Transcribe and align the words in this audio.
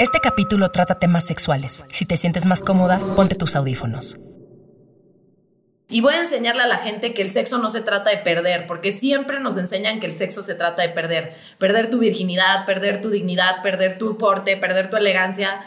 Este 0.00 0.18
capítulo 0.18 0.70
trata 0.70 0.98
temas 0.98 1.26
sexuales. 1.26 1.84
Si 1.92 2.06
te 2.06 2.16
sientes 2.16 2.46
más 2.46 2.62
cómoda, 2.62 2.98
ponte 3.16 3.34
tus 3.34 3.54
audífonos. 3.54 4.16
Y 5.90 6.00
voy 6.00 6.14
a 6.14 6.20
enseñarle 6.22 6.62
a 6.62 6.66
la 6.66 6.78
gente 6.78 7.12
que 7.12 7.20
el 7.20 7.28
sexo 7.28 7.58
no 7.58 7.68
se 7.68 7.82
trata 7.82 8.08
de 8.08 8.16
perder, 8.16 8.66
porque 8.66 8.92
siempre 8.92 9.40
nos 9.40 9.58
enseñan 9.58 10.00
que 10.00 10.06
el 10.06 10.14
sexo 10.14 10.42
se 10.42 10.54
trata 10.54 10.80
de 10.80 10.88
perder. 10.88 11.36
Perder 11.58 11.90
tu 11.90 11.98
virginidad, 11.98 12.64
perder 12.64 13.02
tu 13.02 13.10
dignidad, 13.10 13.60
perder 13.62 13.98
tu 13.98 14.16
porte, 14.16 14.56
perder 14.56 14.88
tu 14.88 14.96
elegancia. 14.96 15.66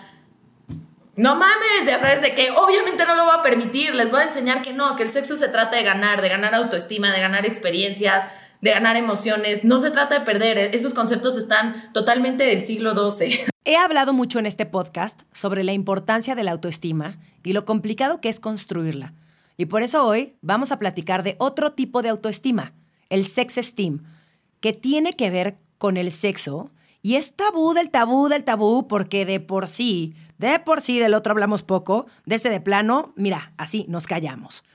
No 1.16 1.36
mames, 1.36 1.86
ya 1.86 2.00
sabes 2.00 2.24
de 2.24 2.34
que 2.34 2.50
obviamente 2.50 3.06
no 3.06 3.16
lo 3.16 3.26
voy 3.26 3.36
a 3.38 3.44
permitir. 3.44 3.94
Les 3.94 4.10
voy 4.10 4.22
a 4.22 4.24
enseñar 4.24 4.64
que 4.64 4.74
no, 4.74 4.96
que 4.96 5.04
el 5.04 5.12
sexo 5.12 5.38
se 5.38 5.50
trata 5.50 5.78
de 5.78 5.84
ganar, 5.84 6.24
de 6.24 6.30
ganar 6.30 6.56
autoestima, 6.56 7.12
de 7.12 7.20
ganar 7.20 7.46
experiencias, 7.46 8.24
de 8.62 8.72
ganar 8.72 8.96
emociones. 8.96 9.64
No 9.64 9.80
se 9.80 9.92
trata 9.92 10.18
de 10.18 10.26
perder. 10.26 10.58
Esos 10.58 10.96
conceptos 10.96 11.38
están 11.38 11.94
totalmente 11.94 12.46
del 12.46 12.64
siglo 12.64 13.12
XII. 13.12 13.53
He 13.66 13.78
hablado 13.78 14.12
mucho 14.12 14.40
en 14.40 14.46
este 14.46 14.66
podcast 14.66 15.22
sobre 15.32 15.64
la 15.64 15.72
importancia 15.72 16.36
de 16.36 16.44
la 16.44 16.52
autoestima 16.52 17.18
y 17.46 17.54
lo 17.54 17.64
complicado 17.64 18.20
que 18.20 18.28
es 18.28 18.42
construirla. 18.42 19.14
Y 19.56 19.68
por 19.68 19.84
eso 19.84 20.06
hoy 20.06 20.36
vamos 20.42 20.74
a 20.74 20.80
platicar 20.80 21.24
de 21.24 21.38
otro 21.40 21.72
tipo 21.72 22.02
de 22.02 22.10
autoestima, 22.10 22.74
el 23.08 23.26
sex 23.26 23.58
esteem, 23.58 24.04
que 24.60 24.74
tiene 24.74 25.16
que 25.16 25.30
ver 25.30 25.60
con 25.78 25.96
el 25.96 26.12
sexo 26.12 26.72
y 27.02 27.16
es 27.16 27.38
tabú 27.38 27.74
del 27.74 27.90
tabú 27.90 28.28
del 28.28 28.44
tabú 28.44 28.86
porque 28.86 29.26
de 29.26 29.40
por 29.40 29.70
sí, 29.70 30.14
de 30.38 30.60
por 30.60 30.82
sí 30.82 31.00
del 31.00 31.14
otro 31.14 31.32
hablamos 31.32 31.64
poco, 31.64 32.06
de 32.26 32.36
ese 32.36 32.50
de 32.50 32.60
plano, 32.60 33.14
mira, 33.16 33.54
así 33.56 33.86
nos 33.88 34.08
callamos. 34.08 34.66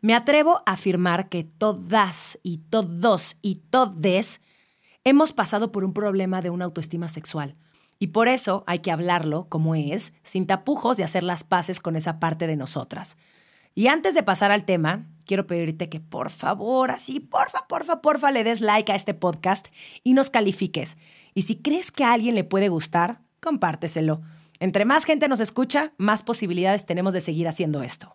Me 0.00 0.12
atrevo 0.12 0.64
a 0.66 0.72
afirmar 0.72 1.28
que 1.28 1.44
todas 1.44 2.40
y 2.42 2.58
todos 2.58 3.36
y 3.42 3.56
todes 3.70 4.40
hemos 5.04 5.32
pasado 5.32 5.70
por 5.70 5.84
un 5.84 5.92
problema 5.92 6.42
de 6.42 6.50
una 6.50 6.64
autoestima 6.64 7.06
sexual 7.06 7.54
y 8.04 8.08
por 8.08 8.28
eso 8.28 8.64
hay 8.66 8.80
que 8.80 8.90
hablarlo 8.90 9.48
como 9.48 9.74
es, 9.74 10.12
sin 10.22 10.46
tapujos 10.46 10.98
y 10.98 11.02
hacer 11.02 11.22
las 11.22 11.42
paces 11.42 11.80
con 11.80 11.96
esa 11.96 12.20
parte 12.20 12.46
de 12.46 12.54
nosotras. 12.54 13.16
Y 13.74 13.86
antes 13.86 14.14
de 14.14 14.22
pasar 14.22 14.50
al 14.50 14.66
tema, 14.66 15.06
quiero 15.24 15.46
pedirte 15.46 15.88
que 15.88 16.00
por 16.00 16.28
favor, 16.28 16.90
así, 16.90 17.18
porfa, 17.18 17.66
porfa, 17.66 18.02
porfa, 18.02 18.30
le 18.30 18.44
des 18.44 18.60
like 18.60 18.92
a 18.92 18.94
este 18.94 19.14
podcast 19.14 19.68
y 20.02 20.12
nos 20.12 20.28
califiques. 20.28 20.98
Y 21.32 21.42
si 21.44 21.56
crees 21.56 21.90
que 21.90 22.04
a 22.04 22.12
alguien 22.12 22.34
le 22.34 22.44
puede 22.44 22.68
gustar, 22.68 23.22
compárteselo. 23.40 24.20
Entre 24.60 24.84
más 24.84 25.06
gente 25.06 25.26
nos 25.26 25.40
escucha, 25.40 25.94
más 25.96 26.22
posibilidades 26.22 26.84
tenemos 26.84 27.14
de 27.14 27.22
seguir 27.22 27.48
haciendo 27.48 27.82
esto. 27.82 28.14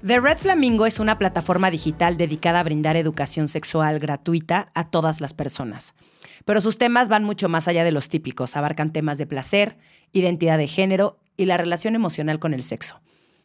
The 0.00 0.20
Red 0.20 0.38
Flamingo 0.38 0.86
es 0.86 1.00
una 1.00 1.18
plataforma 1.18 1.72
digital 1.72 2.16
dedicada 2.16 2.60
a 2.60 2.62
brindar 2.62 2.96
educación 2.96 3.48
sexual 3.48 3.98
gratuita 3.98 4.70
a 4.72 4.88
todas 4.88 5.20
las 5.20 5.34
personas. 5.34 5.96
Pero 6.44 6.60
sus 6.60 6.78
temas 6.78 7.08
van 7.08 7.24
mucho 7.24 7.48
más 7.48 7.66
allá 7.66 7.82
de 7.82 7.90
los 7.90 8.08
típicos, 8.08 8.54
abarcan 8.56 8.92
temas 8.92 9.18
de 9.18 9.26
placer, 9.26 9.76
identidad 10.12 10.56
de 10.56 10.68
género 10.68 11.18
y 11.36 11.46
la 11.46 11.56
relación 11.56 11.96
emocional 11.96 12.38
con 12.38 12.54
el 12.54 12.62
sexo. 12.62 13.00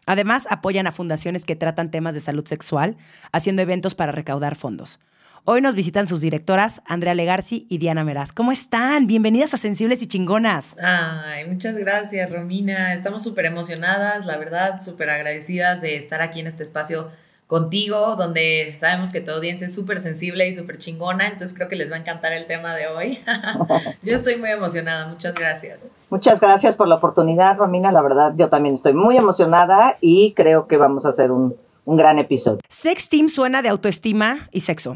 Además, 0.06 0.46
apoyan 0.48 0.86
a 0.86 0.92
fundaciones 0.92 1.44
que 1.46 1.56
tratan 1.56 1.90
temas 1.90 2.14
de 2.14 2.20
salud 2.20 2.46
sexual, 2.46 2.98
haciendo 3.32 3.64
eventos 3.64 3.96
para 3.96 4.12
recaudar 4.12 4.56
fondos. 4.56 5.00
Hoy 5.46 5.60
nos 5.60 5.76
visitan 5.76 6.08
sus 6.08 6.22
directoras, 6.22 6.82
Andrea 6.88 7.14
Legarci 7.14 7.68
y 7.70 7.78
Diana 7.78 8.06
Meraz. 8.06 8.32
¿Cómo 8.32 8.54
están? 8.54 9.08
Bienvenidas 9.08 9.54
a 9.54 9.58
Sensibles 9.58 10.02
y 10.02 10.08
Chingonas. 10.08 10.78
Ay, 10.82 11.46
muchas 11.50 11.76
gracias, 11.76 12.32
Romina. 12.32 12.94
Estamos 12.94 13.24
súper 13.24 13.48
emocionadas, 13.48 14.26
la 14.26 14.38
verdad, 14.38 14.82
súper 14.82 15.10
agradecidas 15.10 15.82
de 15.82 15.98
estar 15.98 16.22
aquí 16.22 16.40
en 16.40 16.48
este 16.48 16.64
espacio 16.64 17.10
contigo, 17.46 18.16
donde 18.16 18.74
sabemos 18.78 19.12
que 19.12 19.20
tu 19.20 19.32
audiencia 19.32 19.68
es 19.68 19.76
súper 19.76 20.00
sensible 20.00 20.48
y 20.48 20.54
súper 20.54 20.78
chingona, 20.78 21.28
entonces 21.28 21.54
creo 21.54 21.68
que 21.68 21.76
les 21.76 21.92
va 21.92 21.98
a 21.98 22.00
encantar 22.00 22.32
el 22.32 22.48
tema 22.48 22.74
de 22.74 22.88
hoy. 22.88 23.20
yo 24.02 24.16
estoy 24.16 24.38
muy 24.38 24.50
emocionada, 24.50 25.10
muchas 25.10 25.36
gracias. 25.36 25.82
Muchas 26.10 26.40
gracias 26.40 26.78
por 26.78 26.88
la 26.88 26.96
oportunidad, 26.96 27.58
Romina. 27.58 27.92
La 27.92 28.02
verdad, 28.02 28.32
yo 28.38 28.48
también 28.48 28.76
estoy 28.76 28.94
muy 28.94 29.18
emocionada 29.18 29.98
y 30.00 30.32
creo 30.38 30.68
que 30.68 30.78
vamos 30.78 31.06
a 31.06 31.10
hacer 31.10 31.32
un, 31.32 31.54
un 31.84 31.98
gran 31.98 32.18
episodio. 32.18 32.62
Sex 32.70 33.10
Team 33.10 33.28
suena 33.28 33.62
de 33.62 33.68
autoestima 33.68 34.48
y 34.54 34.62
sexo. 34.62 34.96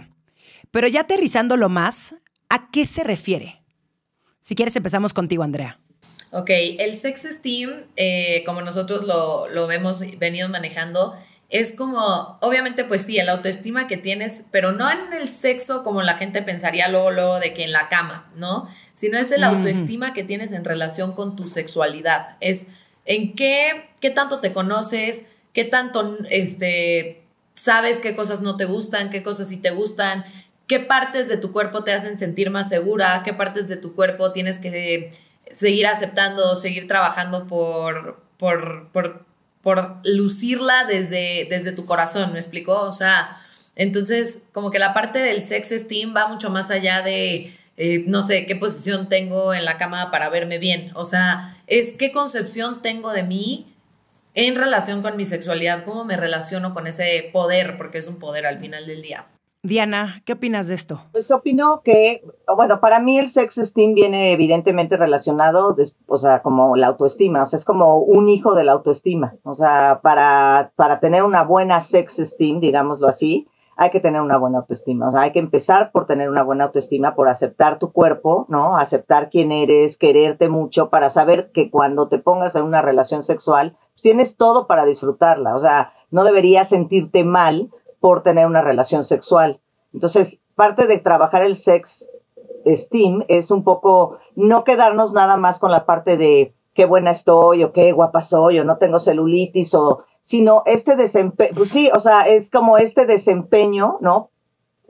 Pero 0.72 0.88
ya 0.88 1.02
aterrizándolo 1.02 1.70
más, 1.70 2.16
¿a 2.50 2.70
qué 2.72 2.86
se 2.86 3.04
refiere? 3.04 3.62
Si 4.42 4.56
quieres, 4.56 4.76
empezamos 4.76 5.14
contigo, 5.14 5.44
Andrea. 5.44 5.80
Ok, 6.32 6.50
el 6.80 6.98
sex 6.98 7.26
esteem, 7.26 7.86
eh, 7.96 8.44
como 8.46 8.62
nosotros 8.62 9.04
lo, 9.04 9.48
lo 9.50 9.72
hemos 9.72 10.02
venido 10.20 10.50
manejando, 10.50 11.16
es 11.50 11.72
como, 11.72 12.38
obviamente, 12.42 12.84
pues 12.84 13.04
sí, 13.04 13.18
el 13.18 13.30
autoestima 13.30 13.88
que 13.88 13.96
tienes, 13.96 14.44
pero 14.52 14.74
no 14.74 14.90
en 14.92 15.14
el 15.14 15.30
sexo 15.30 15.84
como 15.84 16.02
la 16.02 16.16
gente 16.16 16.42
pensaría 16.42 16.90
luego, 16.90 17.12
luego 17.12 17.40
de 17.40 17.54
que 17.54 17.64
en 17.64 17.72
la 17.72 17.88
cama, 17.88 18.30
¿no? 18.36 18.70
Sino 18.96 19.18
es 19.18 19.32
el 19.32 19.44
autoestima 19.44 20.14
que 20.14 20.24
tienes 20.24 20.52
en 20.52 20.66
relación 20.66 21.14
con 21.14 21.38
tu 21.38 21.48
sexualidad. 21.48 22.36
Es 22.42 22.66
en 23.06 23.34
qué, 23.36 23.90
qué 24.02 24.10
tanto 24.10 24.42
te 24.42 24.52
conoces, 24.52 25.24
qué 25.54 25.64
tanto 25.64 26.18
este, 26.30 27.24
sabes 27.54 28.00
qué 28.00 28.16
cosas 28.16 28.42
no 28.42 28.58
te 28.58 28.66
gustan, 28.66 29.10
qué 29.10 29.24
cosas 29.24 29.48
sí 29.48 29.58
te 29.58 29.72
gustan, 29.72 30.26
qué 30.68 30.80
partes 30.80 31.28
de 31.30 31.38
tu 31.38 31.52
cuerpo 31.52 31.84
te 31.84 31.94
hacen 31.94 32.18
sentir 32.18 32.50
más 32.50 32.70
segura, 32.70 33.22
qué 33.24 33.34
partes 33.34 33.68
de 33.68 33.78
tu 33.78 33.96
cuerpo 33.96 34.34
tienes 34.34 34.60
que 34.60 35.12
seguir 35.50 35.88
aceptando, 35.88 36.56
seguir 36.56 36.88
trabajando 36.88 37.48
por, 37.48 38.22
por, 38.38 38.90
por, 38.92 39.26
por 39.62 39.98
lucirla 40.04 40.86
desde, 40.86 41.48
desde 41.50 41.72
tu 41.72 41.86
corazón, 41.86 42.34
¿me 42.34 42.40
explicó? 42.40 42.82
O 42.82 42.92
sea, 42.92 43.38
entonces 43.76 44.40
como 44.52 44.70
que 44.70 44.80
la 44.80 44.94
parte 44.94 45.20
del 45.20 45.42
sex 45.42 45.72
esteem 45.72 46.14
va 46.16 46.28
mucho 46.28 46.50
más 46.50 46.70
allá 46.70 47.02
de, 47.02 47.58
eh, 47.78 48.04
no 48.08 48.22
sé, 48.22 48.46
qué 48.46 48.56
posición 48.56 49.08
tengo 49.08 49.54
en 49.54 49.64
la 49.64 49.78
cama 49.78 50.12
para 50.12 50.30
verme 50.30 50.58
bien, 50.58 50.92
o 50.96 51.06
sea, 51.06 51.58
es 51.68 51.94
qué 51.94 52.12
concepción 52.12 52.82
tengo 52.82 53.14
de 53.14 53.24
mí 53.24 53.74
en 54.34 54.56
relación 54.56 55.02
con 55.02 55.16
mi 55.16 55.26
sexualidad, 55.26 55.86
cómo 55.86 56.06
me 56.06 56.18
relaciono 56.18 56.74
con 56.74 56.88
ese 56.88 57.30
poder, 57.34 57.78
porque 57.78 57.98
es 57.98 58.08
un 58.08 58.20
poder 58.20 58.46
al 58.46 58.60
final 58.60 58.86
del 58.86 59.02
día. 59.02 59.26
Diana, 59.68 60.22
¿qué 60.24 60.32
opinas 60.32 60.70
de 60.70 60.76
esto? 60.76 61.02
Pues 61.12 61.30
opino 61.30 61.82
que, 61.84 62.24
bueno, 62.56 62.80
para 62.80 63.02
mí 63.02 63.20
el 63.20 63.30
sex 63.30 63.58
esteem 63.58 63.96
viene 63.96 64.32
evidentemente 64.32 64.96
relacionado, 64.96 65.76
o 66.06 66.18
sea, 66.20 66.42
como 66.42 66.78
la 66.78 66.88
autoestima, 66.88 67.44
o 67.44 67.46
sea, 67.46 67.58
es 67.58 67.66
como 67.66 67.98
un 67.98 68.30
hijo 68.30 68.56
de 68.56 68.64
la 68.64 68.72
autoestima. 68.72 69.36
O 69.44 69.56
sea, 69.56 70.00
para, 70.02 70.72
para 70.78 71.02
tener 71.02 71.24
una 71.24 71.44
buena 71.44 71.82
sex 71.82 72.18
esteem, 72.18 72.62
digámoslo 72.62 73.10
así, 73.10 73.50
hay 73.76 73.90
que 73.90 74.00
tener 74.00 74.22
una 74.22 74.38
buena 74.38 74.60
autoestima. 74.60 75.10
O 75.10 75.12
sea, 75.12 75.24
hay 75.24 75.34
que 75.34 75.40
empezar 75.40 75.92
por 75.92 76.08
tener 76.08 76.30
una 76.30 76.44
buena 76.44 76.64
autoestima, 76.64 77.14
por 77.14 77.28
aceptar 77.28 77.78
tu 77.78 77.92
cuerpo, 77.92 78.46
¿no? 78.48 78.78
Aceptar 78.78 79.30
quién 79.30 79.52
eres, 79.52 79.98
quererte 79.98 80.48
mucho, 80.48 80.90
para 80.90 81.10
saber 81.10 81.52
que 81.52 81.70
cuando 81.70 82.08
te 82.08 82.20
pongas 82.20 82.56
en 82.56 82.64
una 82.64 82.82
relación 82.82 83.22
sexual, 83.22 83.76
pues 83.92 84.02
tienes 84.02 84.38
todo 84.38 84.66
para 84.66 84.86
disfrutarla. 84.86 85.58
O 85.58 85.60
sea, 85.60 85.92
no 86.10 86.24
deberías 86.24 86.70
sentirte 86.70 87.26
mal 87.26 87.70
por 88.00 88.24
tener 88.24 88.46
una 88.46 88.62
relación 88.62 89.06
sexual. 89.06 89.60
Entonces, 89.94 90.42
parte 90.56 90.88
de 90.88 91.00
trabajar 91.00 91.44
el 91.44 91.56
sex 91.56 92.10
esteem 92.66 93.24
es 93.28 93.52
un 93.52 93.64
poco 93.64 94.18
no 94.36 94.64
quedarnos 94.64 95.14
nada 95.14 95.38
más 95.38 95.60
con 95.60 95.72
la 95.72 95.86
parte 95.86 96.18
de 96.18 96.54
qué 96.74 96.86
buena 96.86 97.12
estoy 97.12 97.64
o 97.64 97.72
qué 97.72 97.92
guapa 97.92 98.22
soy 98.22 98.60
o 98.60 98.64
no 98.64 98.78
tengo 98.78 99.00
celulitis 99.00 99.74
o 99.74 100.04
sino 100.22 100.64
este 100.66 100.98
desempeño, 100.98 101.56
pues 101.56 101.70
sí, 101.70 101.90
o 101.94 102.00
sea, 102.00 102.28
es 102.28 102.52
como 102.52 102.78
este 102.78 103.06
desempeño, 103.06 103.98
¿no? 104.02 104.30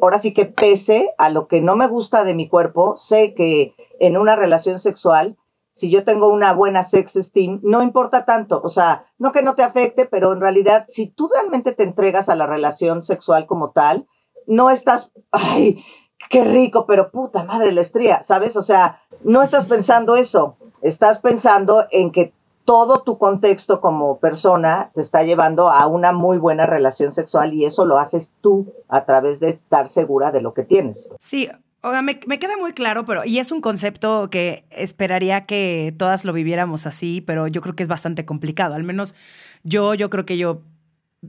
Ahora 0.02 0.20
sí 0.20 0.34
que 0.34 0.46
pese 0.46 1.14
a 1.20 1.30
lo 1.30 1.48
que 1.48 1.62
no 1.62 1.76
me 1.76 1.88
gusta 1.88 2.24
de 2.24 2.34
mi 2.34 2.50
cuerpo, 2.50 2.98
sé 2.98 3.36
que 3.36 3.76
en 4.00 4.18
una 4.18 4.36
relación 4.36 4.80
sexual 4.80 5.38
si 5.78 5.92
yo 5.92 6.04
tengo 6.04 6.28
una 6.28 6.54
buena 6.54 6.84
sex 6.84 7.16
esteem, 7.18 7.60
no 7.62 7.84
importa 7.84 8.26
tanto, 8.26 8.60
o 8.64 8.70
sea, 8.70 9.06
no 9.20 9.32
que 9.32 9.44
no 9.44 9.54
te 9.54 9.62
afecte, 9.62 10.08
pero 10.08 10.34
en 10.34 10.42
realidad, 10.42 10.86
si 10.88 11.06
tú 11.06 11.30
realmente 11.32 11.72
te 11.72 11.84
entregas 11.84 12.30
a 12.30 12.36
la 12.36 12.48
relación 12.48 13.04
sexual 13.04 13.46
como 13.46 13.70
tal, 13.70 14.08
no 14.48 14.72
estás, 14.72 15.12
ay, 15.32 15.84
qué 16.32 16.44
rico, 16.44 16.88
pero 16.88 17.12
puta 17.12 17.44
madre 17.44 17.72
la 17.74 17.82
estría, 17.82 18.24
¿sabes? 18.24 18.58
O 18.58 18.64
sea, 18.64 19.04
no 19.24 19.44
estás 19.44 19.68
pensando 19.68 20.16
eso, 20.16 20.58
estás 20.82 21.20
pensando 21.20 21.86
en 21.92 22.12
que 22.12 22.34
todo 22.66 23.04
tu 23.04 23.20
contexto 23.20 23.80
como 23.80 24.18
persona 24.18 24.90
te 24.96 25.02
está 25.02 25.22
llevando 25.22 25.70
a 25.70 25.86
una 25.86 26.12
muy 26.12 26.40
buena 26.40 26.66
relación 26.66 27.14
sexual 27.14 27.54
y 27.54 27.66
eso 27.66 27.86
lo 27.86 28.00
haces 28.00 28.34
tú 28.42 28.74
a 28.90 29.06
través 29.06 29.40
de 29.40 29.52
estar 29.52 29.90
segura 29.90 30.32
de 30.32 30.42
lo 30.42 30.56
que 30.56 30.64
tienes. 30.64 31.08
Sí, 31.20 31.48
O 31.82 31.92
sea, 31.92 32.02
me, 32.02 32.20
me, 32.26 32.40
queda 32.40 32.58
muy 32.58 32.74
claro, 32.74 33.06
pero 33.06 33.24
y 33.24 33.40
es 33.40 33.52
un 33.52 33.62
concepto 33.62 34.30
que 34.30 34.66
esperaría 34.72 35.46
que 35.46 35.94
todas 35.98 36.26
lo 36.26 36.34
viviéramos 36.34 36.88
así, 36.88 37.22
pero 37.22 37.48
yo 37.48 37.62
creo 37.62 37.76
que 37.76 37.84
es 37.84 37.90
bastante 37.90 38.26
complicado. 38.26 38.76
Al 38.76 38.84
menos 38.84 39.16
yo, 39.64 39.94
yo 39.94 40.10
creo 40.10 40.26
que 40.26 40.38
yo 40.38 40.64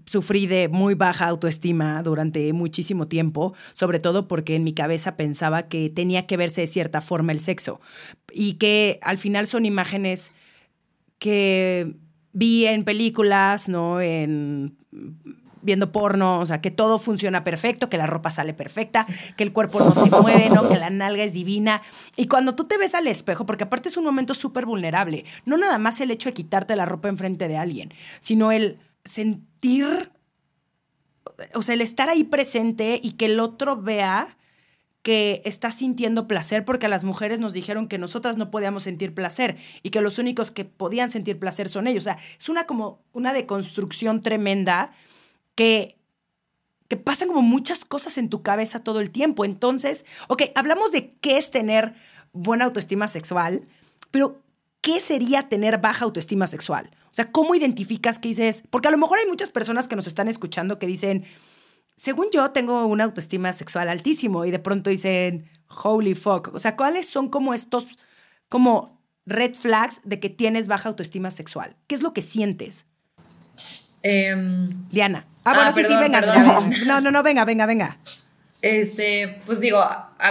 sufrí 0.07 0.47
de 0.47 0.69
muy 0.69 0.95
baja 0.95 1.29
autoestima 1.29 2.03
durante 2.03 2.53
muchísimo 2.53 3.09
tiempo, 3.09 3.55
sobre 3.73 4.01
todo 4.01 4.29
porque 4.29 4.55
en 4.55 4.65
mi 4.65 4.73
cabeza 4.73 5.17
pensaba 5.17 5.69
que 5.69 5.91
tenía 5.91 6.27
que 6.27 6.37
verse 6.37 6.63
de 6.63 6.67
cierta 6.67 7.01
forma 7.01 7.33
el 7.33 7.41
sexo 7.41 7.81
y 8.33 8.55
que 8.55 8.99
al 9.03 9.19
final 9.19 9.47
son 9.47 9.67
imágenes 9.67 10.33
que 11.19 11.95
vi 12.33 12.67
en 12.67 12.85
películas, 12.85 13.69
¿no? 13.69 14.01
En 14.01 14.77
viendo 15.69 15.93
porno, 15.93 16.41
o 16.41 16.47
sea, 16.47 16.63
que 16.63 16.71
todo 16.71 16.99
funciona 16.99 17.45
perfecto, 17.45 17.91
que 17.91 17.99
la 17.99 18.07
ropa 18.07 18.31
sale 18.31 18.55
perfecta, 18.55 19.07
que 19.37 19.45
el 19.45 19.53
cuerpo 19.53 19.81
no 19.81 19.95
se 19.95 20.09
mueve, 20.11 20.49
¿no? 20.49 20.67
Que 20.67 20.77
la 20.77 20.89
nalga 20.89 21.23
es 21.25 21.35
divina. 21.35 21.83
Y 22.17 22.27
cuando 22.27 22.55
tú 22.55 22.65
te 22.65 22.79
ves 22.79 22.95
al 22.95 23.07
espejo, 23.07 23.45
porque 23.45 23.65
aparte 23.65 23.91
es 23.91 23.99
un 23.99 24.05
momento 24.05 24.33
súper 24.33 24.65
vulnerable, 24.65 25.27
no 25.45 25.59
nada 25.59 25.77
más 25.77 26.01
el 26.01 26.11
hecho 26.11 26.31
de 26.31 26.33
quitarte 26.33 26.75
la 26.75 26.87
ropa 26.87 27.11
enfrente 27.11 27.49
de 27.49 27.59
alguien, 27.59 27.93
sino 28.19 28.51
el 28.51 28.79
sentir, 29.05 30.11
o 31.53 31.61
sea, 31.61 31.75
el 31.75 31.83
estar 31.83 32.09
ahí 32.09 32.25
presente 32.25 32.99
y 33.03 33.13
que 33.13 33.27
el 33.27 33.39
otro 33.39 33.77
vea 33.77 34.39
que 35.03 35.43
está 35.45 35.71
sintiendo 35.71 36.27
placer, 36.27 36.65
porque 36.65 36.87
a 36.87 36.89
las 36.89 37.05
mujeres 37.05 37.41
nos 37.41 37.53
dijeron 37.53 37.89
que 37.89 37.99
nosotras 37.99 38.39
no 38.39 38.51
podíamos 38.51 38.85
sentir 38.85 39.13
placer 39.13 39.59
y 39.83 39.91
que 39.91 40.01
los 40.01 40.19
únicos 40.19 40.51
que 40.51 40.65
podían 40.65 41.11
sentir 41.11 41.39
placer 41.39 41.69
son 41.69 41.87
ellos. 41.89 42.05
O 42.05 42.09
sea, 42.11 42.19
es 42.39 42.49
una 42.49 42.67
como 42.67 43.03
una 43.13 43.35
deconstrucción 43.35 44.23
tremenda 44.23 44.93
que, 45.59 45.99
que 46.87 46.97
pasan 46.97 47.27
como 47.27 47.43
muchas 47.43 47.85
cosas 47.85 48.17
en 48.17 48.29
tu 48.29 48.45
cabeza 48.45 48.85
todo 48.85 49.01
el 49.01 49.11
tiempo. 49.11 49.45
Entonces, 49.45 50.07
ok, 50.29 50.45
hablamos 50.55 50.93
de 50.93 51.17
qué 51.21 51.37
es 51.37 51.51
tener 51.51 51.95
buena 52.33 52.67
autoestima 52.67 53.09
sexual, 53.09 53.67
pero 54.13 54.41
¿qué 54.83 55.01
sería 55.01 55.49
tener 55.49 55.81
baja 55.81 56.05
autoestima 56.05 56.47
sexual? 56.47 56.91
O 57.11 57.15
sea, 57.15 57.33
¿cómo 57.33 57.57
identificas 57.57 58.21
que 58.21 58.29
dices? 58.29 58.63
Porque 58.71 58.87
a 58.87 58.93
lo 58.93 58.99
mejor 58.99 59.19
hay 59.19 59.27
muchas 59.27 59.51
personas 59.51 59.89
que 59.89 59.97
nos 59.97 60.07
están 60.07 60.29
escuchando 60.29 60.79
que 60.79 60.87
dicen, 60.87 61.25
según 61.97 62.29
yo 62.33 62.53
tengo 62.53 62.87
una 62.87 63.03
autoestima 63.03 63.53
sexual 63.53 63.89
altísimo 63.89 64.45
y 64.45 64.53
de 64.53 64.61
pronto 64.61 64.91
dicen, 64.91 65.51
holy 65.83 66.15
fuck. 66.15 66.55
O 66.55 66.61
sea, 66.61 66.77
¿cuáles 66.77 67.09
son 67.09 67.29
como 67.29 67.53
estos, 67.53 67.99
como 68.49 69.03
red 69.27 69.57
flags 69.57 70.03
de 70.05 70.21
que 70.21 70.31
tienes 70.31 70.69
baja 70.69 70.89
autoestima 70.89 71.33
sexual? 71.33 71.75
¿Qué 71.89 71.97
es 71.97 72.03
lo 72.03 72.13
que 72.13 72.23
sientes? 72.23 72.87
Em, 74.03 74.87
Diana. 74.91 75.27
Ah, 75.51 75.55
bueno, 75.55 75.73
sí, 75.73 75.85
sí, 75.85 75.97
venga. 75.97 76.21
No, 76.87 77.01
no, 77.01 77.11
no, 77.11 77.23
venga, 77.23 77.45
venga, 77.45 77.67
venga. 77.67 77.99
Este, 78.61 79.41
pues 79.47 79.61
digo, 79.61 79.85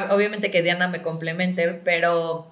obviamente 0.09 0.51
que 0.51 0.61
Diana 0.61 0.87
me 0.87 1.01
complemente, 1.01 1.69
pero 1.83 2.51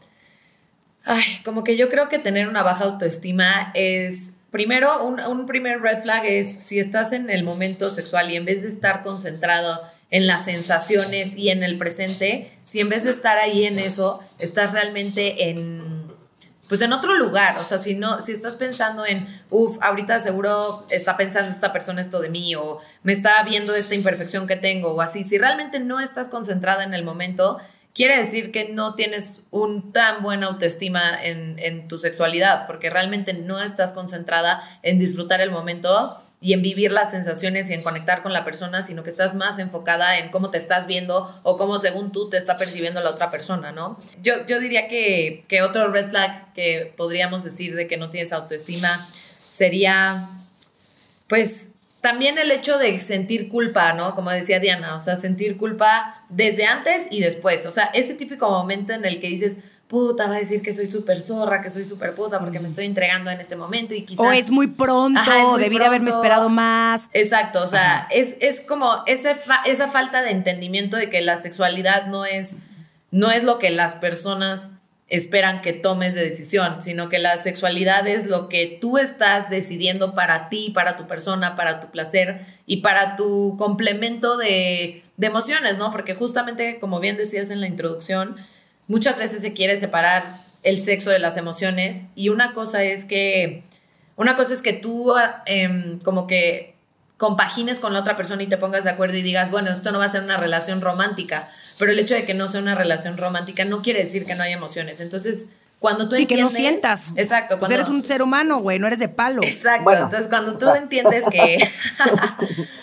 Ay, 1.05 1.23
como 1.45 1.63
que 1.63 1.77
yo 1.77 1.89
creo 1.89 2.09
que 2.09 2.17
tener 2.17 2.47
una 2.49 2.63
baja 2.63 2.85
autoestima 2.85 3.71
es, 3.75 4.31
primero, 4.49 5.05
un, 5.05 5.45
primer 5.45 5.79
red 5.79 6.01
flag 6.01 6.25
es 6.25 6.63
si 6.63 6.79
estás 6.79 7.11
en 7.11 7.29
el 7.29 7.43
momento 7.43 7.91
sexual 7.91 8.31
y 8.31 8.35
en 8.35 8.45
vez 8.45 8.63
de 8.63 8.69
estar 8.69 9.03
concentrado 9.03 9.79
en 10.09 10.25
las 10.25 10.45
sensaciones 10.45 11.35
y 11.35 11.49
en 11.49 11.63
el 11.63 11.77
presente, 11.77 12.51
si 12.63 12.79
en 12.79 12.89
vez 12.89 13.03
de 13.03 13.11
estar 13.11 13.37
ahí 13.37 13.65
en 13.65 13.77
eso, 13.77 14.23
estás 14.39 14.71
realmente 14.73 15.49
en, 15.49 15.94
pues 16.67 16.81
en 16.81 16.93
otro 16.93 17.13
lugar, 17.15 17.57
o 17.59 17.63
sea, 17.63 17.77
si 17.77 17.95
no, 17.95 18.21
si 18.21 18.31
estás 18.31 18.55
pensando 18.55 19.05
en, 19.05 19.43
uff, 19.49 19.77
ahorita 19.81 20.19
seguro 20.19 20.85
está 20.89 21.17
pensando 21.17 21.51
esta 21.51 21.71
persona 21.71 22.01
esto 22.01 22.19
de 22.19 22.29
mí 22.29 22.55
o 22.55 22.79
me 23.03 23.13
está 23.13 23.41
viendo 23.43 23.75
esta 23.75 23.95
imperfección 23.95 24.47
que 24.47 24.55
tengo 24.55 24.93
o 24.93 25.01
así, 25.01 25.23
si 25.23 25.37
realmente 25.37 25.79
no 25.79 25.99
estás 25.99 26.27
concentrada 26.27 26.83
en 26.83 26.93
el 26.93 27.03
momento, 27.03 27.59
quiere 27.95 28.17
decir 28.17 28.51
que 28.51 28.69
no 28.69 28.93
tienes 28.93 29.41
un 29.51 29.91
tan 29.93 30.21
buena 30.21 30.47
autoestima 30.47 31.01
en, 31.23 31.87
tu 31.87 31.97
sexualidad, 31.97 32.67
porque 32.67 32.89
realmente 32.89 33.33
no 33.33 33.61
estás 33.61 33.93
concentrada 33.93 34.79
en 34.83 34.99
disfrutar 34.99 35.41
el 35.41 35.49
momento 35.49 36.21
y 36.41 36.53
en 36.53 36.61
vivir 36.61 36.91
las 36.91 37.11
sensaciones 37.11 37.69
y 37.69 37.73
en 37.73 37.81
conectar 37.81 38.21
con 38.21 38.33
la 38.33 38.45
persona, 38.45 38.83
sino 38.83 39.03
que 39.03 39.09
estás 39.09 39.35
más 39.35 39.57
enfocada 39.59 40.19
en 40.19 40.29
cómo 40.29 40.51
te 40.51 40.57
estás 40.57 40.85
viendo 40.85 41.39
o 41.43 41.57
cómo 41.57 41.79
según 41.79 42.11
tú 42.11 42.29
te 42.29 42.37
está 42.37 42.57
percibiendo 42.57 43.01
la 43.01 43.09
otra 43.09 43.31
persona, 43.31 43.71
¿no? 43.71 43.97
Yo, 44.21 44.45
yo 44.45 44.59
diría 44.59 44.87
que, 44.87 45.45
que 45.47 45.61
otro 45.61 45.87
red 45.91 46.09
flag 46.09 46.53
que 46.53 46.93
podríamos 46.95 47.43
decir 47.43 47.75
de 47.75 47.87
que 47.87 47.97
no 47.97 48.09
tienes 48.09 48.33
autoestima 48.33 48.95
sería, 48.97 50.29
pues, 51.27 51.69
también 52.01 52.37
el 52.37 52.51
hecho 52.51 52.77
de 52.77 53.01
sentir 53.01 53.49
culpa, 53.49 53.93
¿no? 53.93 54.13
Como 54.13 54.29
decía 54.29 54.59
Diana, 54.59 54.95
o 54.95 54.99
sea, 54.99 55.15
sentir 55.15 55.57
culpa 55.57 56.23
desde 56.29 56.65
antes 56.65 57.07
y 57.09 57.21
después. 57.21 57.65
O 57.65 57.71
sea, 57.71 57.85
ese 57.95 58.13
típico 58.13 58.47
momento 58.47 58.93
en 58.93 59.05
el 59.05 59.19
que 59.19 59.27
dices, 59.27 59.57
puta, 59.87 60.27
va 60.27 60.35
a 60.35 60.39
decir 60.39 60.61
que 60.61 60.73
soy 60.73 60.87
súper 60.87 61.21
zorra, 61.21 61.61
que 61.61 61.69
soy 61.69 61.85
súper 61.85 62.13
puta 62.13 62.39
porque 62.39 62.59
me 62.59 62.67
estoy 62.67 62.85
entregando 62.85 63.29
en 63.29 63.39
este 63.39 63.55
momento 63.55 63.93
y 63.93 64.03
quizás... 64.03 64.25
O 64.25 64.31
es 64.31 64.49
muy 64.49 64.67
pronto, 64.67 65.57
debí 65.57 65.77
de 65.77 65.85
haberme 65.85 66.09
esperado 66.09 66.49
más. 66.49 67.09
Exacto, 67.13 67.63
o 67.63 67.67
sea, 67.67 68.07
es, 68.11 68.35
es, 68.39 68.61
como 68.61 69.03
ese 69.05 69.35
esa 69.65 69.87
falta 69.87 70.21
de 70.21 70.31
entendimiento 70.31 70.97
de 70.97 71.09
que 71.09 71.21
la 71.21 71.35
sexualidad 71.35 72.07
no 72.07 72.25
es, 72.25 72.55
no 73.11 73.31
es 73.31 73.43
lo 73.43 73.59
que 73.59 73.69
las 73.69 73.95
personas 73.95 74.71
esperan 75.07 75.61
que 75.61 75.73
tomes 75.73 76.15
de 76.15 76.23
decisión, 76.23 76.81
sino 76.81 77.09
que 77.09 77.19
la 77.19 77.37
sexualidad 77.37 78.07
es 78.07 78.25
lo 78.25 78.49
que 78.49 78.77
tú 78.81 78.97
estás 78.97 79.49
decidiendo 79.49 80.15
para 80.15 80.49
ti, 80.49 80.71
para 80.73 80.97
tu 80.97 81.07
persona, 81.07 81.55
para 81.55 81.79
tu 81.79 81.91
placer 81.91 82.45
y 82.65 82.77
para 82.77 83.15
tu 83.15 83.55
complemento 83.57 84.37
de, 84.37 85.03
emociones, 85.21 85.77
¿no? 85.77 85.91
Porque 85.91 86.15
justamente, 86.15 86.79
como 86.79 86.99
bien 86.99 87.17
decías 87.17 87.51
en 87.51 87.61
la 87.61 87.67
introducción, 87.67 88.35
muchas 88.87 89.17
veces 89.17 89.41
se 89.41 89.53
quiere 89.53 89.79
separar 89.79 90.23
el 90.63 90.81
sexo 90.81 91.09
de 91.09 91.19
las 91.19 91.37
emociones 91.37 92.03
y 92.15 92.29
una 92.29 92.53
cosa 92.53 92.83
es 92.83 93.05
que, 93.05 93.63
una 94.15 94.35
cosa 94.35 94.53
es 94.53 94.61
que 94.61 94.73
tú 94.73 95.13
em, 95.45 95.99
como 95.99 96.27
que 96.27 96.75
compagines 97.17 97.79
con 97.79 97.93
la 97.93 97.99
otra 97.99 98.17
persona 98.17 98.43
y 98.43 98.47
te 98.47 98.57
pongas 98.57 98.83
de 98.83 98.89
acuerdo 98.89 99.15
y 99.17 99.21
digas, 99.21 99.51
bueno, 99.51 99.71
esto 99.71 99.91
no 99.91 99.99
va 99.99 100.05
a 100.05 100.11
ser 100.11 100.23
una 100.23 100.37
relación 100.37 100.81
romántica, 100.81 101.49
pero 101.79 101.91
el 101.91 101.99
hecho 101.99 102.13
de 102.13 102.25
que 102.25 102.33
no 102.33 102.47
sea 102.47 102.61
una 102.61 102.75
relación 102.75 103.17
romántica 103.17 103.65
no 103.65 103.81
quiere 103.81 103.99
decir 103.99 104.25
que 104.25 104.35
no 104.35 104.43
haya 104.43 104.55
emociones. 104.55 104.99
Entonces, 104.99 105.47
cuando 105.79 106.09
tú 106.09 106.15
sí, 106.15 106.25
que 106.25 106.37
no 106.37 106.49
sientas. 106.49 107.13
Exacto. 107.15 107.59
Pues 107.59 107.71
eres 107.71 107.89
un 107.89 108.03
ser 108.03 108.21
humano, 108.21 108.59
güey, 108.59 108.79
no 108.79 108.87
eres 108.87 108.99
de 108.99 109.09
palo. 109.09 109.43
Exacto. 109.43 109.91
Entonces, 109.91 110.27
cuando 110.27 110.57
tú 110.57 110.69
entiendes 110.75 111.25
que. 111.29 111.69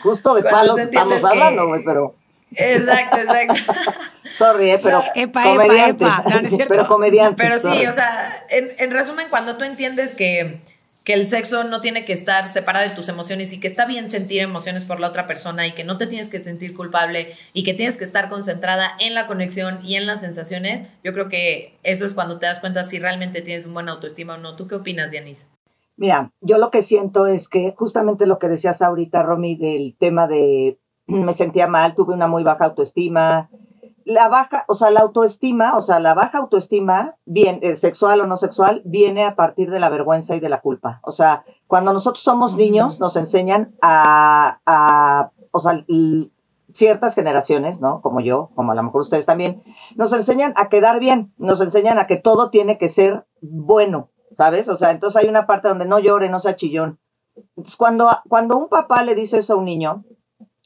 Justo 0.03 0.35
de 0.35 0.43
palo 0.51 0.79
estamos 0.79 1.25
hablando, 1.25 1.69
güey, 1.69 1.83
pero. 1.85 2.15
Exacto, 2.57 3.17
exacto. 3.19 3.73
Sorry, 4.37 4.71
eh, 4.71 4.81
pero. 4.83 5.03
Epa, 5.15 5.43
comediante. 5.43 6.05
epa, 6.05 6.25
epa. 6.27 6.41
No, 6.43 6.59
pero 6.69 6.87
comediante. 6.89 7.43
Pero 7.43 7.59
sí, 7.59 7.87
o 7.87 7.93
sea, 7.93 8.45
en, 8.51 8.71
en 8.79 8.91
resumen, 8.91 9.27
cuando 9.31 9.57
tú 9.57 9.65
entiendes 9.65 10.13
que 10.13 10.61
que 11.05 11.15
el 11.15 11.27
sexo 11.27 11.65
no 11.65 11.81
tiene 11.81 12.05
que 12.05 12.13
estar 12.13 12.49
separado 12.49 12.89
de 12.89 12.95
tus 12.95 13.09
emociones 13.09 13.53
y 13.53 13.61
que 13.61 13.67
está 13.67 13.87
bien 13.87 14.09
sentir 14.09 14.41
emociones 14.41 14.85
por 14.85 15.01
la 15.01 15.09
otra 15.09 15.27
persona 15.27 15.67
y 15.67 15.73
que 15.73 15.85
no 15.85 15.99
te 15.99 16.07
tienes 16.07 16.31
que 16.31 16.39
sentir 16.39 16.77
culpable 16.77 17.35
y 17.53 17.65
que 17.65 17.75
tienes 17.75 17.97
que 17.97 18.05
estar 18.05 18.29
concentrada 18.29 18.93
en 19.01 19.15
la 19.15 19.27
conexión 19.27 19.81
y 19.83 19.97
en 19.97 20.07
las 20.07 20.21
sensaciones, 20.21 20.85
yo 21.03 21.13
creo 21.13 21.29
que 21.29 21.77
eso 21.83 22.05
es 22.05 22.15
cuando 22.15 22.39
te 22.39 22.47
das 22.47 22.61
cuenta 22.61 22.85
si 22.85 22.99
realmente 22.99 23.43
tienes 23.43 23.67
un 23.67 23.75
buen 23.75 23.89
autoestima 23.89 24.35
o 24.35 24.39
no. 24.39 24.55
¿Tú 24.55 24.69
qué 24.69 24.77
opinas, 24.77 25.11
Dianis? 25.11 25.49
Mira, 25.97 26.31
yo 26.41 26.59
lo 26.59 26.71
que 26.71 26.83
siento 26.83 27.27
es 27.27 27.49
que 27.49 27.75
justamente 27.77 28.27
lo 28.27 28.39
que 28.39 28.49
decías 28.49 28.81
ahorita, 28.81 29.23
Romy, 29.23 29.57
del 29.57 29.97
tema 29.99 30.27
de 30.27 30.79
me 31.21 31.35
sentía 31.35 31.67
mal, 31.67 31.95
tuve 31.95 32.15
una 32.15 32.29
muy 32.29 32.43
baja 32.43 32.67
autoestima, 32.67 33.51
la 34.05 34.29
baja, 34.29 34.65
o 34.69 34.75
sea, 34.75 34.91
la 34.91 35.01
autoestima, 35.01 35.77
o 35.77 35.83
sea, 35.83 36.01
la 36.01 36.15
baja 36.15 36.39
autoestima, 36.39 37.17
bien, 37.25 37.61
eh, 37.63 37.77
sexual 37.77 38.21
o 38.21 38.27
no 38.27 38.37
sexual, 38.37 38.83
viene 38.85 39.25
a 39.25 39.37
partir 39.37 39.71
de 39.71 39.81
la 39.81 39.89
vergüenza 39.89 40.35
y 40.35 40.41
de 40.41 40.49
la 40.49 40.61
culpa. 40.61 41.01
O 41.03 41.13
sea, 41.13 41.45
cuando 41.67 41.93
nosotros 41.93 42.23
somos 42.23 42.57
niños, 42.57 43.01
nos 43.01 43.17
enseñan 43.17 43.75
a, 43.81 44.61
a 44.67 45.31
o 45.51 45.61
sea, 45.61 45.85
ciertas 46.73 47.15
generaciones, 47.15 47.81
¿no? 47.81 48.01
Como 48.01 48.21
yo, 48.21 48.51
como 48.55 48.73
a 48.73 48.75
lo 48.75 48.83
mejor 48.83 49.03
ustedes 49.03 49.27
también, 49.27 49.63
nos 49.97 50.13
enseñan 50.13 50.53
a 50.57 50.69
quedar 50.69 50.99
bien, 50.99 51.33
nos 51.37 51.61
enseñan 51.61 51.99
a 51.99 52.07
que 52.07 52.17
todo 52.17 52.51
tiene 52.51 52.79
que 52.79 52.89
ser 52.89 53.27
bueno, 53.41 54.11
¿sabes? 54.37 54.69
O 54.69 54.77
sea, 54.77 54.91
entonces 54.91 55.23
hay 55.23 55.29
una 55.29 55.47
parte 55.47 55.69
donde 55.69 55.87
no 55.87 55.99
llore, 55.99 56.29
no 56.29 56.41
sea 56.41 56.57
chillón. 56.57 56.99
Cuando, 57.79 58.11
cuando 58.29 58.57
un 58.57 58.69
papá 58.69 59.03
le 59.03 59.15
dice 59.15 59.39
eso 59.39 59.55
a 59.55 59.57
un 59.57 59.65
niño, 59.65 60.05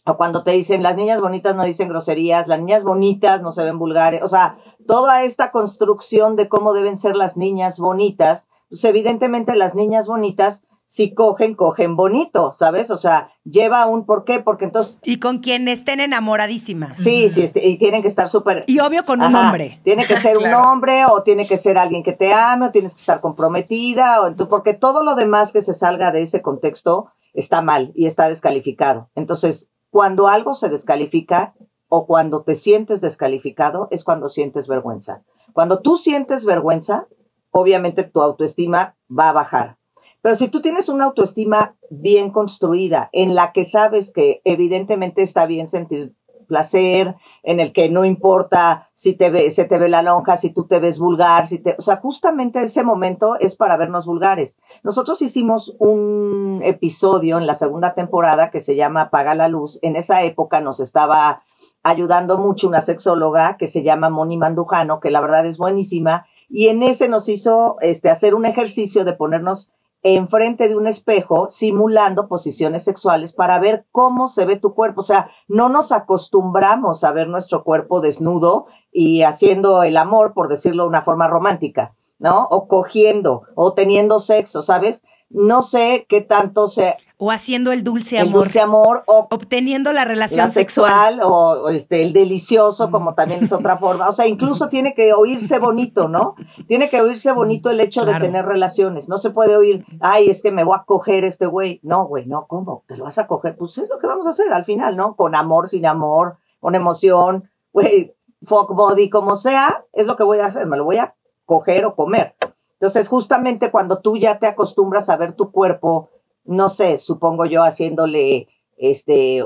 o 0.06 0.16
cuando 0.16 0.44
te 0.44 0.52
dicen 0.52 0.82
las 0.82 0.96
niñas 0.96 1.20
bonitas 1.20 1.54
no 1.56 1.64
dicen 1.64 1.88
groserías, 1.88 2.46
las 2.46 2.60
niñas 2.60 2.84
bonitas 2.84 3.42
no 3.42 3.52
se 3.52 3.64
ven 3.64 3.78
vulgares, 3.78 4.22
o 4.22 4.28
sea, 4.28 4.58
toda 4.86 5.24
esta 5.24 5.50
construcción 5.50 6.36
de 6.36 6.48
cómo 6.48 6.72
deben 6.72 6.96
ser 6.96 7.16
las 7.16 7.36
niñas 7.36 7.78
bonitas, 7.78 8.48
pues 8.68 8.84
evidentemente 8.84 9.56
las 9.56 9.74
niñas 9.74 10.06
bonitas 10.06 10.62
si 10.88 11.12
cogen, 11.14 11.56
cogen 11.56 11.96
bonito, 11.96 12.52
¿sabes? 12.52 12.92
O 12.92 12.98
sea, 12.98 13.32
lleva 13.44 13.86
un 13.86 14.06
por 14.06 14.24
qué, 14.24 14.38
porque 14.38 14.66
entonces... 14.66 15.00
Y 15.02 15.18
con 15.18 15.38
quien 15.38 15.66
estén 15.66 15.98
enamoradísimas. 15.98 16.96
Sí, 16.98 17.28
sí, 17.28 17.42
este, 17.42 17.66
y 17.66 17.76
tienen 17.76 18.02
que 18.02 18.08
estar 18.08 18.28
súper... 18.28 18.62
Y 18.68 18.78
obvio 18.78 19.02
con 19.02 19.20
un 19.20 19.34
hombre. 19.34 19.80
Tiene 19.82 20.06
que 20.06 20.16
ser 20.16 20.38
un 20.38 20.54
hombre 20.54 21.04
o 21.06 21.24
tiene 21.24 21.44
que 21.44 21.58
ser 21.58 21.76
alguien 21.76 22.04
que 22.04 22.12
te 22.12 22.32
ame 22.32 22.66
o 22.66 22.70
tienes 22.70 22.94
que 22.94 23.00
estar 23.00 23.20
comprometida, 23.20 24.22
o 24.22 24.48
porque 24.48 24.74
todo 24.74 25.02
lo 25.02 25.16
demás 25.16 25.50
que 25.50 25.62
se 25.62 25.74
salga 25.74 26.12
de 26.12 26.22
ese 26.22 26.40
contexto 26.40 27.08
está 27.34 27.62
mal 27.62 27.90
y 27.96 28.06
está 28.06 28.28
descalificado. 28.28 29.10
Entonces, 29.16 29.68
cuando 29.96 30.28
algo 30.28 30.54
se 30.54 30.68
descalifica, 30.68 31.54
o 31.88 32.06
cuando 32.06 32.42
te 32.42 32.54
sientes 32.54 33.00
descalificado 33.00 33.88
es 33.90 34.04
cuando 34.04 34.28
sientes 34.28 34.68
vergüenza. 34.68 35.22
Cuando 35.54 35.80
tú 35.80 35.96
sientes 35.96 36.44
vergüenza, 36.44 37.08
obviamente 37.50 38.04
tu 38.04 38.20
autoestima 38.20 38.94
va 39.08 39.30
a 39.30 39.32
bajar. 39.32 39.78
Pero 40.20 40.34
si 40.34 40.48
tú 40.48 40.60
tienes 40.60 40.90
una 40.90 41.06
autoestima 41.06 41.76
bien 41.88 42.30
construida, 42.30 43.08
en 43.12 43.34
la 43.34 43.52
que 43.52 43.64
sabes 43.64 44.12
que 44.12 44.42
evidentemente 44.44 45.22
está 45.22 45.46
bien 45.46 45.66
sentir 45.66 46.12
placer, 46.46 47.16
en 47.42 47.60
el 47.60 47.72
que 47.72 47.88
no 47.90 48.04
importa 48.04 48.88
si 48.94 49.14
te 49.14 49.30
ve, 49.30 49.50
se 49.50 49.64
te 49.64 49.78
ve 49.78 49.88
la 49.88 50.02
lonja, 50.02 50.36
si 50.36 50.50
tú 50.50 50.66
te 50.66 50.78
ves 50.78 50.98
vulgar, 50.98 51.48
si 51.48 51.58
te, 51.58 51.74
o 51.78 51.82
sea, 51.82 51.96
justamente 51.96 52.62
ese 52.62 52.82
momento 52.82 53.36
es 53.38 53.56
para 53.56 53.76
vernos 53.76 54.06
vulgares. 54.06 54.58
Nosotros 54.82 55.20
hicimos 55.22 55.76
un 55.78 56.60
episodio 56.64 57.38
en 57.38 57.46
la 57.46 57.54
segunda 57.54 57.94
temporada 57.94 58.50
que 58.50 58.60
se 58.60 58.76
llama 58.76 59.02
Apaga 59.02 59.34
la 59.34 59.48
luz. 59.48 59.78
En 59.82 59.96
esa 59.96 60.22
época 60.22 60.60
nos 60.60 60.80
estaba 60.80 61.42
ayudando 61.82 62.38
mucho 62.38 62.68
una 62.68 62.80
sexóloga 62.80 63.56
que 63.56 63.68
se 63.68 63.82
llama 63.82 64.10
Moni 64.10 64.36
Mandujano, 64.36 64.98
que 65.00 65.10
la 65.10 65.20
verdad 65.20 65.46
es 65.46 65.56
buenísima, 65.56 66.26
y 66.48 66.68
en 66.68 66.82
ese 66.82 67.08
nos 67.08 67.28
hizo 67.28 67.76
este, 67.80 68.10
hacer 68.10 68.34
un 68.34 68.46
ejercicio 68.46 69.04
de 69.04 69.12
ponernos 69.12 69.72
enfrente 70.02 70.68
de 70.68 70.76
un 70.76 70.86
espejo 70.86 71.48
simulando 71.50 72.28
posiciones 72.28 72.84
sexuales 72.84 73.32
para 73.32 73.58
ver 73.58 73.86
cómo 73.90 74.28
se 74.28 74.44
ve 74.44 74.56
tu 74.56 74.74
cuerpo. 74.74 75.00
O 75.00 75.04
sea, 75.04 75.30
no 75.48 75.68
nos 75.68 75.92
acostumbramos 75.92 77.02
a 77.04 77.12
ver 77.12 77.28
nuestro 77.28 77.64
cuerpo 77.64 78.00
desnudo 78.00 78.66
y 78.92 79.22
haciendo 79.22 79.82
el 79.82 79.96
amor, 79.96 80.32
por 80.32 80.48
decirlo 80.48 80.84
de 80.84 80.90
una 80.90 81.02
forma 81.02 81.28
romántica, 81.28 81.94
¿no? 82.18 82.46
O 82.50 82.68
cogiendo 82.68 83.42
o 83.54 83.72
teniendo 83.72 84.20
sexo, 84.20 84.62
¿sabes? 84.62 85.02
No 85.28 85.62
sé 85.62 86.06
qué 86.08 86.20
tanto 86.20 86.68
se 86.68 86.94
o 87.18 87.30
haciendo 87.30 87.72
el 87.72 87.82
dulce 87.82 88.18
amor. 88.18 88.26
El 88.26 88.32
dulce 88.32 88.60
amor 88.60 89.02
o 89.06 89.26
obteniendo 89.30 89.92
la 89.92 90.04
relación 90.04 90.50
sexual. 90.50 91.20
o, 91.22 91.68
este, 91.70 92.02
el 92.02 92.12
delicioso, 92.12 92.90
como 92.90 93.14
también 93.14 93.44
es 93.44 93.52
otra 93.52 93.78
forma. 93.78 94.08
O 94.08 94.12
sea, 94.12 94.26
incluso 94.26 94.68
tiene 94.70 94.94
que 94.94 95.14
oírse 95.14 95.58
bonito, 95.58 96.08
¿no? 96.08 96.34
Tiene 96.66 96.90
que 96.90 97.00
oírse 97.00 97.32
bonito 97.32 97.70
el 97.70 97.80
hecho 97.80 98.04
de 98.04 98.14
tener 98.18 98.44
relaciones. 98.44 99.08
No 99.08 99.16
se 99.18 99.30
puede 99.30 99.56
oír, 99.56 99.84
ay, 100.00 100.28
es 100.28 100.42
que 100.42 100.52
me 100.52 100.64
voy 100.64 100.76
a 100.78 100.84
coger 100.84 101.24
este 101.24 101.46
güey. 101.46 101.80
No, 101.82 102.06
güey, 102.06 102.26
no, 102.26 102.46
¿cómo? 102.46 102.84
¿Te 102.86 102.96
lo 102.96 103.04
vas 103.04 103.18
a 103.18 103.26
coger? 103.26 103.56
Pues 103.56 103.78
es 103.78 103.88
lo 103.88 103.98
que 103.98 104.06
vamos 104.06 104.26
a 104.26 104.30
hacer 104.30 104.52
al 104.52 104.64
final, 104.64 104.96
¿no? 104.96 105.16
Con 105.16 105.34
amor, 105.34 105.68
sin 105.68 105.86
amor, 105.86 106.36
con 106.60 106.74
emoción, 106.74 107.50
güey, 107.72 108.14
fuck 108.42 108.74
body, 108.74 109.08
como 109.08 109.36
sea, 109.36 109.84
es 109.92 110.06
lo 110.06 110.16
que 110.16 110.24
voy 110.24 110.40
a 110.40 110.46
hacer. 110.46 110.66
Me 110.66 110.76
lo 110.76 110.84
voy 110.84 110.98
a 110.98 111.14
coger 111.46 111.86
o 111.86 111.94
comer. 111.94 112.34
Entonces, 112.78 113.08
justamente 113.08 113.70
cuando 113.70 114.00
tú 114.00 114.18
ya 114.18 114.38
te 114.38 114.46
acostumbras 114.46 115.08
a 115.08 115.16
ver 115.16 115.32
tu 115.32 115.50
cuerpo, 115.50 116.10
no 116.46 116.68
sé, 116.68 116.98
supongo 116.98 117.44
yo 117.46 117.62
haciéndole, 117.62 118.48
este, 118.76 119.44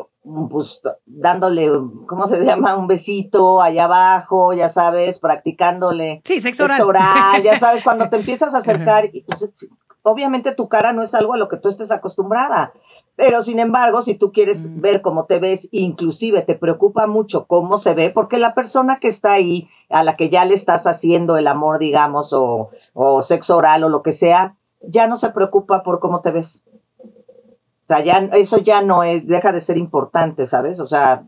pues 0.50 0.80
dándole, 1.06 1.70
¿cómo 2.06 2.28
se 2.28 2.44
llama? 2.44 2.76
Un 2.76 2.86
besito 2.86 3.62
allá 3.62 3.84
abajo, 3.84 4.52
ya 4.52 4.68
sabes, 4.68 5.18
practicándole. 5.18 6.20
Sí, 6.24 6.40
sexo 6.40 6.64
oral. 6.64 7.42
ya 7.42 7.58
sabes, 7.58 7.82
cuando 7.82 8.08
te 8.08 8.16
empiezas 8.16 8.54
a 8.54 8.58
acercar, 8.58 9.10
pues, 9.26 9.50
obviamente 10.02 10.54
tu 10.54 10.68
cara 10.68 10.92
no 10.92 11.02
es 11.02 11.14
algo 11.14 11.34
a 11.34 11.38
lo 11.38 11.48
que 11.48 11.56
tú 11.56 11.68
estés 11.68 11.90
acostumbrada. 11.90 12.72
Pero 13.16 13.42
sin 13.42 13.58
embargo, 13.58 14.00
si 14.00 14.14
tú 14.14 14.32
quieres 14.32 14.70
mm. 14.70 14.80
ver 14.80 15.02
cómo 15.02 15.26
te 15.26 15.40
ves, 15.40 15.68
inclusive 15.72 16.40
te 16.40 16.54
preocupa 16.54 17.06
mucho 17.06 17.46
cómo 17.46 17.76
se 17.76 17.92
ve, 17.92 18.10
porque 18.10 18.38
la 18.38 18.54
persona 18.54 18.98
que 18.98 19.08
está 19.08 19.32
ahí, 19.32 19.68
a 19.90 20.04
la 20.04 20.16
que 20.16 20.30
ya 20.30 20.44
le 20.46 20.54
estás 20.54 20.86
haciendo 20.86 21.36
el 21.36 21.46
amor, 21.46 21.80
digamos, 21.80 22.32
o, 22.32 22.70
o 22.94 23.22
sexo 23.22 23.58
oral 23.58 23.84
o 23.84 23.90
lo 23.90 24.02
que 24.02 24.12
sea, 24.12 24.56
ya 24.80 25.06
no 25.06 25.18
se 25.18 25.30
preocupa 25.30 25.82
por 25.82 26.00
cómo 26.00 26.22
te 26.22 26.30
ves 26.30 26.64
sea, 27.94 28.04
ya, 28.04 28.18
eso 28.36 28.58
ya 28.58 28.82
no 28.82 29.02
es, 29.02 29.26
deja 29.26 29.52
de 29.52 29.60
ser 29.60 29.76
importante, 29.76 30.46
¿sabes? 30.46 30.80
O 30.80 30.86
sea, 30.86 31.24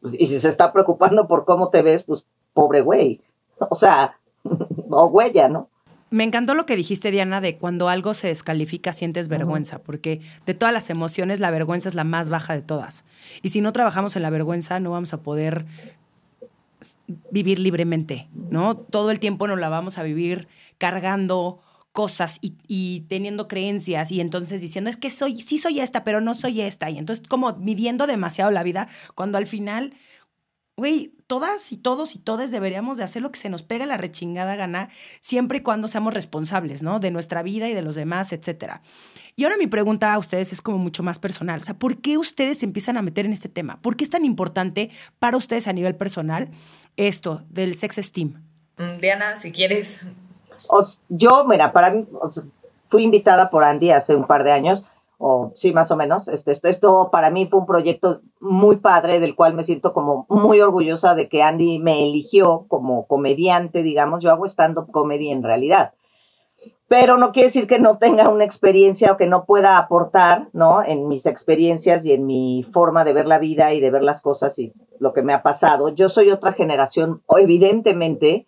pues, 0.00 0.14
y 0.18 0.26
si 0.26 0.40
se 0.40 0.48
está 0.48 0.72
preocupando 0.72 1.28
por 1.28 1.44
cómo 1.44 1.68
te 1.68 1.82
ves, 1.82 2.02
pues 2.04 2.24
pobre 2.54 2.80
güey. 2.80 3.20
O 3.58 3.74
sea, 3.74 4.18
o 4.90 5.06
huella, 5.06 5.48
¿no? 5.48 5.68
Me 6.08 6.24
encantó 6.24 6.54
lo 6.54 6.66
que 6.66 6.76
dijiste, 6.76 7.10
Diana, 7.10 7.40
de 7.40 7.58
cuando 7.58 7.88
algo 7.88 8.14
se 8.14 8.28
descalifica 8.28 8.92
sientes 8.92 9.28
vergüenza, 9.28 9.80
porque 9.80 10.20
de 10.46 10.54
todas 10.54 10.72
las 10.72 10.88
emociones 10.88 11.40
la 11.40 11.50
vergüenza 11.50 11.88
es 11.88 11.96
la 11.96 12.04
más 12.04 12.30
baja 12.30 12.54
de 12.54 12.62
todas. 12.62 13.04
Y 13.42 13.48
si 13.48 13.60
no 13.60 13.72
trabajamos 13.72 14.14
en 14.14 14.22
la 14.22 14.30
vergüenza, 14.30 14.78
no 14.78 14.92
vamos 14.92 15.12
a 15.12 15.22
poder 15.22 15.66
vivir 17.30 17.58
libremente, 17.58 18.28
¿no? 18.50 18.76
Todo 18.76 19.10
el 19.10 19.18
tiempo 19.18 19.48
nos 19.48 19.58
la 19.58 19.68
vamos 19.68 19.98
a 19.98 20.04
vivir 20.04 20.46
cargando 20.78 21.58
cosas 21.96 22.40
y, 22.42 23.06
teniendo 23.08 23.48
creencias 23.48 24.12
y 24.12 24.20
entonces 24.20 24.60
diciendo, 24.60 24.90
es 24.90 24.98
que 24.98 25.08
soy, 25.08 25.40
sí 25.40 25.56
soy 25.56 25.80
esta, 25.80 26.04
pero 26.04 26.20
no 26.20 26.34
soy 26.34 26.60
esta. 26.60 26.90
Y 26.90 26.98
entonces 26.98 27.26
como 27.26 27.54
midiendo 27.54 28.06
demasiado 28.06 28.50
la 28.50 28.62
vida, 28.62 28.86
cuando 29.14 29.38
al 29.38 29.46
final, 29.46 29.94
güey, 30.76 31.14
todas 31.26 31.72
y 31.72 31.78
todos 31.78 32.14
y 32.14 32.18
todas 32.18 32.50
deberíamos 32.50 32.98
de 32.98 33.04
hacer 33.04 33.22
lo 33.22 33.32
que 33.32 33.40
se 33.40 33.48
nos 33.48 33.62
pega 33.62 33.86
la 33.86 33.96
rechingada 33.96 34.56
gana, 34.56 34.90
siempre 35.22 35.58
y 35.58 35.60
cuando 35.62 35.88
seamos 35.88 36.12
responsables, 36.12 36.82
¿no? 36.82 37.00
De 37.00 37.10
nuestra 37.10 37.42
vida 37.42 37.66
y 37.66 37.72
de 37.72 37.80
los 37.80 37.94
demás, 37.94 38.34
etcétera. 38.34 38.82
Y 39.34 39.44
ahora 39.44 39.56
mi 39.56 39.66
pregunta 39.66 40.12
a 40.12 40.18
ustedes 40.18 40.52
es 40.52 40.60
como 40.60 40.76
mucho 40.76 41.02
más 41.02 41.18
personal. 41.18 41.60
O 41.60 41.64
sea, 41.64 41.78
¿por 41.78 42.02
qué 42.02 42.18
ustedes 42.18 42.58
se 42.58 42.66
empiezan 42.66 42.98
a 42.98 43.02
meter 43.02 43.24
en 43.24 43.32
este 43.32 43.48
tema? 43.48 43.80
¿Por 43.80 43.96
qué 43.96 44.04
es 44.04 44.10
tan 44.10 44.26
importante 44.26 44.90
para 45.18 45.38
ustedes 45.38 45.66
a 45.66 45.72
nivel 45.72 45.96
personal 45.96 46.50
esto 46.98 47.46
del 47.48 47.74
sex 47.74 47.96
esteem? 47.96 48.42
Mm, 48.76 49.00
Diana, 49.00 49.38
si 49.38 49.50
quieres 49.50 50.02
yo, 51.08 51.44
mira, 51.44 51.72
para 51.72 51.94
fui 52.88 53.02
invitada 53.02 53.50
por 53.50 53.64
Andy 53.64 53.90
hace 53.90 54.14
un 54.14 54.26
par 54.26 54.44
de 54.44 54.52
años, 54.52 54.84
o 55.18 55.52
sí, 55.56 55.72
más 55.72 55.90
o 55.90 55.96
menos. 55.96 56.28
Este, 56.28 56.52
esto, 56.52 56.68
esto 56.68 57.08
para 57.10 57.30
mí 57.30 57.46
fue 57.46 57.60
un 57.60 57.66
proyecto 57.66 58.20
muy 58.40 58.76
padre, 58.76 59.20
del 59.20 59.34
cual 59.34 59.54
me 59.54 59.64
siento 59.64 59.92
como 59.92 60.26
muy 60.28 60.60
orgullosa 60.60 61.14
de 61.14 61.28
que 61.28 61.42
Andy 61.42 61.78
me 61.78 62.04
eligió 62.04 62.66
como 62.68 63.06
comediante, 63.06 63.82
digamos. 63.82 64.22
Yo 64.22 64.30
hago 64.30 64.46
stand-up 64.46 64.90
comedy 64.90 65.30
en 65.30 65.42
realidad. 65.42 65.94
Pero 66.88 67.16
no 67.16 67.32
quiere 67.32 67.48
decir 67.48 67.66
que 67.66 67.80
no 67.80 67.98
tenga 67.98 68.28
una 68.28 68.44
experiencia 68.44 69.12
o 69.12 69.16
que 69.16 69.26
no 69.26 69.44
pueda 69.44 69.76
aportar, 69.76 70.48
¿no? 70.52 70.84
En 70.84 71.08
mis 71.08 71.26
experiencias 71.26 72.04
y 72.06 72.12
en 72.12 72.26
mi 72.26 72.64
forma 72.72 73.04
de 73.04 73.12
ver 73.12 73.26
la 73.26 73.38
vida 73.38 73.72
y 73.72 73.80
de 73.80 73.90
ver 73.90 74.04
las 74.04 74.22
cosas 74.22 74.56
y 74.58 74.72
lo 75.00 75.12
que 75.12 75.22
me 75.22 75.32
ha 75.32 75.42
pasado. 75.42 75.88
Yo 75.88 76.08
soy 76.08 76.30
otra 76.30 76.52
generación, 76.52 77.22
evidentemente, 77.36 78.46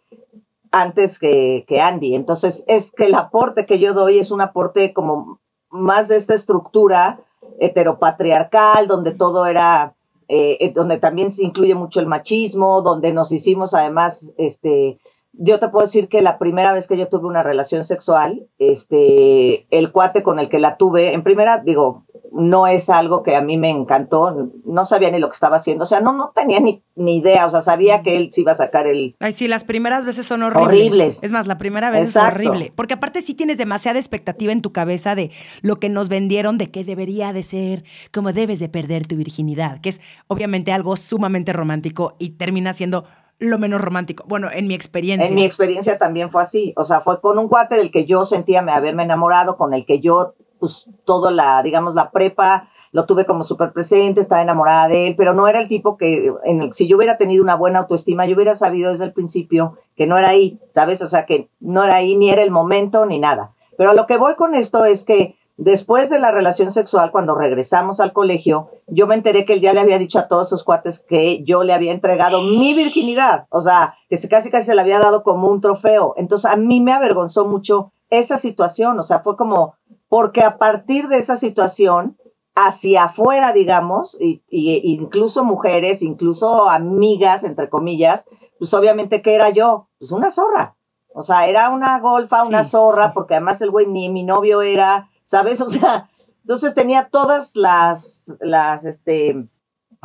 antes 0.70 1.18
que, 1.18 1.64
que 1.66 1.80
Andy. 1.80 2.14
Entonces, 2.14 2.64
es 2.66 2.92
que 2.92 3.06
el 3.06 3.14
aporte 3.14 3.66
que 3.66 3.78
yo 3.78 3.94
doy 3.94 4.18
es 4.18 4.30
un 4.30 4.40
aporte 4.40 4.92
como 4.92 5.40
más 5.70 6.08
de 6.08 6.16
esta 6.16 6.34
estructura 6.34 7.20
heteropatriarcal, 7.60 8.88
donde 8.88 9.12
todo 9.12 9.46
era, 9.46 9.94
eh, 10.28 10.56
eh, 10.60 10.72
donde 10.72 10.98
también 10.98 11.30
se 11.30 11.44
incluye 11.44 11.74
mucho 11.74 12.00
el 12.00 12.06
machismo, 12.06 12.82
donde 12.82 13.12
nos 13.12 13.32
hicimos 13.32 13.74
además, 13.74 14.34
este, 14.38 14.98
yo 15.32 15.58
te 15.58 15.68
puedo 15.68 15.86
decir 15.86 16.08
que 16.08 16.22
la 16.22 16.38
primera 16.38 16.72
vez 16.72 16.88
que 16.88 16.96
yo 16.96 17.08
tuve 17.08 17.26
una 17.26 17.42
relación 17.42 17.84
sexual, 17.84 18.48
este, 18.58 19.66
el 19.70 19.92
cuate 19.92 20.22
con 20.22 20.38
el 20.38 20.48
que 20.48 20.58
la 20.58 20.76
tuve, 20.76 21.14
en 21.14 21.22
primera, 21.22 21.58
digo, 21.58 22.04
no 22.32 22.66
es 22.66 22.90
algo 22.90 23.22
que 23.22 23.36
a 23.36 23.40
mí 23.40 23.56
me 23.56 23.70
encantó, 23.70 24.50
no 24.64 24.84
sabía 24.84 25.10
ni 25.10 25.18
lo 25.18 25.28
que 25.28 25.34
estaba 25.34 25.56
haciendo, 25.56 25.84
o 25.84 25.86
sea, 25.86 26.00
no, 26.00 26.12
no 26.12 26.32
tenía 26.34 26.60
ni, 26.60 26.82
ni 26.94 27.16
idea, 27.16 27.46
o 27.46 27.50
sea, 27.50 27.62
sabía 27.62 28.02
que 28.02 28.16
él 28.16 28.30
sí 28.32 28.42
iba 28.42 28.52
a 28.52 28.56
sacar 28.56 28.86
el... 28.86 29.16
Ay, 29.20 29.32
sí, 29.32 29.48
las 29.48 29.64
primeras 29.64 30.04
veces 30.04 30.26
son 30.26 30.42
horribles. 30.42 30.92
horribles. 30.92 31.18
Es 31.22 31.32
más, 31.32 31.46
la 31.46 31.58
primera 31.58 31.90
vez 31.90 32.10
es 32.10 32.16
horrible, 32.16 32.72
porque 32.74 32.94
aparte 32.94 33.22
sí 33.22 33.34
tienes 33.34 33.58
demasiada 33.58 33.98
expectativa 33.98 34.52
en 34.52 34.62
tu 34.62 34.72
cabeza 34.72 35.14
de 35.14 35.30
lo 35.62 35.76
que 35.76 35.88
nos 35.88 36.08
vendieron, 36.08 36.58
de 36.58 36.70
qué 36.70 36.84
debería 36.84 37.32
de 37.32 37.42
ser, 37.42 37.84
cómo 38.12 38.32
debes 38.32 38.58
de 38.58 38.68
perder 38.68 39.06
tu 39.06 39.16
virginidad, 39.16 39.80
que 39.80 39.88
es 39.88 40.00
obviamente 40.26 40.72
algo 40.72 40.96
sumamente 40.96 41.52
romántico 41.52 42.14
y 42.18 42.30
termina 42.30 42.72
siendo 42.72 43.04
lo 43.38 43.58
menos 43.58 43.80
romántico. 43.80 44.24
Bueno, 44.26 44.48
en 44.52 44.66
mi 44.66 44.74
experiencia. 44.74 45.28
En 45.28 45.34
mi 45.34 45.44
experiencia 45.44 45.98
también 45.98 46.30
fue 46.30 46.42
así. 46.42 46.74
O 46.76 46.84
sea, 46.84 47.00
fue 47.00 47.20
con 47.20 47.38
un 47.38 47.48
cuate 47.48 47.76
del 47.76 47.90
que 47.90 48.04
yo 48.04 48.26
sentía 48.26 48.62
me 48.62 48.72
haberme 48.72 49.04
enamorado, 49.04 49.56
con 49.56 49.72
el 49.74 49.86
que 49.86 50.00
yo 50.00 50.34
pues 50.58 50.86
todo 51.04 51.30
la, 51.30 51.62
digamos, 51.62 51.94
la 51.94 52.10
prepa, 52.10 52.68
lo 52.92 53.04
tuve 53.04 53.26
como 53.26 53.44
súper 53.44 53.72
presente, 53.72 54.20
estaba 54.20 54.42
enamorada 54.42 54.88
de 54.88 55.08
él, 55.08 55.14
pero 55.16 55.34
no 55.34 55.46
era 55.48 55.60
el 55.60 55.68
tipo 55.68 55.96
que, 55.96 56.32
en 56.44 56.62
el, 56.62 56.74
si 56.74 56.88
yo 56.88 56.96
hubiera 56.96 57.18
tenido 57.18 57.42
una 57.42 57.54
buena 57.54 57.80
autoestima, 57.80 58.26
yo 58.26 58.34
hubiera 58.34 58.54
sabido 58.54 58.92
desde 58.92 59.04
el 59.04 59.12
principio 59.12 59.78
que 59.96 60.06
no 60.06 60.18
era 60.18 60.30
ahí, 60.30 60.58
¿sabes? 60.70 61.02
O 61.02 61.08
sea, 61.08 61.26
que 61.26 61.50
no 61.60 61.84
era 61.84 61.96
ahí, 61.96 62.16
ni 62.16 62.30
era 62.30 62.42
el 62.42 62.50
momento, 62.50 63.04
ni 63.06 63.18
nada. 63.18 63.52
Pero 63.76 63.92
lo 63.92 64.06
que 64.06 64.16
voy 64.16 64.34
con 64.34 64.54
esto 64.54 64.84
es 64.84 65.04
que 65.04 65.36
después 65.58 66.08
de 66.08 66.20
la 66.20 66.30
relación 66.30 66.70
sexual, 66.70 67.10
cuando 67.10 67.34
regresamos 67.34 68.00
al 68.00 68.12
colegio, 68.12 68.70
yo 68.86 69.06
me 69.06 69.16
enteré 69.16 69.44
que 69.44 69.54
él 69.54 69.60
ya 69.60 69.72
le 69.72 69.80
había 69.80 69.98
dicho 69.98 70.18
a 70.18 70.28
todos 70.28 70.48
sus 70.48 70.64
cuates 70.64 71.00
que 71.00 71.44
yo 71.44 71.64
le 71.64 71.74
había 71.74 71.92
entregado 71.92 72.40
mi 72.40 72.74
virginidad, 72.74 73.46
o 73.50 73.60
sea, 73.60 73.96
que 74.08 74.16
casi 74.28 74.50
casi 74.50 74.66
se 74.66 74.74
le 74.74 74.80
había 74.80 75.00
dado 75.00 75.22
como 75.22 75.48
un 75.48 75.60
trofeo. 75.60 76.14
Entonces 76.16 76.50
a 76.50 76.56
mí 76.56 76.80
me 76.80 76.92
avergonzó 76.92 77.44
mucho 77.46 77.92
esa 78.10 78.38
situación, 78.38 78.98
o 78.98 79.02
sea, 79.02 79.20
fue 79.20 79.36
como, 79.36 79.74
porque 80.08 80.42
a 80.42 80.58
partir 80.58 81.08
de 81.08 81.18
esa 81.18 81.36
situación, 81.36 82.16
hacia 82.54 83.04
afuera, 83.04 83.52
digamos, 83.52 84.16
y, 84.20 84.42
incluso 84.50 85.44
mujeres, 85.44 86.02
incluso 86.02 86.68
amigas, 86.68 87.44
entre 87.44 87.68
comillas, 87.68 88.26
pues 88.58 88.74
obviamente, 88.74 89.22
¿qué 89.22 89.34
era 89.34 89.50
yo? 89.50 89.88
Pues 89.98 90.10
una 90.10 90.32
zorra. 90.32 90.76
O 91.14 91.22
sea, 91.22 91.46
era 91.46 91.70
una 91.70 92.00
golfa, 92.00 92.44
una 92.44 92.64
zorra, 92.64 93.12
porque 93.12 93.34
además 93.34 93.60
el 93.60 93.70
güey 93.70 93.86
ni 93.86 94.08
mi 94.08 94.24
novio 94.24 94.62
era, 94.62 95.08
¿sabes? 95.24 95.60
O 95.68 95.70
sea, 95.70 96.10
entonces 96.42 96.74
tenía 96.74 97.10
todas 97.10 97.54
las, 97.54 98.24
las, 98.40 98.84
este, 98.84 99.46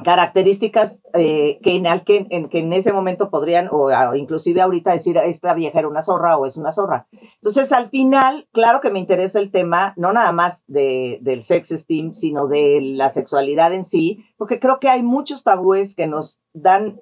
características 0.01 1.01
eh, 1.13 1.59
que, 1.61 1.75
en, 1.75 1.99
que, 2.01 2.27
en, 2.29 2.49
que 2.49 2.59
en 2.59 2.73
ese 2.73 2.91
momento 2.91 3.29
podrían, 3.29 3.69
o, 3.71 3.91
inclusive 4.15 4.61
ahorita 4.61 4.91
decir, 4.91 5.17
esta 5.17 5.53
vieja 5.53 5.79
era 5.79 5.87
una 5.87 6.01
zorra 6.01 6.37
o 6.37 6.45
es 6.45 6.57
una 6.57 6.71
zorra. 6.71 7.07
Entonces, 7.35 7.71
al 7.71 7.89
final, 7.89 8.47
claro 8.51 8.81
que 8.81 8.89
me 8.89 8.99
interesa 8.99 9.39
el 9.39 9.51
tema, 9.51 9.93
no 9.95 10.11
nada 10.11 10.31
más 10.31 10.63
de, 10.67 11.19
del 11.21 11.43
sex 11.43 11.71
esteem, 11.71 12.13
sino 12.13 12.47
de 12.47 12.79
la 12.81 13.09
sexualidad 13.11 13.73
en 13.73 13.85
sí, 13.85 14.25
porque 14.37 14.59
creo 14.59 14.79
que 14.79 14.89
hay 14.89 15.03
muchos 15.03 15.43
tabúes 15.43 15.95
que 15.95 16.07
nos 16.07 16.41
dan 16.53 16.99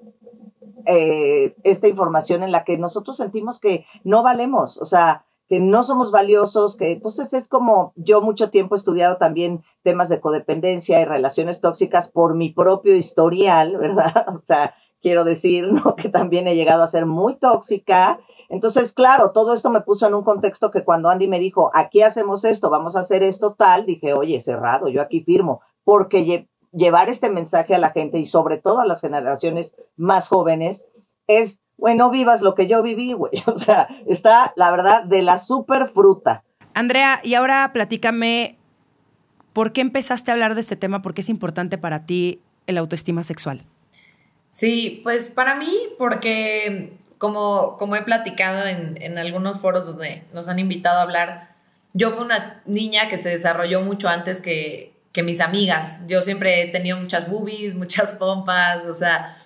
eh, 0.86 1.56
esta 1.64 1.88
información 1.88 2.44
en 2.44 2.52
la 2.52 2.64
que 2.64 2.78
nosotros 2.78 3.18
sentimos 3.18 3.60
que 3.60 3.86
no 4.04 4.24
valemos, 4.24 4.78
o 4.78 4.86
sea, 4.86 5.26
que 5.52 5.60
no 5.60 5.84
somos 5.84 6.12
valiosos, 6.12 6.78
que 6.78 6.94
entonces 6.94 7.34
es 7.34 7.50
como 7.50 7.92
yo 7.98 8.22
mucho 8.22 8.50
tiempo 8.50 8.74
he 8.74 8.78
estudiado 8.78 9.18
también 9.18 9.66
temas 9.84 10.08
de 10.08 10.22
codependencia 10.22 11.02
y 11.02 11.04
relaciones 11.04 11.60
tóxicas 11.60 12.08
por 12.08 12.36
mi 12.36 12.52
propio 12.52 12.96
historial, 12.96 13.76
¿verdad? 13.78 14.30
O 14.30 14.40
sea, 14.46 14.76
quiero 15.02 15.26
decir, 15.26 15.68
¿no? 15.68 15.98
Que 15.98 16.08
también 16.08 16.48
he 16.48 16.56
llegado 16.56 16.84
a 16.84 16.88
ser 16.88 17.06
muy 17.06 17.36
tóxica. 17.36 18.22
Entonces, 18.48 18.94
claro, 18.94 19.34
todo 19.34 19.54
esto 19.54 19.70
me 19.70 19.82
puso 19.82 20.08
en 20.08 20.14
un 20.14 20.24
contexto 20.24 20.72
que 20.72 20.86
cuando 20.86 21.10
Andy 21.10 21.28
me 21.28 21.40
dijo, 21.40 21.70
aquí 21.74 22.02
hacemos 22.02 22.46
esto, 22.46 22.70
vamos 22.70 22.96
a 22.96 23.02
hacer 23.02 23.22
esto 23.22 23.54
tal, 23.54 23.86
dije, 23.86 24.14
oye, 24.14 24.40
cerrado, 24.40 24.88
yo 24.88 25.02
aquí 25.02 25.20
firmo, 25.20 25.60
porque 25.84 26.48
llevar 26.72 27.10
este 27.10 27.30
mensaje 27.30 27.76
a 27.76 27.80
la 27.80 27.90
gente 27.90 28.20
y 28.20 28.26
sobre 28.26 28.58
todo 28.58 28.80
a 28.80 28.86
las 28.86 29.02
generaciones 29.02 29.76
más 29.98 30.30
jóvenes 30.30 30.88
es 31.28 31.62
bueno, 31.82 32.12
vivas 32.12 32.42
lo 32.42 32.56
que 32.56 32.68
yo 32.68 32.82
viví, 32.82 33.12
güey. 33.14 33.44
O 33.48 33.58
sea, 33.58 33.90
está, 34.08 34.54
la 34.56 34.72
verdad, 34.72 35.04
de 35.04 35.22
la 35.24 35.38
super 35.38 35.90
fruta. 35.90 36.44
Andrea, 36.74 37.20
y 37.24 37.34
ahora 37.34 37.72
platícame, 37.74 38.58
¿por 39.52 39.74
qué 39.74 39.82
empezaste 39.82 40.32
a 40.32 40.36
hablar 40.36 40.56
de 40.56 40.62
este 40.62 40.78
tema? 40.78 41.02
¿Por 41.02 41.14
qué 41.14 41.22
es 41.22 41.30
importante 41.30 41.78
para 41.78 42.06
ti 42.06 42.40
el 42.68 42.78
autoestima 42.78 43.24
sexual? 43.24 43.64
Sí, 44.52 45.02
pues 45.04 45.30
para 45.30 45.56
mí, 45.56 45.76
porque 45.98 46.94
como, 47.18 47.78
como 47.78 47.96
he 47.96 48.04
platicado 48.04 48.68
en, 48.68 49.02
en 49.02 49.18
algunos 49.18 49.60
foros 49.60 49.88
donde 49.88 50.24
nos 50.34 50.48
han 50.50 50.60
invitado 50.60 51.00
a 51.00 51.04
hablar, 51.04 51.56
yo 51.94 52.12
fui 52.12 52.26
una 52.26 52.62
niña 52.66 53.10
que 53.10 53.18
se 53.18 53.30
desarrolló 53.30 53.82
mucho 53.82 54.08
antes 54.08 54.40
que, 54.42 54.94
que 55.12 55.24
mis 55.24 55.42
amigas. 55.42 56.02
Yo 56.08 56.22
siempre 56.22 56.62
he 56.62 56.68
tenido 56.68 56.98
muchas 56.98 57.30
boobies, 57.30 57.76
muchas 57.84 58.12
pompas, 58.12 58.86
o 58.86 58.94
sea, 58.94 59.38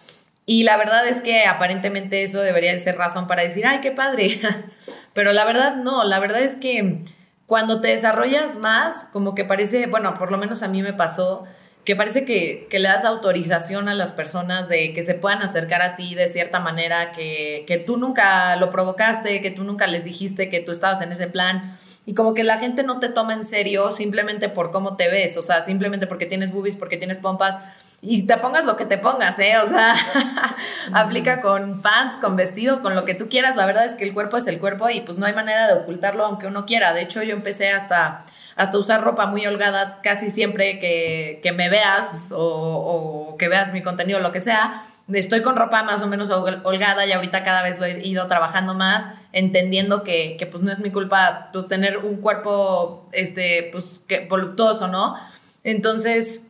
y 0.46 0.64
la 0.64 0.78
verdad 0.78 1.08
es 1.08 1.22
que 1.22 1.46
aparentemente 1.46 2.22
eso 2.22 2.42
debería 2.42 2.78
ser 2.78 2.98
razón 2.98 3.28
para 3.28 3.42
decir, 3.42 3.66
ay, 3.66 3.82
qué 3.82 3.92
padre. 3.92 4.40
Pero 5.14 5.34
la 5.34 5.46
verdad 5.46 5.76
no, 5.76 6.04
la 6.04 6.20
verdad 6.20 6.42
es 6.42 6.56
que 6.56 7.02
cuando 7.48 7.82
te 7.82 7.88
desarrollas 7.88 8.58
más, 8.58 9.08
como 9.12 9.34
que 9.34 9.46
parece, 9.46 9.88
bueno, 9.88 10.14
por 10.14 10.32
lo 10.32 10.38
menos 10.38 10.62
a 10.62 10.68
mí 10.68 10.84
me 10.84 10.94
pasó, 10.94 11.46
que 11.84 11.96
parece 11.96 12.26
que, 12.26 12.68
le 12.72 12.88
das 12.88 13.06
autorización 13.06 13.88
a 13.88 13.94
las 13.94 14.12
personas 14.12 14.70
de 14.70 14.94
que 14.94 15.04
se 15.04 15.14
puedan 15.16 15.42
acercar 15.42 15.82
a 15.82 15.96
ti 15.96 16.16
de 16.16 16.28
cierta 16.28 16.60
manera, 16.60 17.14
que, 17.14 17.64
que 17.68 17.78
tú 17.78 17.98
nunca 17.98 18.56
lo 18.58 18.70
provocaste, 18.72 19.42
que 19.42 19.52
tú 19.52 19.64
nunca 19.64 19.88
les 19.88 20.04
dijiste 20.04 20.50
que 20.50 20.60
tú 20.60 20.72
estabas 20.72 21.02
en 21.02 21.12
ese 21.12 21.28
plan. 21.28 21.78
Y 22.08 22.14
como 22.14 22.36
que 22.36 22.44
la 22.44 22.58
gente 22.58 22.84
no 22.84 23.00
te 23.00 23.10
toma 23.10 23.34
en 23.34 23.44
serio 23.44 23.92
simplemente 23.92 24.50
por 24.50 24.72
cómo 24.72 24.96
te 24.96 25.10
ves, 25.10 25.38
o 25.38 25.42
sea, 25.42 25.62
simplemente 25.62 26.06
porque 26.06 26.28
tienes 26.28 26.52
boobies, 26.52 26.78
porque 26.78 26.98
tienes 26.98 27.18
pompas 27.18 27.58
y 28.02 28.28
te 28.28 28.38
pongas 28.38 28.66
lo 28.66 28.78
que 28.78 28.86
te 28.86 28.98
pongas, 28.98 29.40
¿eh? 29.40 29.58
O 29.64 29.68
sea, 29.68 29.96
aplica 30.94 31.42
con 31.42 31.82
pants, 31.82 32.18
con 32.18 32.36
vestido, 32.36 32.82
con 32.82 32.96
lo 32.96 33.04
que 33.04 33.16
tú 33.16 33.30
quieras. 33.30 33.56
La 33.56 33.66
verdad 33.66 33.86
es 33.86 33.96
que 33.96 34.04
el 34.04 34.14
cuerpo 34.14 34.38
es 34.38 34.48
el 34.48 34.60
cuerpo 34.60 34.90
y 34.90 35.02
pues 35.02 35.18
no 35.18 35.26
hay 35.26 35.34
manera 35.34 35.68
de 35.68 35.74
ocultarlo 35.74 36.26
aunque 36.26 36.48
uno 36.48 36.66
quiera. 36.66 36.94
De 36.94 37.02
hecho, 37.02 37.24
yo 37.24 37.34
empecé 37.34 37.72
hasta, 37.72 38.24
hasta 38.56 38.78
usar 38.78 39.04
ropa 39.04 39.26
muy 39.26 39.46
holgada 39.48 40.00
casi 40.04 40.30
siempre 40.30 40.80
que, 40.80 41.40
que 41.42 41.52
me 41.52 41.70
veas 41.70 42.32
o, 42.32 43.32
o, 43.32 43.38
que 43.38 43.48
veas 43.48 43.74
mi 43.74 43.82
contenido, 43.82 44.20
lo 44.20 44.32
que 44.32 44.40
sea. 44.40 44.84
Estoy 45.12 45.42
con 45.42 45.56
ropa 45.56 45.84
más 45.84 46.02
o 46.02 46.08
menos 46.08 46.30
holgada 46.30 47.06
y 47.06 47.12
ahorita 47.12 47.44
cada 47.44 47.62
vez 47.62 47.80
lo 47.80 47.86
he 47.86 48.06
ido 48.06 48.26
trabajando 48.28 48.74
más, 48.74 49.08
entendiendo 49.34 50.04
que, 50.04 50.36
que 50.38 50.48
pues 50.48 50.64
no 50.64 50.72
es 50.72 50.80
mi 50.80 50.90
culpa 50.90 51.50
pues 51.54 51.68
tener 51.68 52.00
un 52.00 52.18
cuerpo 52.18 53.08
este 53.12 53.70
pues 53.72 54.04
que 54.08 54.26
voluptuoso, 54.28 54.88
¿no? 54.88 55.16
Entonces, 55.64 56.45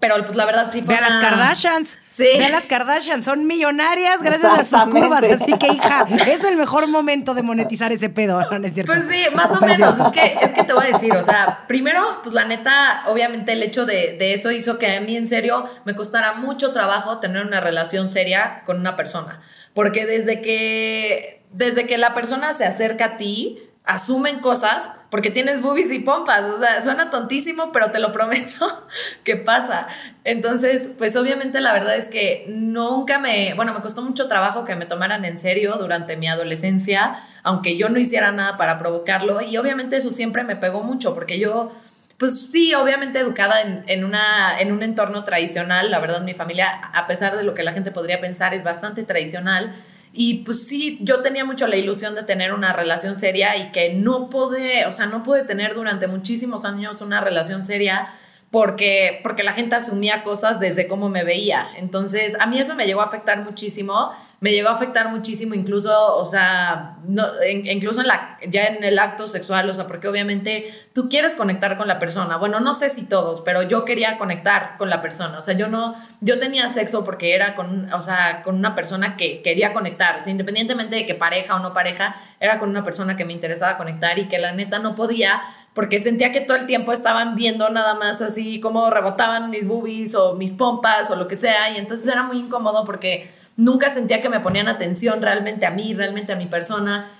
pero 0.00 0.16
pues 0.24 0.34
la 0.34 0.46
verdad 0.46 0.70
sí 0.72 0.80
fue. 0.80 0.94
Ve 0.94 1.04
a 1.04 1.08
las 1.08 1.18
Kardashians. 1.18 1.98
Sí. 2.08 2.26
Ve 2.38 2.46
a 2.46 2.48
las 2.48 2.66
Kardashians. 2.66 3.24
Son 3.26 3.46
millonarias 3.46 4.22
gracias 4.22 4.60
a 4.60 4.64
sus 4.64 4.90
curvas. 4.90 5.22
Así 5.24 5.52
que, 5.58 5.68
hija, 5.68 6.06
es 6.26 6.42
el 6.42 6.56
mejor 6.56 6.88
momento 6.88 7.34
de 7.34 7.42
monetizar 7.42 7.92
ese 7.92 8.08
pedo, 8.08 8.40
¿no 8.50 8.66
es 8.66 8.72
cierto? 8.72 8.92
Pues 8.92 9.04
sí, 9.10 9.24
más 9.34 9.50
o 9.50 9.60
menos. 9.60 10.06
Es 10.06 10.12
que, 10.12 10.38
es 10.42 10.52
que 10.54 10.64
te 10.64 10.72
voy 10.72 10.86
a 10.86 10.92
decir, 10.92 11.12
o 11.12 11.22
sea, 11.22 11.64
primero, 11.68 12.20
pues 12.22 12.34
la 12.34 12.46
neta, 12.46 13.04
obviamente 13.08 13.52
el 13.52 13.62
hecho 13.62 13.84
de, 13.84 14.16
de 14.18 14.32
eso 14.32 14.50
hizo 14.50 14.78
que 14.78 14.96
a 14.96 15.00
mí 15.02 15.16
en 15.18 15.28
serio 15.28 15.68
me 15.84 15.94
costara 15.94 16.32
mucho 16.32 16.72
trabajo 16.72 17.20
tener 17.20 17.44
una 17.44 17.60
relación 17.60 18.08
seria 18.08 18.62
con 18.64 18.80
una 18.80 18.96
persona. 18.96 19.42
Porque 19.74 20.06
desde 20.06 20.40
que, 20.40 21.42
desde 21.52 21.86
que 21.86 21.98
la 21.98 22.14
persona 22.14 22.54
se 22.54 22.64
acerca 22.64 23.04
a 23.04 23.16
ti, 23.18 23.69
asumen 23.84 24.40
cosas 24.40 24.92
porque 25.10 25.30
tienes 25.30 25.60
boobies 25.60 25.90
y 25.92 25.98
pompas. 26.00 26.44
O 26.44 26.60
sea, 26.60 26.80
suena 26.80 27.10
tontísimo, 27.10 27.72
pero 27.72 27.90
te 27.90 27.98
lo 27.98 28.12
prometo 28.12 28.88
que 29.24 29.36
pasa. 29.36 29.88
Entonces, 30.24 30.90
pues 30.96 31.16
obviamente 31.16 31.60
la 31.60 31.72
verdad 31.72 31.96
es 31.96 32.08
que 32.08 32.46
nunca 32.48 33.18
me, 33.18 33.54
bueno, 33.54 33.74
me 33.74 33.80
costó 33.80 34.02
mucho 34.02 34.28
trabajo 34.28 34.64
que 34.64 34.76
me 34.76 34.86
tomaran 34.86 35.24
en 35.24 35.38
serio 35.38 35.76
durante 35.76 36.16
mi 36.16 36.28
adolescencia, 36.28 37.18
aunque 37.42 37.76
yo 37.76 37.88
no 37.88 37.98
hiciera 37.98 38.30
nada 38.32 38.56
para 38.56 38.78
provocarlo. 38.78 39.40
Y 39.40 39.56
obviamente 39.56 39.96
eso 39.96 40.10
siempre 40.10 40.44
me 40.44 40.56
pegó 40.56 40.82
mucho 40.82 41.14
porque 41.14 41.38
yo... 41.38 41.72
Pues 42.16 42.48
sí, 42.52 42.74
obviamente 42.74 43.18
educada 43.18 43.62
en, 43.62 43.82
en, 43.86 44.04
una, 44.04 44.60
en 44.60 44.72
un 44.72 44.82
entorno 44.82 45.24
tradicional, 45.24 45.90
la 45.90 46.00
verdad 46.00 46.20
mi 46.20 46.34
familia, 46.34 46.68
a 46.92 47.06
pesar 47.06 47.34
de 47.34 47.44
lo 47.44 47.54
que 47.54 47.62
la 47.62 47.72
gente 47.72 47.92
podría 47.92 48.20
pensar, 48.20 48.52
es 48.52 48.62
bastante 48.62 49.04
tradicional, 49.04 49.74
y 50.12 50.42
pues 50.44 50.66
sí, 50.66 50.98
yo 51.02 51.22
tenía 51.22 51.44
mucho 51.44 51.66
la 51.66 51.76
ilusión 51.76 52.14
de 52.14 52.24
tener 52.24 52.52
una 52.52 52.72
relación 52.72 53.18
seria 53.18 53.56
y 53.56 53.70
que 53.70 53.94
no 53.94 54.28
pude, 54.28 54.86
o 54.86 54.92
sea, 54.92 55.06
no 55.06 55.22
pude 55.22 55.44
tener 55.44 55.74
durante 55.74 56.08
muchísimos 56.08 56.64
años 56.64 57.00
una 57.00 57.20
relación 57.20 57.64
seria 57.64 58.08
porque, 58.50 59.20
porque 59.22 59.44
la 59.44 59.52
gente 59.52 59.76
asumía 59.76 60.24
cosas 60.24 60.58
desde 60.58 60.88
cómo 60.88 61.08
me 61.08 61.22
veía. 61.22 61.68
Entonces, 61.76 62.36
a 62.40 62.46
mí 62.46 62.58
eso 62.58 62.74
me 62.74 62.86
llegó 62.86 63.00
a 63.02 63.04
afectar 63.04 63.44
muchísimo 63.44 64.10
me 64.40 64.52
llegó 64.52 64.70
a 64.70 64.72
afectar 64.72 65.10
muchísimo, 65.10 65.54
incluso, 65.54 66.16
o 66.16 66.24
sea, 66.24 66.96
no, 67.06 67.24
incluso 67.44 68.00
en 68.00 68.06
la, 68.06 68.38
ya 68.48 68.64
en 68.64 68.82
el 68.82 68.98
acto 68.98 69.26
sexual, 69.26 69.68
o 69.68 69.74
sea, 69.74 69.86
porque 69.86 70.08
obviamente 70.08 70.72
tú 70.94 71.10
quieres 71.10 71.36
conectar 71.36 71.76
con 71.76 71.86
la 71.86 71.98
persona. 71.98 72.38
Bueno, 72.38 72.58
no 72.58 72.72
sé 72.72 72.88
si 72.88 73.02
todos, 73.02 73.42
pero 73.42 73.62
yo 73.62 73.84
quería 73.84 74.16
conectar 74.16 74.78
con 74.78 74.88
la 74.88 75.02
persona. 75.02 75.38
O 75.38 75.42
sea, 75.42 75.54
yo 75.54 75.68
no, 75.68 75.94
yo 76.22 76.38
tenía 76.38 76.72
sexo 76.72 77.04
porque 77.04 77.34
era 77.34 77.54
con, 77.54 77.92
o 77.92 78.00
sea, 78.00 78.40
con 78.42 78.56
una 78.56 78.74
persona 78.74 79.18
que 79.18 79.42
quería 79.42 79.74
conectar. 79.74 80.20
O 80.20 80.22
sea, 80.22 80.30
independientemente 80.30 80.96
de 80.96 81.04
que 81.04 81.14
pareja 81.14 81.56
o 81.56 81.58
no 81.58 81.74
pareja, 81.74 82.16
era 82.40 82.58
con 82.58 82.70
una 82.70 82.82
persona 82.82 83.16
que 83.16 83.26
me 83.26 83.34
interesaba 83.34 83.76
conectar 83.76 84.18
y 84.18 84.28
que 84.28 84.38
la 84.38 84.52
neta 84.52 84.78
no 84.78 84.94
podía 84.94 85.42
porque 85.74 86.00
sentía 86.00 86.32
que 86.32 86.40
todo 86.40 86.56
el 86.56 86.66
tiempo 86.66 86.92
estaban 86.92 87.36
viendo 87.36 87.70
nada 87.70 87.94
más 87.94 88.20
así 88.22 88.58
como 88.58 88.90
rebotaban 88.90 89.50
mis 89.50 89.68
boobies 89.68 90.16
o 90.16 90.34
mis 90.34 90.52
pompas 90.52 91.10
o 91.10 91.16
lo 91.16 91.28
que 91.28 91.36
sea 91.36 91.70
y 91.70 91.76
entonces 91.76 92.08
era 92.08 92.24
muy 92.24 92.38
incómodo 92.38 92.84
porque 92.84 93.30
nunca 93.60 93.90
sentía 93.90 94.22
que 94.22 94.28
me 94.28 94.40
ponían 94.40 94.68
atención 94.68 95.20
realmente 95.20 95.66
a 95.66 95.70
mí, 95.70 95.94
realmente 95.94 96.32
a 96.32 96.36
mi 96.36 96.46
persona. 96.46 97.10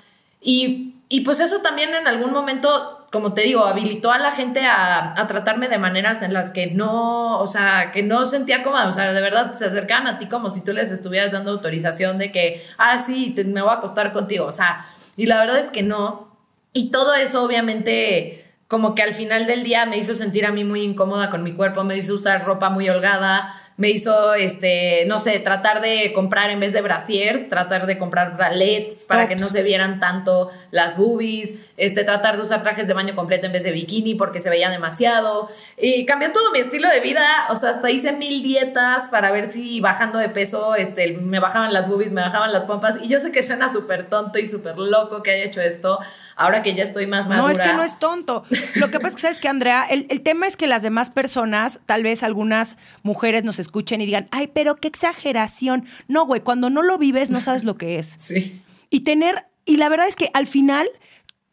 Y, 0.40 0.96
y 1.08 1.20
pues 1.20 1.38
eso 1.38 1.60
también 1.60 1.94
en 1.94 2.08
algún 2.08 2.32
momento, 2.32 3.06
como 3.12 3.34
te 3.34 3.42
digo, 3.42 3.64
habilitó 3.64 4.10
a 4.10 4.18
la 4.18 4.30
gente 4.30 4.64
a, 4.64 5.20
a, 5.20 5.26
tratarme 5.26 5.68
de 5.68 5.78
maneras 5.78 6.22
en 6.22 6.32
las 6.32 6.50
que 6.50 6.68
no, 6.68 7.38
o 7.38 7.46
sea, 7.46 7.92
que 7.92 8.02
no 8.02 8.24
sentía 8.24 8.62
cómoda, 8.62 8.88
o 8.88 8.92
sea, 8.92 9.12
de 9.12 9.20
verdad 9.20 9.52
se 9.52 9.66
acercaban 9.66 10.06
a 10.06 10.18
ti 10.18 10.28
como 10.28 10.48
si 10.48 10.64
tú 10.64 10.72
les 10.72 10.90
estuvieras 10.90 11.32
dando 11.32 11.50
autorización 11.50 12.16
de 12.16 12.32
que, 12.32 12.64
ah, 12.78 13.02
sí, 13.04 13.34
me 13.46 13.60
voy 13.60 13.70
a 13.70 13.74
acostar 13.74 14.12
contigo, 14.12 14.46
o 14.46 14.52
sea, 14.52 14.86
y 15.16 15.26
la 15.26 15.40
verdad 15.40 15.58
es 15.58 15.70
que 15.70 15.82
no. 15.82 16.36
Y 16.72 16.90
todo 16.90 17.14
eso 17.14 17.42
obviamente 17.44 18.46
como 18.68 18.94
que 18.94 19.02
al 19.02 19.14
final 19.14 19.46
del 19.46 19.64
día 19.64 19.84
me 19.84 19.98
hizo 19.98 20.14
sentir 20.14 20.46
a 20.46 20.52
mí 20.52 20.62
muy 20.64 20.82
incómoda 20.82 21.28
con 21.28 21.42
mi 21.42 21.54
cuerpo, 21.54 21.82
me 21.82 21.96
hizo 21.96 22.14
usar 22.14 22.44
ropa 22.44 22.70
muy 22.70 22.88
holgada, 22.88 23.59
me 23.80 23.88
hizo, 23.88 24.34
este, 24.34 25.06
no 25.06 25.18
sé, 25.18 25.38
tratar 25.38 25.80
de 25.80 26.12
comprar 26.12 26.50
en 26.50 26.60
vez 26.60 26.74
de 26.74 26.82
brasiers, 26.82 27.48
tratar 27.48 27.86
de 27.86 27.96
comprar 27.96 28.36
bralets 28.36 29.06
para 29.06 29.26
que 29.26 29.36
no 29.36 29.48
se 29.48 29.62
vieran 29.62 30.00
tanto 30.00 30.50
las 30.70 30.98
boobies, 30.98 31.54
este, 31.78 32.04
tratar 32.04 32.36
de 32.36 32.42
usar 32.42 32.62
trajes 32.62 32.88
de 32.88 32.92
baño 32.92 33.14
completo 33.14 33.46
en 33.46 33.52
vez 33.52 33.64
de 33.64 33.72
bikini 33.72 34.16
porque 34.16 34.38
se 34.38 34.50
veía 34.50 34.68
demasiado. 34.68 35.48
Y 35.78 36.04
cambió 36.04 36.30
todo 36.30 36.52
mi 36.52 36.58
estilo 36.58 36.90
de 36.90 37.00
vida, 37.00 37.24
o 37.48 37.56
sea, 37.56 37.70
hasta 37.70 37.90
hice 37.90 38.12
mil 38.12 38.42
dietas 38.42 39.08
para 39.08 39.30
ver 39.30 39.50
si 39.50 39.80
bajando 39.80 40.18
de 40.18 40.28
peso, 40.28 40.74
este, 40.74 41.16
me 41.16 41.40
bajaban 41.40 41.72
las 41.72 41.88
boobies, 41.88 42.12
me 42.12 42.20
bajaban 42.20 42.52
las 42.52 42.64
pompas. 42.64 42.98
Y 43.02 43.08
yo 43.08 43.18
sé 43.18 43.32
que 43.32 43.42
suena 43.42 43.72
súper 43.72 44.10
tonto 44.10 44.38
y 44.38 44.44
súper 44.44 44.76
loco 44.76 45.22
que 45.22 45.30
haya 45.30 45.44
hecho 45.44 45.62
esto, 45.62 46.00
ahora 46.36 46.62
que 46.62 46.74
ya 46.74 46.84
estoy 46.84 47.06
más 47.06 47.28
madura. 47.28 47.42
No, 47.42 47.50
es 47.50 47.60
que 47.60 47.74
no 47.74 47.82
es 47.82 47.98
tonto. 47.98 48.44
Lo 48.76 48.90
que 48.90 48.98
pasa 48.98 49.08
es 49.08 49.14
que, 49.14 49.22
¿sabes 49.22 49.38
que 49.38 49.48
Andrea? 49.48 49.84
El, 49.88 50.06
el, 50.10 50.22
tema 50.22 50.46
es 50.46 50.56
que 50.56 50.66
las 50.66 50.82
demás 50.82 51.10
personas, 51.10 51.80
tal 51.86 52.02
vez 52.02 52.22
algunas 52.22 52.76
mujeres 53.02 53.44
nos 53.44 53.58
escuchen 53.58 54.00
y 54.00 54.06
digan, 54.06 54.26
ay, 54.30 54.48
pero 54.48 54.76
qué 54.76 54.88
exageración. 54.88 55.86
No, 56.08 56.26
güey, 56.26 56.40
cuando 56.40 56.70
no 56.70 56.82
lo 56.82 56.98
vives 56.98 57.30
no 57.30 57.40
sabes 57.40 57.64
lo 57.64 57.76
que 57.76 57.98
es. 57.98 58.16
Sí. 58.30 58.62
Y 58.90 59.00
tener, 59.00 59.46
y 59.64 59.76
la 59.76 59.88
verdad 59.88 60.06
es 60.06 60.14
que 60.14 60.30
al 60.34 60.46
final 60.46 60.88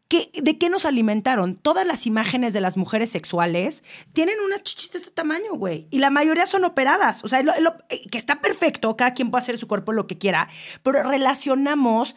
¿De 0.10 0.58
qué 0.58 0.70
nos 0.70 0.86
alimentaron? 0.86 1.56
Todas 1.56 1.86
las 1.86 2.08
imágenes 2.08 2.54
de 2.54 2.62
las 2.62 2.78
mujeres 2.78 3.10
sexuales 3.10 3.84
tienen 4.14 4.40
unas 4.40 4.64
chichis 4.64 4.92
de 4.94 5.00
este 5.00 5.12
tamaño, 5.12 5.56
güey. 5.56 5.88
Y 5.92 6.00
la 6.00 6.10
mayoría 6.10 6.46
son 6.46 6.64
operadas. 6.64 7.26
O 7.26 7.28
sea, 7.28 7.42
eh, 7.42 8.02
que 8.10 8.18
está 8.18 8.40
perfecto, 8.40 8.96
cada 8.96 9.14
quien 9.14 9.32
puede 9.32 9.44
hacer 9.44 9.58
su 9.58 9.68
cuerpo 9.68 9.92
lo 9.92 10.08
que 10.08 10.18
quiera, 10.18 10.48
pero 10.82 11.04
relacionamos 11.04 12.16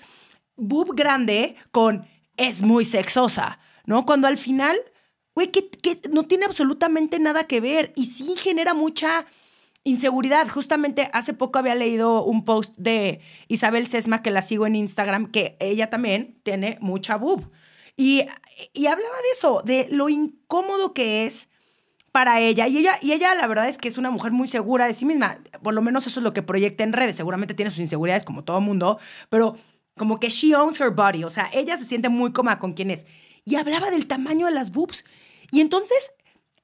boob 0.57 0.95
grande 0.95 1.57
con 1.73 2.07
es 2.41 2.63
muy 2.63 2.85
sexosa, 2.85 3.59
¿no? 3.85 4.07
Cuando 4.07 4.27
al 4.27 4.39
final, 4.39 4.77
güey, 5.35 5.53
que, 5.53 5.71
que 5.71 6.01
no 6.11 6.25
tiene 6.25 6.47
absolutamente 6.47 7.19
nada 7.19 7.45
que 7.45 7.61
ver 7.61 7.93
y 7.97 8.07
sí 8.07 8.35
genera 8.37 8.75
mucha 8.75 9.27
Inseguridad. 9.83 10.47
Justamente 10.47 11.09
hace 11.15 11.33
poco 11.33 11.59
había 11.59 11.75
leído 11.75 12.23
un 12.23 12.45
post 12.45 12.75
de 12.77 13.21
Isabel 13.49 13.87
Sesma, 13.87 14.23
que 14.23 14.31
la 14.31 14.43
sigo 14.43 14.67
en 14.67 14.75
Instagram, 14.75 15.31
que 15.31 15.57
ella 15.59 15.89
también 15.89 16.39
tiene 16.43 16.77
mucha 16.83 17.17
boob. 17.17 17.51
Y, 17.97 18.23
y 18.75 18.87
hablaba 18.87 19.17
de 19.17 19.31
eso, 19.33 19.63
de 19.65 19.89
lo 19.91 20.11
incómodo 20.11 20.93
que 20.93 21.25
es 21.25 21.49
para 22.13 22.41
ella. 22.41 22.69
Y 22.69 22.77
ella, 22.77 22.93
y 23.01 23.13
ella 23.13 23.35
la 23.35 23.47
verdad 23.47 23.69
es 23.69 23.79
que 23.79 23.89
es 23.89 23.97
una 23.97 24.11
mujer 24.11 24.33
muy 24.33 24.49
segura 24.49 24.87
de 24.87 24.93
sí 24.93 25.07
misma. 25.07 25.39
Por 25.63 25.73
lo 25.73 25.81
menos 25.81 26.07
eso 26.07 26.21
es 26.21 26.25
lo 26.25 26.35
que 26.35 26.43
proyecta 26.43 26.85
en 26.85 26.93
redes. 26.93 27.17
Seguramente 27.17 27.55
tiene 27.55 27.71
sus 27.71 27.81
inseguridades 27.81 28.25
como 28.25 28.45
todo 28.45 28.61
mundo, 28.61 28.99
pero 29.31 29.57
como 30.01 30.19
que 30.19 30.31
she 30.31 30.55
owns 30.55 30.81
her 30.81 30.89
body. 30.89 31.25
O 31.25 31.29
sea, 31.29 31.51
ella 31.53 31.77
se 31.77 31.85
siente 31.85 32.09
muy 32.09 32.33
cómoda 32.33 32.59
con 32.59 32.73
quien 32.73 32.91
es. 32.91 33.05
Y 33.45 33.57
hablaba 33.57 33.91
del 33.91 34.07
tamaño 34.07 34.47
de 34.47 34.53
las 34.53 34.73
boobs. 34.73 35.05
Y 35.51 35.61
entonces 35.61 36.15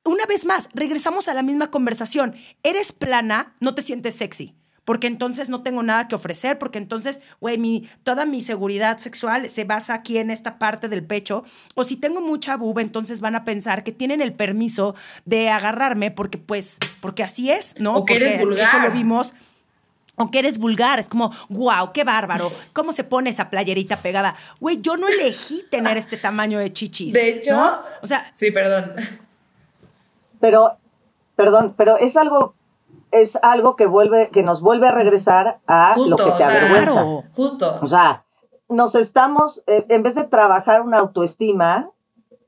una 0.05 0.25
vez 0.25 0.47
más, 0.47 0.71
regresamos 0.73 1.29
a 1.29 1.35
la 1.35 1.43
misma 1.43 1.71
conversación. 1.71 2.35
Eres 2.63 2.93
plana, 2.93 3.55
no 3.61 3.75
te 3.75 3.83
sientes 3.83 4.15
sexy. 4.15 4.55
Porque 4.87 5.07
entonces 5.07 5.51
no 5.51 5.63
tengo 5.63 5.83
nada 5.83 6.09
que 6.09 6.15
ofrecer, 6.15 6.59
porque 6.59 6.79
entonces, 6.79 7.21
güey, 7.41 7.59
mi, 7.59 7.87
toda 8.05 8.25
mi 8.25 8.41
seguridad 8.41 8.97
sexual 8.97 9.51
se 9.51 9.65
basa 9.65 9.93
aquí 9.93 10.17
en 10.17 10.31
esta 10.31 10.59
parte 10.59 10.89
del 10.89 11.05
pecho. 11.05 11.45
O 11.75 11.85
si 11.85 11.99
tengo 11.99 12.23
mucha 12.23 12.57
buba, 12.57 12.81
entonces 12.81 13.21
van 13.21 13.35
a 13.35 13.45
pensar 13.45 13.85
que 13.85 13.93
tienen 13.93 14.23
el 14.23 14.33
permiso 14.33 14.95
de 15.27 15.51
agarrarme 15.51 16.11
porque, 16.11 16.39
pues, 16.39 16.79
porque 17.03 17.23
así 17.23 17.51
es, 17.51 17.79
¿no? 17.81 17.97
O 17.97 18.07
que 18.07 18.15
porque 18.15 18.29
eres 18.29 18.41
vulgar. 18.47 18.67
Eso 18.67 18.79
lo 18.79 18.91
vimos 18.93 19.35
o 20.17 20.31
que 20.31 20.39
eres 20.39 20.59
vulgar, 20.59 20.99
es 20.99 21.09
como, 21.09 21.31
wow, 21.49 21.93
qué 21.93 22.05
bárbaro, 22.05 22.51
¿cómo 22.73 22.93
se 22.93 23.05
pone 23.05 23.31
esa 23.31 23.51
playerita 23.51 23.97
pegada? 23.97 24.35
Güey, 24.61 24.81
yo 24.81 24.97
no 24.97 25.09
elegí 25.09 25.65
tener 25.71 25.97
este 25.97 26.17
tamaño 26.17 26.59
de 26.59 26.73
chichis. 26.73 27.15
De 27.15 27.29
hecho, 27.29 27.55
¿no? 27.55 27.79
o 28.03 28.07
sea, 28.07 28.25
sí, 28.35 28.51
perdón. 28.51 28.93
Pero, 30.41 30.77
perdón, 31.35 31.75
pero 31.77 31.97
es 31.97 32.17
algo, 32.17 32.55
es 33.11 33.39
algo 33.43 33.77
que 33.77 33.87
vuelve, 33.87 34.31
que 34.31 34.43
nos 34.43 34.61
vuelve 34.61 34.89
a 34.89 34.93
regresar 34.93 35.59
a 35.67 35.95
lo 35.97 36.17
que 36.17 36.31
te 36.33 36.45
avergüenza. 36.45 37.05
Justo. 37.35 37.79
O 37.83 37.89
sea, 37.89 38.25
nos 38.69 38.95
estamos, 38.95 39.63
eh, 39.67 39.87
en 39.89 40.03
vez 40.03 40.15
de 40.15 40.25
trabajar 40.25 40.83
una 40.83 40.99
autoestima 40.99 41.91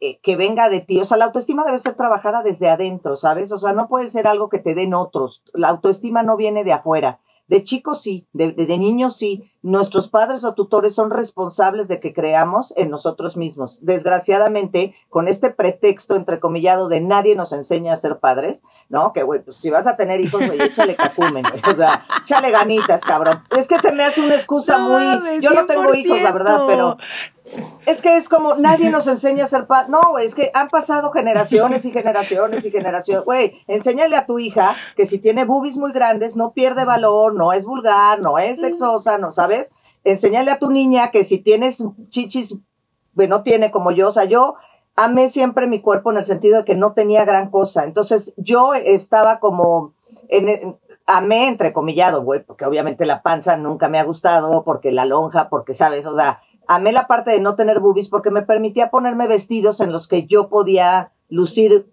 eh, 0.00 0.18
que 0.20 0.36
venga 0.36 0.68
de 0.68 0.80
ti, 0.80 1.00
o 1.00 1.04
sea, 1.04 1.16
la 1.16 1.26
autoestima 1.26 1.64
debe 1.64 1.78
ser 1.78 1.94
trabajada 1.94 2.42
desde 2.42 2.68
adentro, 2.68 3.16
¿sabes? 3.16 3.50
O 3.52 3.58
sea, 3.58 3.72
no 3.72 3.88
puede 3.88 4.10
ser 4.10 4.26
algo 4.26 4.48
que 4.48 4.58
te 4.58 4.74
den 4.74 4.94
otros. 4.94 5.42
La 5.54 5.68
autoestima 5.68 6.22
no 6.22 6.36
viene 6.36 6.64
de 6.64 6.72
afuera. 6.72 7.18
De 7.48 7.62
chicos 7.64 8.02
sí, 8.02 8.26
de, 8.32 8.52
de, 8.52 8.78
niños 8.78 9.16
sí. 9.16 9.50
Nuestros 9.62 10.06
padres 10.08 10.44
o 10.44 10.54
tutores 10.54 10.94
son 10.94 11.10
responsables 11.10 11.88
de 11.88 11.98
que 11.98 12.14
creamos 12.14 12.72
en 12.76 12.90
nosotros 12.90 13.36
mismos. 13.36 13.80
Desgraciadamente, 13.82 14.94
con 15.08 15.26
este 15.26 15.50
pretexto 15.50 16.14
entrecomillado 16.14 16.88
de 16.88 17.00
nadie 17.00 17.34
nos 17.34 17.52
enseña 17.52 17.92
a 17.92 17.96
ser 17.96 18.18
padres, 18.18 18.62
¿no? 18.88 19.12
Que, 19.12 19.24
güey, 19.24 19.42
pues 19.42 19.56
si 19.56 19.68
vas 19.70 19.88
a 19.88 19.96
tener 19.96 20.20
hijos, 20.20 20.46
güey, 20.46 20.62
échale 20.62 20.94
cacumen, 20.94 21.44
O 21.46 21.76
sea, 21.76 22.06
échale 22.22 22.52
ganitas, 22.52 23.02
cabrón. 23.02 23.42
Es 23.56 23.66
que 23.66 23.78
te 23.78 23.90
me 23.90 24.04
hace 24.04 24.20
una 24.20 24.36
excusa 24.36 24.78
muy... 24.78 25.40
Yo 25.40 25.50
no 25.50 25.66
tengo 25.66 25.92
hijos, 25.92 26.22
la 26.22 26.32
verdad, 26.32 26.60
pero 26.68 26.96
es 27.86 28.02
que 28.02 28.16
es 28.16 28.28
como 28.28 28.56
nadie 28.56 28.90
nos 28.90 29.06
enseña 29.06 29.44
a 29.44 29.46
ser 29.46 29.66
padre. 29.66 29.90
No, 29.90 30.00
güey, 30.10 30.26
es 30.26 30.34
que 30.34 30.50
han 30.54 30.68
pasado 30.68 31.10
generaciones 31.10 31.84
y 31.84 31.90
generaciones 31.90 32.64
y 32.64 32.70
generaciones. 32.70 33.24
Güey, 33.24 33.62
enséñale 33.66 34.16
a 34.16 34.26
tu 34.26 34.38
hija 34.38 34.76
que 34.96 35.06
si 35.06 35.18
tiene 35.18 35.44
boobies 35.44 35.76
muy 35.76 35.92
grandes 35.92 36.36
no 36.36 36.52
pierde 36.52 36.84
valor, 36.84 37.34
no 37.34 37.52
es 37.52 37.64
vulgar, 37.64 38.20
no 38.20 38.38
es 38.38 38.60
sexosa, 38.60 39.18
¿no 39.18 39.32
sabes? 39.48 39.70
Enséñale 40.04 40.50
a 40.50 40.58
tu 40.58 40.70
niña 40.70 41.10
que 41.10 41.24
si 41.24 41.38
tienes 41.38 41.82
chichis, 42.08 42.56
bueno, 43.14 43.42
tiene 43.42 43.70
como 43.70 43.90
yo, 43.90 44.08
o 44.08 44.12
sea, 44.12 44.24
yo 44.24 44.54
amé 44.94 45.28
siempre 45.28 45.66
mi 45.66 45.80
cuerpo 45.80 46.10
en 46.10 46.18
el 46.18 46.24
sentido 46.24 46.58
de 46.58 46.64
que 46.64 46.74
no 46.74 46.92
tenía 46.92 47.24
gran 47.24 47.50
cosa. 47.50 47.84
Entonces 47.84 48.32
yo 48.36 48.74
estaba 48.74 49.40
como 49.40 49.94
en, 50.28 50.76
amé 51.06 51.48
entrecomillado, 51.48 52.22
güey, 52.22 52.42
porque 52.44 52.64
obviamente 52.64 53.06
la 53.06 53.22
panza 53.22 53.56
nunca 53.56 53.88
me 53.88 53.98
ha 53.98 54.04
gustado, 54.04 54.64
porque 54.64 54.92
la 54.92 55.04
lonja, 55.04 55.48
porque 55.48 55.74
sabes, 55.74 56.06
o 56.06 56.14
sea, 56.14 56.40
amé 56.66 56.92
la 56.92 57.06
parte 57.06 57.30
de 57.30 57.40
no 57.40 57.54
tener 57.54 57.80
boobies 57.80 58.08
porque 58.08 58.30
me 58.30 58.42
permitía 58.42 58.90
ponerme 58.90 59.26
vestidos 59.26 59.80
en 59.80 59.92
los 59.92 60.06
que 60.06 60.26
yo 60.26 60.48
podía 60.48 61.12
lucir 61.28 61.90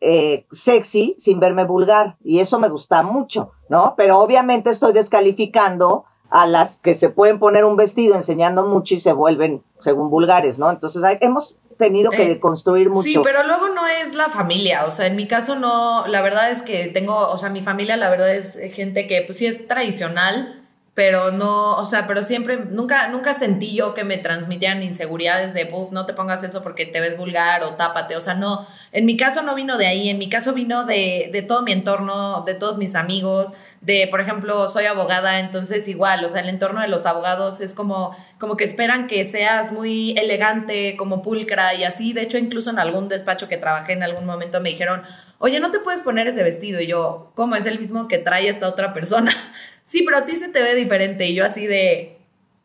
eh, 0.00 0.46
sexy 0.52 1.16
sin 1.18 1.40
verme 1.40 1.64
vulgar 1.64 2.16
y 2.22 2.40
eso 2.40 2.58
me 2.58 2.68
gusta 2.68 3.02
mucho, 3.02 3.52
¿no? 3.68 3.94
Pero 3.96 4.18
obviamente 4.18 4.70
estoy 4.70 4.92
descalificando 4.92 6.04
a 6.30 6.46
las 6.46 6.76
que 6.78 6.94
se 6.94 7.08
pueden 7.08 7.38
poner 7.38 7.64
un 7.64 7.76
vestido 7.76 8.14
enseñando 8.14 8.66
mucho 8.66 8.94
y 8.94 9.00
se 9.00 9.12
vuelven 9.12 9.62
según 9.82 10.10
vulgares, 10.10 10.58
¿no? 10.58 10.70
Entonces 10.70 11.02
hemos 11.20 11.56
tenido 11.78 12.10
que 12.10 12.32
eh, 12.32 12.40
construir 12.40 12.88
mucho. 12.88 13.02
Sí, 13.02 13.18
pero 13.22 13.44
luego 13.44 13.68
no 13.68 13.86
es 13.86 14.14
la 14.14 14.28
familia, 14.28 14.84
o 14.84 14.90
sea, 14.90 15.06
en 15.06 15.16
mi 15.16 15.26
caso 15.26 15.54
no, 15.54 16.06
la 16.06 16.20
verdad 16.20 16.50
es 16.50 16.62
que 16.62 16.88
tengo, 16.88 17.16
o 17.16 17.38
sea, 17.38 17.48
mi 17.48 17.62
familia 17.62 17.96
la 17.96 18.10
verdad 18.10 18.34
es 18.34 18.58
gente 18.74 19.06
que 19.06 19.22
pues 19.22 19.38
sí 19.38 19.46
es 19.46 19.66
tradicional, 19.66 20.64
pero 20.94 21.30
no, 21.30 21.76
o 21.76 21.86
sea, 21.86 22.08
pero 22.08 22.24
siempre, 22.24 22.56
nunca, 22.56 23.06
nunca 23.06 23.32
sentí 23.32 23.72
yo 23.72 23.94
que 23.94 24.02
me 24.02 24.18
transmitieran 24.18 24.82
inseguridades 24.82 25.54
de, 25.54 25.64
puff, 25.64 25.92
no 25.92 26.04
te 26.04 26.12
pongas 26.12 26.42
eso 26.42 26.60
porque 26.64 26.86
te 26.86 26.98
ves 26.98 27.16
vulgar 27.16 27.62
o 27.62 27.74
tápate, 27.74 28.16
o 28.16 28.20
sea, 28.20 28.34
no, 28.34 28.66
en 28.90 29.06
mi 29.06 29.16
caso 29.16 29.42
no 29.42 29.54
vino 29.54 29.78
de 29.78 29.86
ahí, 29.86 30.08
en 30.08 30.18
mi 30.18 30.28
caso 30.28 30.52
vino 30.54 30.84
de, 30.84 31.30
de 31.32 31.42
todo 31.42 31.62
mi 31.62 31.70
entorno, 31.70 32.42
de 32.42 32.54
todos 32.54 32.78
mis 32.78 32.96
amigos, 32.96 33.52
de, 33.80 34.08
por 34.10 34.20
ejemplo, 34.20 34.68
soy 34.68 34.86
abogada, 34.86 35.38
entonces 35.38 35.86
igual, 35.88 36.24
o 36.24 36.28
sea, 36.28 36.40
el 36.40 36.48
entorno 36.48 36.80
de 36.80 36.88
los 36.88 37.06
abogados 37.06 37.60
es 37.60 37.74
como, 37.74 38.16
como 38.38 38.56
que 38.56 38.64
esperan 38.64 39.06
que 39.06 39.24
seas 39.24 39.72
muy 39.72 40.18
elegante, 40.18 40.96
como 40.96 41.22
pulcra 41.22 41.74
y 41.74 41.84
así, 41.84 42.12
de 42.12 42.22
hecho, 42.22 42.38
incluso 42.38 42.70
en 42.70 42.78
algún 42.78 43.08
despacho 43.08 43.48
que 43.48 43.56
trabajé 43.56 43.92
en 43.92 44.02
algún 44.02 44.26
momento 44.26 44.60
me 44.60 44.70
dijeron, 44.70 45.02
oye, 45.38 45.60
no 45.60 45.70
te 45.70 45.78
puedes 45.78 46.00
poner 46.00 46.26
ese 46.26 46.42
vestido, 46.42 46.80
y 46.80 46.88
yo, 46.88 47.32
¿cómo 47.34 47.56
es 47.56 47.66
el 47.66 47.78
mismo 47.78 48.08
que 48.08 48.18
trae 48.18 48.48
esta 48.48 48.68
otra 48.68 48.92
persona? 48.92 49.32
sí, 49.84 50.02
pero 50.02 50.18
a 50.18 50.24
ti 50.24 50.36
se 50.36 50.48
te 50.48 50.60
ve 50.60 50.74
diferente. 50.74 51.26
Y 51.26 51.34
yo 51.34 51.44
así 51.44 51.66
de, 51.66 52.18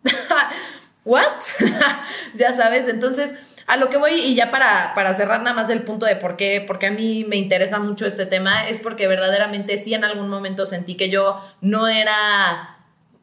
¿what? 1.05 1.23
ya 2.35 2.53
sabes, 2.53 2.87
entonces 2.87 3.35
a 3.67 3.77
lo 3.77 3.89
que 3.89 3.97
voy 3.97 4.13
y 4.13 4.35
ya 4.35 4.51
para, 4.51 4.93
para 4.95 5.13
cerrar 5.13 5.41
nada 5.41 5.55
más 5.55 5.69
el 5.69 5.83
punto 5.83 6.05
de 6.05 6.15
por 6.15 6.35
qué, 6.35 6.63
porque 6.65 6.87
a 6.87 6.91
mí 6.91 7.25
me 7.27 7.35
interesa 7.35 7.79
mucho 7.79 8.05
este 8.05 8.25
tema, 8.25 8.67
es 8.67 8.79
porque 8.79 9.07
verdaderamente 9.07 9.77
sí 9.77 9.93
en 9.93 10.03
algún 10.03 10.29
momento 10.29 10.65
sentí 10.65 10.95
que 10.95 11.09
yo 11.09 11.39
no 11.61 11.87
era 11.87 12.69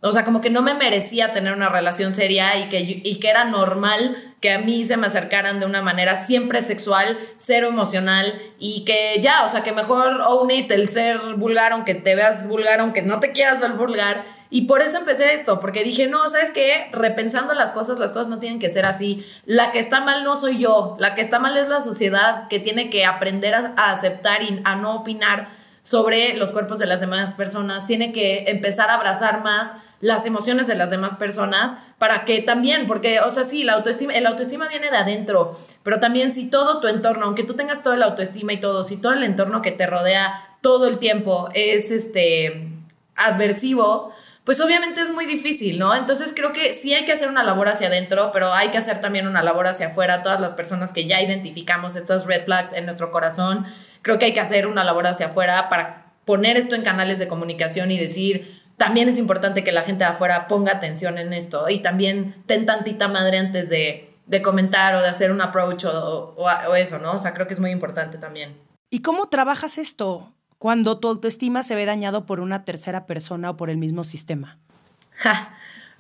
o 0.02 0.12
sea, 0.12 0.24
como 0.24 0.40
que 0.40 0.48
no 0.48 0.62
me 0.62 0.72
merecía 0.72 1.32
tener 1.32 1.52
una 1.52 1.68
relación 1.68 2.14
seria 2.14 2.56
y 2.58 2.70
que, 2.70 2.80
y 2.80 3.20
que 3.20 3.28
era 3.28 3.44
normal 3.44 4.16
que 4.40 4.50
a 4.50 4.58
mí 4.58 4.84
se 4.84 4.96
me 4.96 5.06
acercaran 5.06 5.60
de 5.60 5.66
una 5.66 5.82
manera 5.82 6.16
siempre 6.16 6.62
sexual, 6.62 7.18
cero 7.36 7.68
emocional 7.68 8.40
y 8.58 8.86
que 8.86 9.20
ya, 9.20 9.44
o 9.44 9.50
sea, 9.50 9.62
que 9.62 9.72
mejor 9.72 10.22
own 10.26 10.50
it, 10.50 10.70
el 10.70 10.88
ser 10.88 11.18
vulgar, 11.36 11.72
aunque 11.72 11.94
te 11.94 12.14
veas 12.14 12.48
vulgar, 12.48 12.80
aunque 12.80 13.02
no 13.02 13.20
te 13.20 13.32
quieras 13.32 13.60
ver 13.60 13.72
vulgar. 13.72 14.24
Y 14.50 14.62
por 14.62 14.82
eso 14.82 14.98
empecé 14.98 15.32
esto, 15.32 15.60
porque 15.60 15.84
dije, 15.84 16.08
no, 16.08 16.28
¿sabes 16.28 16.50
qué? 16.50 16.88
Repensando 16.92 17.54
las 17.54 17.70
cosas, 17.70 17.98
las 17.98 18.12
cosas 18.12 18.28
no 18.28 18.40
tienen 18.40 18.58
que 18.58 18.68
ser 18.68 18.84
así. 18.84 19.24
La 19.46 19.70
que 19.70 19.78
está 19.78 20.00
mal 20.00 20.24
no 20.24 20.34
soy 20.34 20.58
yo, 20.58 20.96
la 20.98 21.14
que 21.14 21.20
está 21.20 21.38
mal 21.38 21.56
es 21.56 21.68
la 21.68 21.80
sociedad 21.80 22.48
que 22.48 22.58
tiene 22.58 22.90
que 22.90 23.04
aprender 23.04 23.54
a, 23.54 23.74
a 23.76 23.92
aceptar 23.92 24.42
y 24.42 24.60
a 24.64 24.74
no 24.74 24.96
opinar 24.96 25.48
sobre 25.82 26.34
los 26.36 26.52
cuerpos 26.52 26.78
de 26.78 26.86
las 26.86 27.00
demás 27.00 27.34
personas, 27.34 27.86
tiene 27.86 28.12
que 28.12 28.44
empezar 28.48 28.90
a 28.90 28.94
abrazar 28.94 29.42
más 29.42 29.76
las 30.00 30.24
emociones 30.24 30.66
de 30.66 30.74
las 30.74 30.90
demás 30.90 31.16
personas 31.16 31.76
para 31.98 32.24
que 32.24 32.40
también, 32.40 32.86
porque, 32.86 33.20
o 33.20 33.30
sea, 33.30 33.44
sí, 33.44 33.64
la 33.64 33.74
autoestima, 33.74 34.14
el 34.14 34.26
autoestima 34.26 34.68
viene 34.68 34.90
de 34.90 34.96
adentro, 34.96 35.58
pero 35.82 36.00
también 36.00 36.32
si 36.32 36.48
todo 36.48 36.80
tu 36.80 36.88
entorno, 36.88 37.26
aunque 37.26 37.44
tú 37.44 37.54
tengas 37.54 37.82
toda 37.82 37.96
la 37.96 38.06
autoestima 38.06 38.52
y 38.52 38.60
todo, 38.60 38.84
si 38.84 38.96
todo 38.96 39.12
el 39.12 39.24
entorno 39.24 39.62
que 39.62 39.72
te 39.72 39.86
rodea 39.86 40.56
todo 40.62 40.88
el 40.88 40.98
tiempo 40.98 41.48
es 41.54 41.90
este 41.90 42.68
adversivo, 43.16 44.12
pues 44.44 44.60
obviamente 44.60 45.02
es 45.02 45.10
muy 45.10 45.26
difícil, 45.26 45.78
¿no? 45.78 45.94
Entonces 45.94 46.32
creo 46.34 46.52
que 46.52 46.72
sí 46.72 46.94
hay 46.94 47.04
que 47.04 47.12
hacer 47.12 47.28
una 47.28 47.42
labor 47.42 47.68
hacia 47.68 47.88
adentro, 47.88 48.30
pero 48.32 48.52
hay 48.52 48.70
que 48.70 48.78
hacer 48.78 49.00
también 49.00 49.26
una 49.26 49.42
labor 49.42 49.66
hacia 49.66 49.88
afuera. 49.88 50.22
Todas 50.22 50.40
las 50.40 50.54
personas 50.54 50.92
que 50.92 51.06
ya 51.06 51.20
identificamos 51.20 51.94
estos 51.96 52.26
red 52.26 52.44
flags 52.44 52.72
en 52.72 52.86
nuestro 52.86 53.10
corazón, 53.10 53.66
creo 54.02 54.18
que 54.18 54.26
hay 54.26 54.32
que 54.32 54.40
hacer 54.40 54.66
una 54.66 54.82
labor 54.82 55.06
hacia 55.06 55.26
afuera 55.26 55.68
para 55.68 56.12
poner 56.24 56.56
esto 56.56 56.74
en 56.74 56.82
canales 56.82 57.18
de 57.18 57.28
comunicación 57.28 57.90
y 57.90 57.98
decir, 57.98 58.62
también 58.76 59.08
es 59.08 59.18
importante 59.18 59.62
que 59.62 59.72
la 59.72 59.82
gente 59.82 60.04
de 60.04 60.10
afuera 60.10 60.48
ponga 60.48 60.72
atención 60.72 61.18
en 61.18 61.32
esto 61.32 61.68
y 61.68 61.82
también 61.82 62.42
ten 62.46 62.64
tantita 62.64 63.08
madre 63.08 63.38
antes 63.38 63.68
de, 63.68 64.06
comentar 64.42 64.94
o 64.94 65.02
de 65.02 65.08
hacer 65.08 65.32
un 65.32 65.40
approach 65.42 65.84
o, 65.84 66.34
o, 66.36 66.74
eso, 66.76 66.98
¿no? 66.98 67.12
O 67.12 67.18
sea, 67.18 67.34
creo 67.34 67.46
que 67.46 67.54
es 67.54 67.60
muy 67.60 67.72
importante 67.72 68.16
también. 68.16 68.56
¿Y 68.88 69.02
cómo 69.02 69.28
trabajas 69.28 69.76
esto 69.76 70.32
cuando 70.60 70.98
tu 70.98 71.08
autoestima 71.08 71.62
se 71.62 71.74
ve 71.74 71.86
dañado 71.86 72.26
por 72.26 72.38
una 72.38 72.66
tercera 72.66 73.06
persona 73.06 73.48
o 73.48 73.56
por 73.56 73.70
el 73.70 73.78
mismo 73.78 74.04
sistema? 74.04 74.58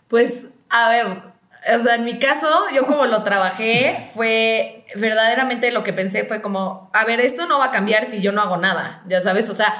pues, 0.08 0.48
a 0.68 0.90
ver, 0.90 1.06
o 1.06 1.82
sea, 1.82 1.94
en 1.94 2.04
mi 2.04 2.18
caso, 2.18 2.46
yo 2.74 2.86
como 2.86 3.06
lo 3.06 3.22
trabajé, 3.22 4.10
fue 4.12 4.84
verdaderamente 4.96 5.72
lo 5.72 5.82
que 5.82 5.94
pensé 5.94 6.24
fue 6.24 6.42
como, 6.42 6.90
a 6.92 7.06
ver, 7.06 7.20
esto 7.20 7.46
no 7.46 7.58
va 7.58 7.66
a 7.66 7.70
cambiar 7.70 8.04
si 8.04 8.20
yo 8.20 8.32
no 8.32 8.42
hago 8.42 8.58
nada, 8.58 9.02
ya 9.08 9.22
sabes, 9.22 9.48
o 9.48 9.54
sea, 9.54 9.74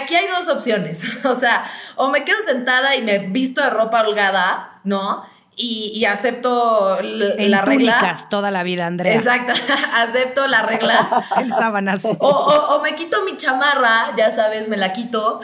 aquí 0.00 0.14
hay 0.14 0.26
dos 0.28 0.48
opciones, 0.48 1.04
o 1.26 1.34
sea, 1.34 1.70
o 1.96 2.08
me 2.08 2.24
quedo 2.24 2.38
sentada 2.46 2.96
y 2.96 3.02
me 3.02 3.18
visto 3.18 3.60
de 3.60 3.68
ropa 3.68 4.00
holgada, 4.00 4.80
¿no? 4.84 5.26
Y, 5.56 6.04
acepto 6.04 6.98
la 7.00 7.62
regla. 7.62 8.16
toda 8.28 8.50
la 8.50 8.62
vida, 8.64 8.86
Andrea. 8.86 9.14
Exacto, 9.14 9.52
acepto 9.94 10.46
la 10.48 10.62
regla. 10.62 11.24
El 11.36 11.52
sábanas. 11.52 12.04
O, 12.04 12.16
o, 12.18 12.76
o, 12.76 12.82
me 12.82 12.94
quito 12.94 13.24
mi 13.24 13.36
chamarra, 13.36 14.14
ya 14.16 14.32
sabes, 14.32 14.68
me 14.68 14.76
la 14.76 14.92
quito, 14.92 15.42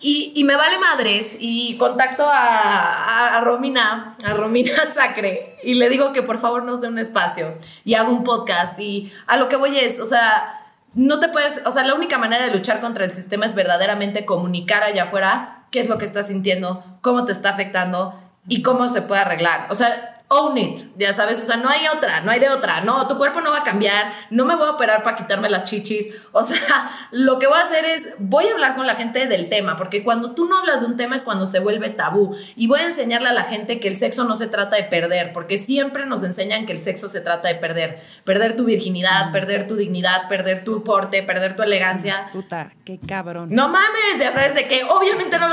y, 0.00 0.44
me 0.44 0.56
vale 0.56 0.78
madres 0.78 1.36
y 1.40 1.76
contacto 1.78 2.24
a, 2.28 3.36
a, 3.36 3.40
Romina, 3.40 4.16
a 4.22 4.34
Romina 4.34 4.84
Sacre, 4.94 5.56
y 5.62 5.74
le 5.74 5.88
digo 5.88 6.12
que 6.12 6.22
por 6.22 6.38
favor 6.38 6.64
nos 6.64 6.80
dé 6.80 6.88
un 6.88 6.98
espacio 6.98 7.56
y 7.84 7.94
hago 7.94 8.12
un 8.12 8.22
podcast. 8.22 8.78
Y 8.78 9.12
a 9.26 9.36
lo 9.36 9.48
que 9.48 9.56
voy 9.56 9.78
es, 9.78 9.98
o 9.98 10.06
sea, 10.06 10.66
no 10.94 11.18
te 11.18 11.28
puedes, 11.28 11.66
o 11.66 11.72
sea, 11.72 11.84
la 11.84 11.94
única 11.94 12.18
manera 12.18 12.44
de 12.44 12.52
luchar 12.52 12.80
contra 12.80 13.04
el 13.04 13.12
sistema 13.12 13.46
es 13.46 13.54
verdaderamente 13.54 14.24
comunicar 14.24 14.82
allá 14.82 15.04
afuera 15.04 15.64
qué 15.70 15.80
es 15.80 15.88
lo 15.88 15.98
que 15.98 16.04
estás 16.04 16.28
sintiendo, 16.28 16.84
cómo 17.00 17.24
te 17.24 17.32
está 17.32 17.50
afectando 17.50 18.14
y 18.48 18.62
cómo 18.62 18.88
se 18.88 19.02
puede 19.02 19.20
arreglar. 19.22 19.66
O 19.70 19.74
sea, 19.74 20.16
own 20.28 20.58
it, 20.58 20.80
ya 20.96 21.12
sabes, 21.12 21.40
o 21.40 21.46
sea, 21.46 21.56
no 21.56 21.68
hay 21.68 21.86
otra, 21.86 22.20
no 22.22 22.32
hay 22.32 22.40
de 22.40 22.48
otra, 22.48 22.80
no, 22.80 23.06
tu 23.06 23.16
cuerpo 23.16 23.40
no 23.40 23.52
va 23.52 23.58
a 23.58 23.64
cambiar, 23.64 24.12
no 24.30 24.44
me 24.44 24.56
voy 24.56 24.66
a 24.66 24.72
operar 24.72 25.04
para 25.04 25.16
quitarme 25.16 25.48
las 25.48 25.64
chichis, 25.64 26.08
o 26.32 26.42
sea, 26.42 26.90
lo 27.12 27.38
que 27.38 27.46
voy 27.46 27.56
a 27.56 27.62
hacer 27.62 27.84
es, 27.84 28.08
voy 28.18 28.48
a 28.48 28.52
hablar 28.52 28.74
con 28.74 28.86
la 28.86 28.96
gente 28.96 29.28
del 29.28 29.48
tema, 29.48 29.76
porque 29.76 30.02
cuando 30.02 30.34
tú 30.34 30.46
no 30.46 30.58
hablas 30.58 30.80
de 30.80 30.86
un 30.86 30.96
tema 30.96 31.14
es 31.14 31.22
cuando 31.22 31.46
se 31.46 31.60
vuelve 31.60 31.90
tabú, 31.90 32.36
y 32.56 32.66
voy 32.66 32.80
a 32.80 32.86
enseñarle 32.86 33.28
a 33.28 33.32
la 33.32 33.44
gente 33.44 33.78
que 33.78 33.86
el 33.86 33.96
sexo 33.96 34.24
no 34.24 34.34
se 34.34 34.48
trata 34.48 34.74
de 34.74 34.82
perder, 34.84 35.32
porque 35.32 35.58
siempre 35.58 36.06
nos 36.06 36.24
enseñan 36.24 36.66
que 36.66 36.72
el 36.72 36.80
sexo 36.80 37.08
se 37.08 37.20
trata 37.20 37.46
de 37.46 37.54
perder, 37.54 38.02
perder 38.24 38.56
tu 38.56 38.64
virginidad, 38.64 39.28
mm. 39.28 39.32
perder 39.32 39.66
tu 39.68 39.76
dignidad, 39.76 40.28
perder 40.28 40.64
tu 40.64 40.82
porte, 40.82 41.22
perder 41.22 41.54
tu 41.54 41.62
elegancia. 41.62 42.30
Puta, 42.32 42.72
qué 42.84 42.98
cabrón. 42.98 43.48
No 43.52 43.68
mames, 43.68 44.18
ya 44.18 44.32
sabes, 44.32 44.56
de 44.56 44.66
que 44.66 44.82
obviamente 44.84 45.38
no 45.38 45.45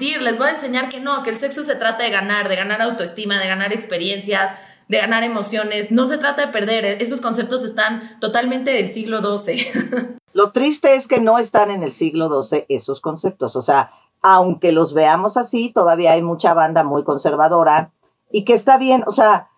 les 0.00 0.38
voy 0.38 0.48
a 0.48 0.52
enseñar 0.52 0.88
que 0.88 1.00
no, 1.00 1.22
que 1.22 1.30
el 1.30 1.36
sexo 1.36 1.62
se 1.62 1.74
trata 1.74 2.04
de 2.04 2.10
ganar, 2.10 2.48
de 2.48 2.56
ganar 2.56 2.82
autoestima, 2.82 3.38
de 3.38 3.46
ganar 3.46 3.72
experiencia, 3.72 4.58
de 4.88 4.98
ganar 4.98 5.22
emociones. 5.22 5.92
No 5.92 6.06
se 6.06 6.18
trata 6.18 6.46
de 6.46 6.52
perder, 6.52 6.84
esos 6.84 7.20
conceptos 7.20 7.62
están 7.62 8.18
totalmente 8.20 8.72
del 8.72 8.88
siglo 8.88 9.20
XII. 9.38 10.18
Lo 10.32 10.52
triste 10.52 10.94
es 10.94 11.06
que 11.06 11.20
no 11.20 11.38
están 11.38 11.70
en 11.70 11.82
el 11.82 11.92
siglo 11.92 12.42
XII 12.42 12.64
esos 12.68 13.00
conceptos. 13.00 13.56
O 13.56 13.62
sea, 13.62 13.92
aunque 14.22 14.72
los 14.72 14.94
veamos 14.94 15.36
así, 15.36 15.72
todavía 15.72 16.12
hay 16.12 16.22
mucha 16.22 16.54
banda 16.54 16.84
muy 16.84 17.04
conservadora 17.04 17.92
y 18.30 18.44
que 18.44 18.52
está 18.52 18.78
bien, 18.78 19.02
o 19.06 19.12
sea, 19.12 19.48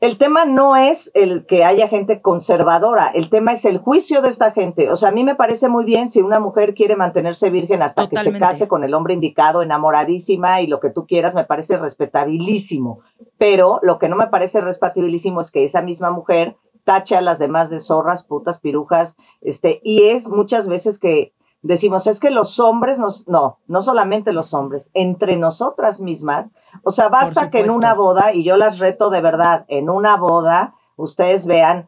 el 0.00 0.16
tema 0.16 0.46
no 0.46 0.76
es 0.76 1.10
el 1.14 1.44
que 1.44 1.62
haya 1.62 1.86
gente 1.86 2.22
conservadora, 2.22 3.08
el 3.08 3.28
tema 3.28 3.52
es 3.52 3.66
el 3.66 3.78
juicio 3.78 4.22
de 4.22 4.30
esta 4.30 4.50
gente. 4.52 4.90
O 4.90 4.96
sea, 4.96 5.10
a 5.10 5.12
mí 5.12 5.24
me 5.24 5.34
parece 5.34 5.68
muy 5.68 5.84
bien 5.84 6.08
si 6.08 6.22
una 6.22 6.40
mujer 6.40 6.72
quiere 6.74 6.96
mantenerse 6.96 7.50
virgen 7.50 7.82
hasta 7.82 8.08
que 8.08 8.16
se 8.16 8.32
case 8.32 8.66
con 8.66 8.82
el 8.82 8.94
hombre 8.94 9.12
indicado, 9.12 9.62
enamoradísima 9.62 10.62
y 10.62 10.68
lo 10.68 10.80
que 10.80 10.88
tú 10.88 11.06
quieras, 11.06 11.34
me 11.34 11.44
parece 11.44 11.76
respetabilísimo. 11.76 13.00
Pero 13.36 13.78
lo 13.82 13.98
que 13.98 14.08
no 14.08 14.16
me 14.16 14.28
parece 14.28 14.62
respetabilísimo 14.62 15.42
es 15.42 15.50
que 15.50 15.64
esa 15.64 15.82
misma 15.82 16.10
mujer 16.10 16.56
tache 16.84 17.14
a 17.14 17.20
las 17.20 17.38
demás 17.38 17.68
de 17.68 17.80
zorras, 17.80 18.24
putas, 18.24 18.58
pirujas, 18.58 19.18
este, 19.42 19.80
y 19.84 20.04
es 20.04 20.28
muchas 20.28 20.66
veces 20.66 20.98
que 20.98 21.34
decimos, 21.62 22.06
es 22.06 22.20
que 22.20 22.30
los 22.30 22.58
hombres 22.58 22.98
nos, 22.98 23.28
no, 23.28 23.58
no 23.66 23.82
solamente 23.82 24.32
los 24.32 24.54
hombres, 24.54 24.90
entre 24.94 25.36
nosotras 25.36 26.00
mismas, 26.00 26.50
o 26.82 26.92
sea, 26.92 27.08
basta 27.08 27.50
que 27.50 27.60
en 27.60 27.70
una 27.70 27.94
boda, 27.94 28.32
y 28.32 28.44
yo 28.44 28.56
las 28.56 28.78
reto 28.78 29.10
de 29.10 29.20
verdad, 29.20 29.64
en 29.68 29.90
una 29.90 30.16
boda, 30.16 30.74
ustedes 30.96 31.46
vean 31.46 31.86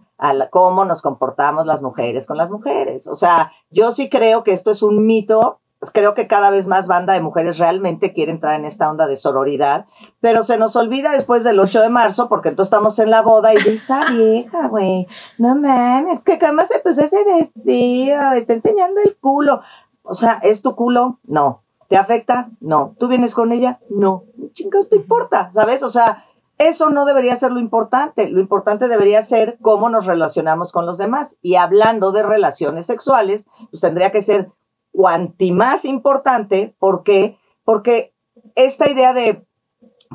cómo 0.50 0.84
nos 0.84 1.02
comportamos 1.02 1.66
las 1.66 1.82
mujeres 1.82 2.26
con 2.26 2.36
las 2.36 2.50
mujeres. 2.50 3.06
O 3.06 3.16
sea, 3.16 3.52
yo 3.70 3.92
sí 3.92 4.08
creo 4.08 4.44
que 4.44 4.52
esto 4.52 4.70
es 4.70 4.82
un 4.82 5.04
mito 5.04 5.60
pues 5.82 5.90
creo 5.90 6.14
que 6.14 6.28
cada 6.28 6.50
vez 6.50 6.68
más 6.68 6.86
banda 6.86 7.12
de 7.12 7.20
mujeres 7.20 7.58
realmente 7.58 8.12
quiere 8.12 8.30
entrar 8.30 8.54
en 8.54 8.64
esta 8.64 8.88
onda 8.88 9.08
de 9.08 9.16
sororidad, 9.16 9.86
pero 10.20 10.44
se 10.44 10.56
nos 10.56 10.76
olvida 10.76 11.10
después 11.10 11.42
del 11.42 11.58
8 11.58 11.80
de 11.82 11.88
marzo, 11.88 12.28
porque 12.28 12.50
entonces 12.50 12.68
estamos 12.68 13.00
en 13.00 13.10
la 13.10 13.20
boda 13.20 13.52
y 13.52 13.56
dice, 13.56 13.92
vieja, 14.12 14.68
güey, 14.68 15.08
no 15.38 15.56
mames, 15.56 16.22
que 16.22 16.38
cómo 16.38 16.62
se 16.62 16.78
puso 16.78 17.00
ese 17.00 17.24
vestido, 17.24 18.32
está 18.34 18.52
enseñando 18.52 19.00
el 19.04 19.16
culo. 19.16 19.62
O 20.04 20.14
sea, 20.14 20.38
¿es 20.44 20.62
tu 20.62 20.76
culo? 20.76 21.18
No. 21.24 21.64
¿Te 21.88 21.96
afecta? 21.96 22.50
No. 22.60 22.94
¿Tú 23.00 23.08
vienes 23.08 23.34
con 23.34 23.50
ella? 23.50 23.80
No. 23.90 24.22
Chingados, 24.52 24.88
te 24.88 24.94
importa, 24.94 25.50
¿sabes? 25.50 25.82
O 25.82 25.90
sea, 25.90 26.22
eso 26.58 26.90
no 26.90 27.04
debería 27.06 27.34
ser 27.34 27.50
lo 27.50 27.58
importante. 27.58 28.28
Lo 28.28 28.40
importante 28.40 28.86
debería 28.86 29.20
ser 29.22 29.58
cómo 29.60 29.90
nos 29.90 30.06
relacionamos 30.06 30.70
con 30.70 30.86
los 30.86 30.96
demás. 30.96 31.38
Y 31.42 31.56
hablando 31.56 32.12
de 32.12 32.22
relaciones 32.22 32.86
sexuales, 32.86 33.48
pues 33.72 33.80
tendría 33.80 34.12
que 34.12 34.22
ser 34.22 34.52
cuanti 34.92 35.52
más 35.52 35.84
importante, 35.84 36.74
¿por 36.78 37.02
qué? 37.02 37.38
Porque 37.64 38.12
esta 38.54 38.90
idea 38.90 39.12
de 39.12 39.44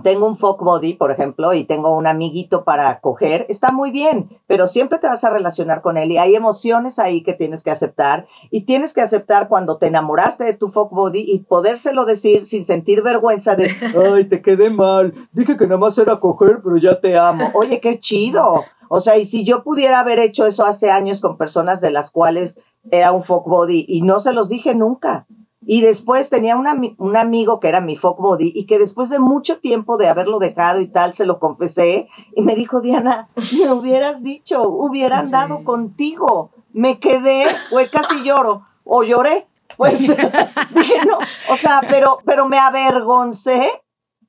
tengo 0.04 0.28
un 0.28 0.38
fuck 0.38 0.62
body, 0.62 0.94
por 0.94 1.12
ejemplo, 1.12 1.54
y 1.54 1.64
tengo 1.64 1.96
un 1.96 2.08
amiguito 2.08 2.64
para 2.64 3.00
coger, 3.00 3.46
está 3.50 3.72
muy 3.72 3.92
bien, 3.92 4.30
pero 4.48 4.68
siempre 4.68 5.00
te 5.00 5.08
vas 5.08 5.24
a 5.24 5.30
relacionar 5.30 5.82
con 5.82 5.98
él 5.98 6.12
y 6.12 6.18
hay 6.18 6.36
emociones 6.36 7.00
ahí 7.00 7.24
que 7.24 7.34
tienes 7.34 7.64
que 7.64 7.72
aceptar 7.72 8.28
y 8.52 8.66
tienes 8.66 8.94
que 8.94 9.02
aceptar 9.02 9.48
cuando 9.48 9.78
te 9.78 9.88
enamoraste 9.88 10.44
de 10.44 10.54
tu 10.54 10.70
fuck 10.70 10.92
body 10.92 11.26
y 11.28 11.40
podérselo 11.40 12.06
decir 12.06 12.46
sin 12.46 12.66
sentir 12.66 13.02
vergüenza 13.02 13.56
de, 13.56 13.70
ay, 14.14 14.26
te 14.26 14.42
quedé 14.42 14.70
mal, 14.70 15.14
dije 15.32 15.58
que 15.58 15.66
nada 15.66 15.80
más 15.80 15.98
era 15.98 16.20
coger, 16.20 16.60
pero 16.64 16.78
ya 16.78 17.00
te 17.00 17.18
amo. 17.18 17.50
Oye, 17.54 17.80
qué 17.80 18.00
chido. 18.00 18.64
O 18.90 19.02
sea, 19.02 19.18
y 19.18 19.26
si 19.26 19.44
yo 19.44 19.64
pudiera 19.64 20.00
haber 20.00 20.20
hecho 20.20 20.46
eso 20.46 20.66
hace 20.66 20.92
años 20.92 21.22
con 21.22 21.38
personas 21.38 21.82
de 21.82 21.92
las 21.92 22.12
cuales 22.12 22.60
era 22.92 23.12
un 23.12 23.24
fuck 23.24 23.46
body 23.48 23.86
y 23.88 24.02
no 24.02 24.20
se 24.20 24.34
los 24.34 24.50
dije 24.50 24.76
nunca. 24.76 25.28
Y 25.70 25.82
después 25.82 26.30
tenía 26.30 26.56
un 26.56 27.18
amigo 27.18 27.60
que 27.60 27.68
era 27.68 27.82
mi 27.82 27.98
fuck 27.98 28.20
body 28.20 28.54
y 28.56 28.66
que 28.68 28.80
después 28.80 29.10
de 29.10 29.20
mucho 29.20 29.60
tiempo 29.60 29.98
de 29.98 30.08
haberlo 30.08 30.40
dejado 30.40 30.80
y 30.80 30.88
tal, 30.88 31.14
se 31.14 31.26
lo 31.26 31.40
confesé 31.40 32.08
y 32.36 32.42
me 32.42 32.56
dijo, 32.56 32.80
Diana, 32.80 33.28
me 33.36 33.72
hubieras 33.74 34.24
dicho, 34.24 34.64
hubiera 34.64 35.20
andado 35.20 35.66
contigo. 35.66 36.52
Me 36.72 37.00
quedé, 37.00 37.48
güey, 37.70 37.90
casi 37.90 38.24
lloro 38.24 38.66
o 38.86 39.04
lloré. 39.04 39.48
Pues 39.76 40.00
dije, 40.00 41.06
no, 41.06 41.18
o 41.18 41.58
sea, 41.58 41.82
pero, 41.90 42.20
pero 42.26 42.48
me 42.48 42.60
avergoncé. 42.60 43.70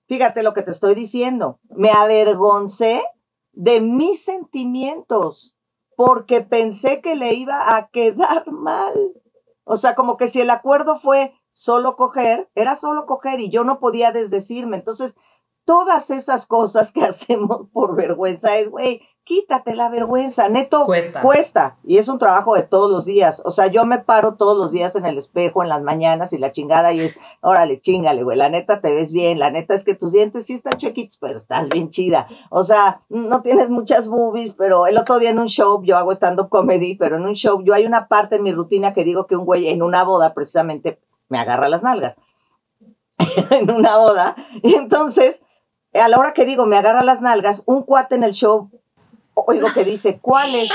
Fíjate 0.09 0.43
lo 0.43 0.55
que 0.55 0.63
te 0.63 0.73
estoy 0.73 0.97
diciendo. 0.97 1.61
Me 1.71 1.91
avergoncé 1.91 3.03
de 3.59 3.81
mis 3.81 4.25
sentimientos 4.25 5.57
porque 5.97 6.43
pensé 6.43 7.01
que 7.03 7.17
le 7.17 7.35
iba 7.35 7.77
a 7.77 7.89
quedar 7.89 8.47
mal. 8.53 8.95
O 9.65 9.77
sea, 9.77 9.97
como 9.97 10.17
que 10.17 10.29
si 10.29 10.41
el 10.41 10.51
acuerdo 10.51 11.01
fue 11.01 11.35
solo 11.51 11.97
coger, 11.97 12.49
era 12.55 12.77
solo 12.77 13.05
coger 13.07 13.41
y 13.41 13.51
yo 13.51 13.65
no 13.65 13.81
podía 13.81 14.13
desdecirme. 14.13 14.77
Entonces, 14.77 15.17
todas 15.65 16.11
esas 16.11 16.47
cosas 16.47 16.93
que 16.93 17.03
hacemos 17.05 17.69
por 17.73 17.97
vergüenza 17.97 18.57
es, 18.57 18.71
güey, 18.71 19.03
quítate 19.29 19.77
la 19.77 19.91
vergüenza, 19.91 20.49
neto, 20.49 20.87
cuesta. 20.87 21.21
cuesta. 21.21 21.77
Y 21.85 21.99
es 21.99 22.09
un 22.09 22.19
trabajo 22.19 22.55
de 22.55 22.63
todos 22.63 22.91
los 22.91 23.05
días. 23.05 23.43
O 23.45 23.51
sea, 23.51 23.67
yo 23.67 23.85
me 23.85 23.99
paro 23.99 24.37
todos 24.37 24.57
los 24.57 24.73
días 24.73 24.97
en 24.97 25.05
el 25.05 25.19
espejo, 25.19 25.63
en 25.63 25.69
las 25.69 25.83
mañanas 25.83 26.33
y 26.33 26.39
la 26.39 26.51
chingada 26.51 26.95
y 26.95 27.01
es, 27.01 27.19
órale, 27.43 27.79
chingale, 27.83 28.23
güey, 28.23 28.39
la 28.39 28.49
neta 28.49 28.81
te 28.81 28.91
ves 28.95 29.13
bien, 29.13 29.39
la 29.39 29.51
neta 29.51 29.75
es 29.75 29.85
que 29.85 29.95
tus 29.95 30.13
dientes 30.13 30.47
sí 30.47 30.55
están 30.55 30.79
chiquitos, 30.79 31.19
pero 31.19 31.37
estás 31.37 31.69
bien 31.69 31.91
chida. 31.91 32.27
O 32.49 32.65
sea, 32.65 33.03
no 33.11 33.43
tienes 33.43 33.69
muchas 33.69 34.09
boobies, 34.09 34.55
pero 34.55 34.87
el 34.87 34.97
otro 34.97 35.19
día 35.19 35.29
en 35.29 35.39
un 35.39 35.49
show, 35.49 35.83
yo 35.85 35.99
hago 35.99 36.13
stand-up 36.13 36.49
comedy, 36.49 36.97
pero 36.97 37.19
en 37.19 37.27
un 37.27 37.35
show, 37.35 37.63
yo 37.63 37.75
hay 37.75 37.85
una 37.85 38.09
parte 38.09 38.37
en 38.37 38.45
mi 38.45 38.53
rutina 38.53 38.95
que 38.95 39.05
digo 39.05 39.27
que 39.27 39.37
un 39.37 39.45
güey 39.45 39.69
en 39.69 39.83
una 39.83 40.05
boda 40.05 40.33
precisamente 40.33 41.01
me 41.29 41.39
agarra 41.39 41.69
las 41.69 41.83
nalgas. 41.83 42.17
en 43.51 43.71
una 43.71 43.99
boda. 43.99 44.37
Y 44.63 44.75
entonces, 44.75 45.43
a 45.93 46.09
la 46.09 46.19
hora 46.19 46.33
que 46.33 46.47
digo 46.47 46.65
me 46.65 46.79
agarra 46.79 47.03
las 47.03 47.21
nalgas, 47.21 47.63
un 47.67 47.83
cuate 47.83 48.15
en 48.15 48.23
el 48.23 48.33
show 48.33 48.71
oigo 49.47 49.69
que 49.73 49.85
dice, 49.85 50.19
¿cuáles? 50.21 50.71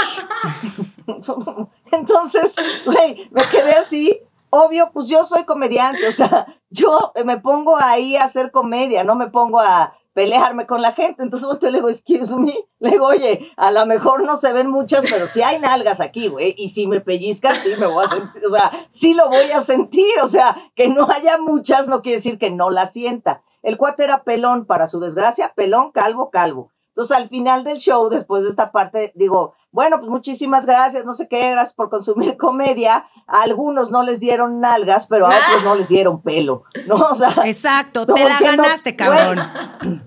Entonces, 1.91 2.53
güey, 2.85 3.29
me 3.31 3.41
quedé 3.43 3.73
así. 3.73 4.21
Obvio, 4.49 4.91
pues 4.93 5.07
yo 5.07 5.25
soy 5.25 5.45
comediante, 5.45 6.07
o 6.07 6.11
sea, 6.11 6.45
yo 6.69 7.11
me 7.25 7.39
pongo 7.39 7.75
ahí 7.75 8.15
a 8.15 8.25
hacer 8.25 8.51
comedia, 8.51 9.03
no 9.03 9.15
me 9.15 9.27
pongo 9.27 9.59
a 9.59 9.95
pelearme 10.13 10.67
con 10.67 10.81
la 10.81 10.93
gente. 10.93 11.23
Entonces 11.23 11.49
yo 11.49 11.69
le 11.69 11.77
digo, 11.77 11.89
excuse 11.89 12.35
me, 12.35 12.53
le 12.79 12.91
digo, 12.91 13.07
oye, 13.07 13.51
a 13.57 13.71
lo 13.71 13.85
mejor 13.85 14.23
no 14.23 14.37
se 14.37 14.53
ven 14.53 14.69
muchas, 14.69 15.05
pero 15.09 15.27
si 15.27 15.41
hay 15.41 15.59
nalgas 15.59 15.99
aquí, 15.99 16.27
güey, 16.27 16.55
y 16.57 16.69
si 16.69 16.87
me 16.87 17.01
pellizcas, 17.01 17.55
sí 17.63 17.71
me 17.79 17.87
voy 17.87 18.05
a 18.05 18.09
sentir, 18.09 18.45
o 18.45 18.51
sea, 18.51 18.87
sí 18.89 19.13
lo 19.13 19.29
voy 19.29 19.51
a 19.51 19.61
sentir, 19.61 20.19
o 20.21 20.29
sea, 20.29 20.55
que 20.75 20.87
no 20.87 21.07
haya 21.09 21.37
muchas 21.37 21.87
no 21.87 22.01
quiere 22.01 22.17
decir 22.17 22.37
que 22.37 22.51
no 22.51 22.69
la 22.69 22.85
sienta. 22.85 23.41
El 23.61 23.77
cuate 23.77 24.03
era 24.03 24.23
pelón, 24.23 24.65
para 24.65 24.87
su 24.87 24.99
desgracia, 24.99 25.53
pelón, 25.55 25.91
calvo, 25.91 26.29
calvo. 26.29 26.71
Entonces, 26.95 27.17
al 27.17 27.27
final 27.27 27.63
del 27.63 27.79
show, 27.79 28.07
después 28.09 28.43
de 28.43 28.51
esta 28.51 28.71
parte, 28.71 29.11
digo, 29.15 29.55
bueno, 29.71 29.97
pues 29.97 30.09
muchísimas 30.09 30.67
gracias, 30.67 31.03
no 31.05 31.15
sé 31.15 31.27
qué, 31.27 31.49
gracias 31.49 31.73
por 31.73 31.89
consumir 31.89 32.37
comedia. 32.37 33.05
A 33.25 33.41
algunos 33.41 33.89
no 33.89 34.03
les 34.03 34.19
dieron 34.19 34.59
nalgas, 34.59 35.07
pero 35.07 35.25
a 35.25 35.29
otros 35.29 35.63
no 35.63 35.75
les 35.75 35.87
dieron 35.87 36.21
pelo, 36.21 36.63
¿no? 36.87 36.97
Exacto, 37.45 38.05
te 38.05 38.23
la 38.23 38.39
ganaste, 38.39 38.95
cabrón. 38.95 39.39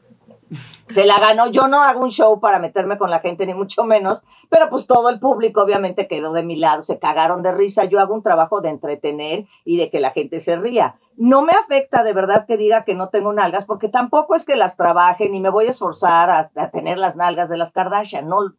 se 0.88 1.04
la 1.04 1.18
ganó. 1.18 1.48
Yo 1.48 1.68
no 1.68 1.82
hago 1.82 2.00
un 2.00 2.10
show 2.10 2.40
para 2.40 2.58
meterme 2.58 2.98
con 2.98 3.10
la 3.10 3.20
gente, 3.20 3.46
ni 3.46 3.54
mucho 3.54 3.84
menos, 3.84 4.24
pero 4.48 4.68
pues 4.70 4.86
todo 4.86 5.10
el 5.10 5.20
público 5.20 5.62
obviamente 5.62 6.08
quedó 6.08 6.32
de 6.32 6.42
mi 6.42 6.56
lado, 6.56 6.82
se 6.82 6.98
cagaron 6.98 7.42
de 7.42 7.52
risa. 7.52 7.84
Yo 7.84 8.00
hago 8.00 8.14
un 8.14 8.22
trabajo 8.22 8.60
de 8.60 8.70
entretener 8.70 9.46
y 9.64 9.76
de 9.76 9.90
que 9.90 10.00
la 10.00 10.10
gente 10.10 10.40
se 10.40 10.56
ría. 10.56 10.96
No 11.16 11.42
me 11.42 11.52
afecta 11.52 12.02
de 12.02 12.12
verdad 12.12 12.46
que 12.46 12.56
diga 12.56 12.84
que 12.84 12.94
no 12.94 13.08
tengo 13.08 13.32
nalgas, 13.32 13.64
porque 13.64 13.88
tampoco 13.88 14.34
es 14.34 14.44
que 14.44 14.56
las 14.56 14.76
trabaje 14.76 15.28
ni 15.28 15.40
me 15.40 15.50
voy 15.50 15.66
a 15.66 15.70
esforzar 15.70 16.30
a, 16.30 16.70
tener 16.70 16.98
las 16.98 17.16
nalgas 17.16 17.48
de 17.48 17.56
las 17.56 17.72
Kardashian. 17.72 18.28
No, 18.28 18.54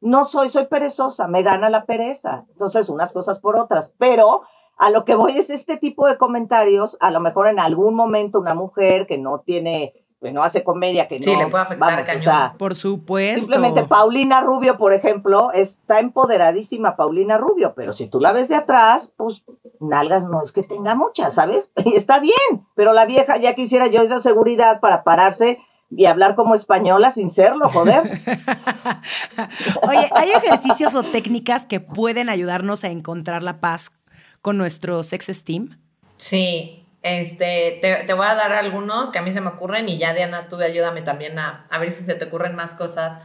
no 0.00 0.24
soy, 0.24 0.50
soy 0.50 0.66
perezosa, 0.66 1.28
me 1.28 1.42
gana 1.42 1.70
la 1.70 1.86
pereza. 1.86 2.44
Entonces, 2.50 2.88
unas 2.88 3.12
cosas 3.12 3.40
por 3.40 3.56
otras, 3.56 3.94
pero 3.98 4.42
a 4.76 4.90
lo 4.90 5.04
que 5.04 5.14
voy 5.14 5.38
es 5.38 5.50
este 5.50 5.76
tipo 5.76 6.06
de 6.06 6.18
comentarios, 6.18 6.96
a 7.00 7.10
lo 7.10 7.20
mejor 7.20 7.46
en 7.46 7.60
algún 7.60 7.94
momento 7.94 8.40
una 8.40 8.54
mujer 8.54 9.06
que 9.06 9.18
no 9.18 9.40
tiene 9.40 10.03
que 10.24 10.32
no 10.32 10.42
hace 10.42 10.64
comedia, 10.64 11.06
que 11.06 11.16
no. 11.18 11.22
Sí, 11.22 11.36
le 11.36 11.48
puede 11.48 11.64
afectar 11.64 12.24
vamos, 12.24 12.56
Por 12.56 12.74
supuesto. 12.74 13.40
Simplemente 13.40 13.84
Paulina 13.84 14.40
Rubio, 14.40 14.78
por 14.78 14.94
ejemplo, 14.94 15.52
está 15.52 16.00
empoderadísima 16.00 16.96
Paulina 16.96 17.36
Rubio, 17.36 17.74
pero 17.76 17.92
si 17.92 18.08
tú 18.08 18.20
la 18.20 18.32
ves 18.32 18.48
de 18.48 18.54
atrás, 18.54 19.12
pues 19.18 19.42
nalgas 19.80 20.26
no 20.26 20.42
es 20.42 20.52
que 20.52 20.62
tenga 20.62 20.94
muchas, 20.94 21.34
¿sabes? 21.34 21.70
Y 21.84 21.94
está 21.96 22.20
bien, 22.20 22.66
pero 22.74 22.94
la 22.94 23.04
vieja 23.04 23.36
ya 23.36 23.54
quisiera 23.54 23.86
yo 23.88 24.00
esa 24.00 24.20
seguridad 24.20 24.80
para 24.80 25.04
pararse 25.04 25.58
y 25.90 26.06
hablar 26.06 26.36
como 26.36 26.54
española 26.54 27.10
sin 27.10 27.30
serlo, 27.30 27.68
joder. 27.68 28.02
Oye, 29.82 30.08
¿hay 30.14 30.30
ejercicios 30.30 30.94
o 30.94 31.02
técnicas 31.02 31.66
que 31.66 31.80
pueden 31.80 32.30
ayudarnos 32.30 32.82
a 32.84 32.88
encontrar 32.88 33.42
la 33.42 33.60
paz 33.60 33.92
con 34.40 34.56
nuestro 34.56 35.02
sex 35.02 35.28
esteem? 35.28 35.78
Sí, 36.16 36.83
este, 37.04 37.78
te, 37.82 38.12
voy 38.14 38.26
a 38.26 38.34
dar 38.34 38.52
algunos 38.54 39.10
que 39.10 39.18
a 39.18 39.22
mí 39.22 39.30
se 39.30 39.42
me 39.42 39.50
ocurren 39.50 39.88
y 39.90 39.98
ya 39.98 40.14
Diana, 40.14 40.48
tú 40.48 40.56
ayúdame 40.56 41.02
también 41.02 41.38
a, 41.38 41.66
ver 41.78 41.90
si 41.90 42.02
se 42.02 42.14
te 42.14 42.24
ocurren 42.24 42.56
más 42.56 42.74
cosas. 42.74 43.18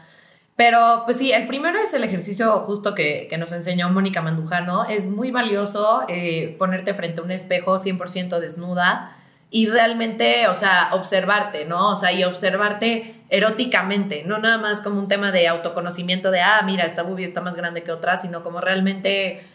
Pero 0.58 1.04
pues 1.06 1.18
sí, 1.18 1.32
el 1.32 1.48
primero 1.48 1.80
es 1.80 1.94
el 1.94 2.04
ejercicio 2.04 2.52
justo 2.60 2.94
que, 2.94 3.34
nos 3.40 3.54
enseñó 3.54 3.90
Mónica 3.90 4.22
Mandujano. 4.22 4.84
Es 4.84 5.08
muy 5.08 5.32
valioso 5.32 6.04
eh, 6.10 6.58
ponerte 6.60 6.94
frente 6.94 7.22
a 7.22 7.24
un 7.24 7.32
espejo 7.32 7.80
100% 7.80 8.40
desnuda 8.40 9.16
y 9.50 9.68
realmente, 9.68 10.50
o 10.50 10.54
sea, 10.54 10.90
observarte, 10.92 11.64
¿no? 11.64 11.92
O 11.92 11.96
sea, 11.96 12.12
y 12.12 12.26
observarte 12.26 13.16
eróticamente, 13.30 14.24
no 14.26 14.40
nada 14.40 14.58
más 14.58 14.82
como 14.82 15.00
un 15.00 15.08
tema 15.08 15.32
de 15.32 15.48
autoconocimiento 15.48 16.32
de, 16.32 16.42
ah, 16.42 16.62
mira, 16.66 16.84
esta 16.86 17.04
boobie 17.04 17.26
está 17.26 17.40
más 17.40 17.56
grande 17.56 17.84
que 17.84 17.94
otra, 17.94 18.18
sino 18.18 18.44
como 18.44 18.60
realmente 18.60 19.48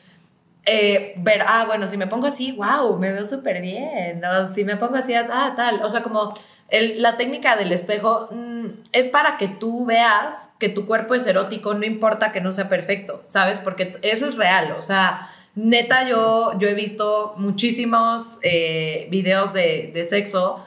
eh, 0.67 1.15
ver, 1.19 1.43
ah, 1.47 1.65
bueno, 1.67 1.89
si 1.89 1.97
me 1.97 2.07
pongo 2.07 2.27
así, 2.27 2.53
wow, 2.53 2.99
me 2.99 3.13
veo 3.13 3.25
súper 3.25 3.61
bien. 3.61 4.23
O 4.25 4.53
si 4.53 4.65
me 4.65 4.77
pongo 4.77 4.97
así, 4.97 5.15
ah, 5.15 5.53
tal. 5.57 5.83
O 5.83 5.91
sea, 5.91 6.03
como 6.03 6.35
la 6.71 7.17
técnica 7.17 7.57
del 7.57 7.73
espejo 7.73 8.29
mm, 8.31 8.67
es 8.93 9.09
para 9.09 9.37
que 9.37 9.49
tú 9.49 9.85
veas 9.85 10.51
que 10.59 10.69
tu 10.69 10.87
cuerpo 10.87 11.15
es 11.15 11.27
erótico, 11.27 11.75
no 11.75 11.85
importa 11.85 12.33
que 12.33 12.41
no 12.41 12.53
sea 12.53 12.69
perfecto, 12.69 13.23
¿sabes? 13.27 13.61
Porque 13.61 13.97
eso 14.03 14.27
es 14.27 14.37
real. 14.37 14.75
O 14.79 14.83
sea, 14.83 15.31
neta, 15.55 16.09
yo, 16.09 16.59
yo 16.59 16.69
he 16.69 16.75
visto 16.75 17.35
muchísimos 17.37 18.39
eh, 18.43 19.07
videos 19.11 19.53
de, 19.53 19.91
de 19.95 20.05
sexo 20.05 20.65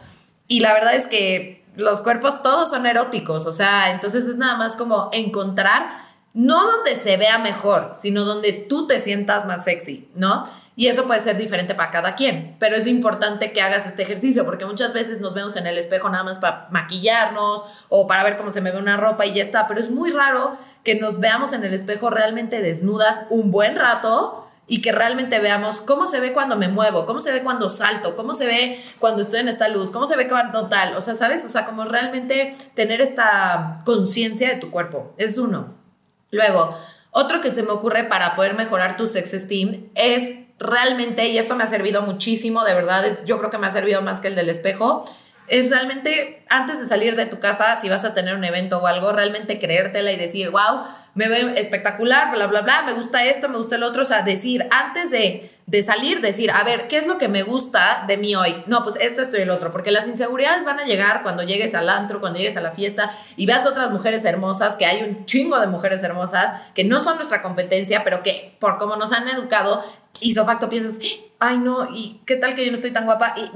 y 0.48 0.60
la 0.62 0.74
verdad 0.74 0.96
es 0.96 1.08
que 1.08 1.66
los 1.76 2.02
cuerpos 2.02 2.42
todos 2.42 2.70
son 2.70 2.86
eróticos. 2.86 3.46
O 3.46 3.54
sea, 3.54 3.92
entonces 3.92 4.28
es 4.28 4.38
nada 4.38 4.56
más 4.56 4.76
como 4.76 5.10
encontrar 5.12 6.07
no 6.38 6.68
donde 6.72 6.96
se 6.96 7.18
vea 7.18 7.40
mejor, 7.40 7.94
sino 8.00 8.24
donde 8.24 8.54
tú 8.54 8.86
te 8.86 9.00
sientas 9.00 9.48
más 9.48 9.64
sexy, 9.64 10.08
¿no? 10.14 10.48
Y 10.76 10.86
eso 10.86 11.08
puede 11.08 11.20
ser 11.20 11.36
diferente 11.36 11.74
para 11.74 11.90
cada 11.90 12.14
quien, 12.14 12.56
pero 12.60 12.76
es 12.76 12.86
importante 12.86 13.52
que 13.54 13.64
hagas 13.64 13.88
este 13.88 14.04
ejercicio 14.04 14.46
porque 14.46 14.64
muchas 14.64 14.94
veces 14.94 15.20
nos 15.20 15.34
vemos 15.34 15.56
en 15.56 15.66
el 15.66 15.80
espejo 15.80 16.10
nada 16.10 16.24
más 16.24 16.38
para 16.38 16.68
maquillarnos 16.70 17.64
o 17.90 18.06
para 18.06 18.24
ver 18.24 18.38
cómo 18.38 18.52
se 18.52 18.62
me 18.62 18.70
ve 18.70 18.78
una 18.78 18.98
ropa 18.98 19.26
y 19.26 19.34
ya 19.34 19.42
está, 19.42 19.66
pero 19.68 19.80
es 19.80 19.90
muy 19.90 20.12
raro 20.12 20.56
que 20.84 20.94
nos 20.94 21.20
veamos 21.20 21.54
en 21.54 21.64
el 21.64 21.74
espejo 21.74 22.12
realmente 22.12 22.62
desnudas 22.62 23.24
un 23.32 23.50
buen 23.50 23.76
rato 23.76 24.48
y 24.68 24.84
que 24.84 24.92
realmente 24.92 25.40
veamos 25.40 25.82
cómo 25.82 26.06
se 26.06 26.20
ve 26.20 26.34
cuando 26.34 26.56
me 26.56 26.68
muevo, 26.68 27.08
cómo 27.08 27.20
se 27.20 27.32
ve 27.32 27.42
cuando 27.42 27.68
salto, 27.72 28.16
cómo 28.16 28.36
se 28.36 28.46
ve 28.46 28.80
cuando 29.00 29.24
estoy 29.24 29.40
en 29.40 29.48
esta 29.48 29.70
luz, 29.70 29.90
cómo 29.90 30.06
se 30.06 30.16
ve 30.16 30.28
cuando 30.28 30.70
tal, 30.70 30.94
o 30.94 31.02
sea, 31.02 31.16
¿sabes? 31.16 31.44
O 31.46 31.50
sea, 31.50 31.66
como 31.66 31.86
realmente 31.86 32.56
tener 32.76 33.02
esta 33.02 33.82
conciencia 33.86 34.50
de 34.50 34.58
tu 34.58 34.70
cuerpo, 34.70 35.16
es 35.18 35.40
uno. 35.40 35.87
Luego, 36.32 36.78
otro 37.12 37.42
que 37.42 37.52
se 37.52 37.64
me 37.64 37.72
ocurre 37.72 38.04
para 38.04 38.36
poder 38.36 38.56
mejorar 38.56 38.98
tu 38.98 39.08
sex 39.08 39.34
esteem 39.34 39.90
es 39.96 40.36
realmente, 40.60 41.28
y 41.28 41.38
esto 41.38 41.56
me 41.56 41.64
ha 41.64 41.68
servido 41.68 42.02
muchísimo, 42.02 42.64
de 42.64 42.74
verdad, 42.74 43.06
es, 43.06 43.26
yo 43.26 43.38
creo 43.40 43.50
que 43.50 43.58
me 43.58 43.68
ha 43.68 43.72
servido 43.72 44.02
más 44.02 44.20
que 44.20 44.28
el 44.28 44.36
del 44.36 44.50
espejo, 44.50 45.06
es 45.48 45.70
realmente 45.70 46.44
antes 46.50 46.80
de 46.80 46.88
salir 46.88 47.16
de 47.16 47.26
tu 47.26 47.40
casa, 47.40 47.76
si 47.78 47.90
vas 47.90 48.04
a 48.04 48.14
tener 48.14 48.36
un 48.36 48.44
evento 48.44 48.80
o 48.80 48.88
algo, 48.88 49.12
realmente 49.12 49.60
creértela 49.60 50.12
y 50.12 50.18
decir, 50.18 50.50
wow, 50.50 50.84
me 51.16 51.30
veo 51.30 51.50
espectacular, 51.50 52.32
bla, 52.32 52.48
bla, 52.48 52.62
bla, 52.62 52.84
me 52.84 52.94
gusta 52.94 53.24
esto, 53.26 53.50
me 53.50 53.58
gusta 53.58 53.76
el 53.76 53.84
otro, 53.84 54.02
o 54.02 54.06
sea, 54.06 54.24
decir, 54.24 54.68
antes 54.72 55.10
de, 55.10 55.57
de 55.68 55.84
salir, 55.84 56.22
decir, 56.22 56.50
a 56.50 56.64
ver, 56.64 56.88
¿qué 56.88 56.98
es 56.98 57.08
lo 57.08 57.18
que 57.18 57.28
me 57.28 57.44
gusta 57.44 58.06
de 58.08 58.16
mí 58.16 58.34
hoy? 58.36 58.64
No, 58.68 58.86
pues 58.86 58.96
esto, 59.02 59.22
esto 59.22 59.38
y 59.38 59.42
el 59.42 59.50
otro, 59.50 59.70
porque 59.70 59.92
las 59.92 60.08
inseguridades 60.08 60.64
van 60.64 60.80
a 60.80 60.86
llegar 60.86 61.24
cuando 61.24 61.44
llegues 61.44 61.76
al 61.76 61.90
antro, 61.90 62.22
cuando 62.22 62.40
llegues 62.40 62.56
a 62.56 62.62
la 62.62 62.72
fiesta 62.72 63.12
y 63.36 63.46
veas 63.46 63.66
otras 63.66 63.92
mujeres 63.92 64.24
hermosas, 64.24 64.78
que 64.78 64.86
hay 64.86 65.04
un 65.04 65.26
chingo 65.26 65.60
de 65.60 65.68
mujeres 65.68 66.02
hermosas, 66.04 66.62
que 66.74 66.86
no 66.86 67.02
son 67.02 67.18
nuestra 67.18 67.42
competencia, 67.42 68.06
pero 68.06 68.24
que 68.24 68.56
por 68.62 68.78
cómo 68.78 68.96
nos 68.96 69.12
han 69.12 69.28
educado, 69.28 69.84
hizo 70.22 70.46
facto 70.46 70.70
piensas, 70.70 71.00
ay 71.40 71.58
no, 71.58 71.90
y 71.94 72.22
qué 72.26 72.38
tal 72.38 72.56
que 72.56 72.64
yo 72.64 72.72
no 72.72 72.76
estoy 72.76 72.92
tan 72.92 73.04
guapa. 73.04 73.36
Y, 73.36 73.52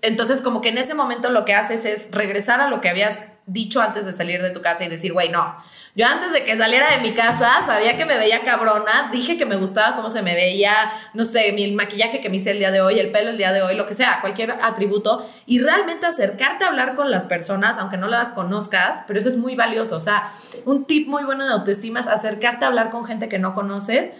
entonces 0.00 0.40
como 0.40 0.62
que 0.62 0.70
en 0.70 0.78
ese 0.78 0.94
momento 0.94 1.28
lo 1.28 1.44
que 1.44 1.52
haces 1.52 1.84
es 1.84 2.08
regresar 2.10 2.62
a 2.62 2.68
lo 2.68 2.80
que 2.80 2.88
habías 2.88 3.26
dicho 3.44 3.82
antes 3.82 4.06
de 4.06 4.14
salir 4.14 4.42
de 4.42 4.50
tu 4.50 4.62
casa 4.62 4.84
y 4.84 4.88
decir, 4.88 5.12
güey, 5.12 5.28
no, 5.28 5.56
yo 5.96 6.06
antes 6.06 6.32
de 6.32 6.42
que 6.44 6.56
saliera 6.56 6.90
de 6.90 6.98
mi 6.98 7.12
casa 7.12 7.62
sabía 7.64 7.96
que 7.96 8.04
me 8.04 8.18
veía 8.18 8.40
cabrona, 8.40 9.10
dije 9.12 9.36
que 9.36 9.46
me 9.46 9.54
gustaba 9.54 9.94
cómo 9.94 10.10
se 10.10 10.22
me 10.22 10.34
veía, 10.34 10.92
no 11.14 11.24
sé, 11.24 11.50
el 11.50 11.74
maquillaje 11.74 12.20
que 12.20 12.28
me 12.28 12.36
hice 12.36 12.50
el 12.50 12.58
día 12.58 12.72
de 12.72 12.80
hoy, 12.80 12.98
el 12.98 13.12
pelo 13.12 13.30
el 13.30 13.38
día 13.38 13.52
de 13.52 13.62
hoy, 13.62 13.76
lo 13.76 13.86
que 13.86 13.94
sea, 13.94 14.20
cualquier 14.20 14.50
atributo, 14.50 15.28
y 15.46 15.60
realmente 15.60 16.06
acercarte 16.06 16.64
a 16.64 16.68
hablar 16.68 16.96
con 16.96 17.12
las 17.12 17.26
personas, 17.26 17.78
aunque 17.78 17.96
no 17.96 18.08
las 18.08 18.32
conozcas, 18.32 19.02
pero 19.06 19.20
eso 19.20 19.28
es 19.28 19.36
muy 19.36 19.54
valioso, 19.54 19.96
o 19.96 20.00
sea, 20.00 20.32
un 20.64 20.84
tip 20.84 21.06
muy 21.06 21.22
bueno 21.22 21.46
de 21.46 21.52
autoestima 21.52 22.00
es 22.00 22.08
acercarte 22.08 22.64
a 22.64 22.68
hablar 22.68 22.90
con 22.90 23.04
gente 23.04 23.28
que 23.28 23.38
no 23.38 23.54
conoces 23.54 24.10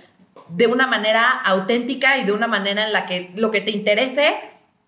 de 0.48 0.68
una 0.68 0.86
manera 0.86 1.28
auténtica 1.28 2.18
y 2.18 2.24
de 2.24 2.30
una 2.30 2.46
manera 2.46 2.84
en 2.84 2.92
la 2.92 3.06
que 3.06 3.32
lo 3.34 3.50
que 3.50 3.60
te 3.60 3.72
interese 3.72 4.36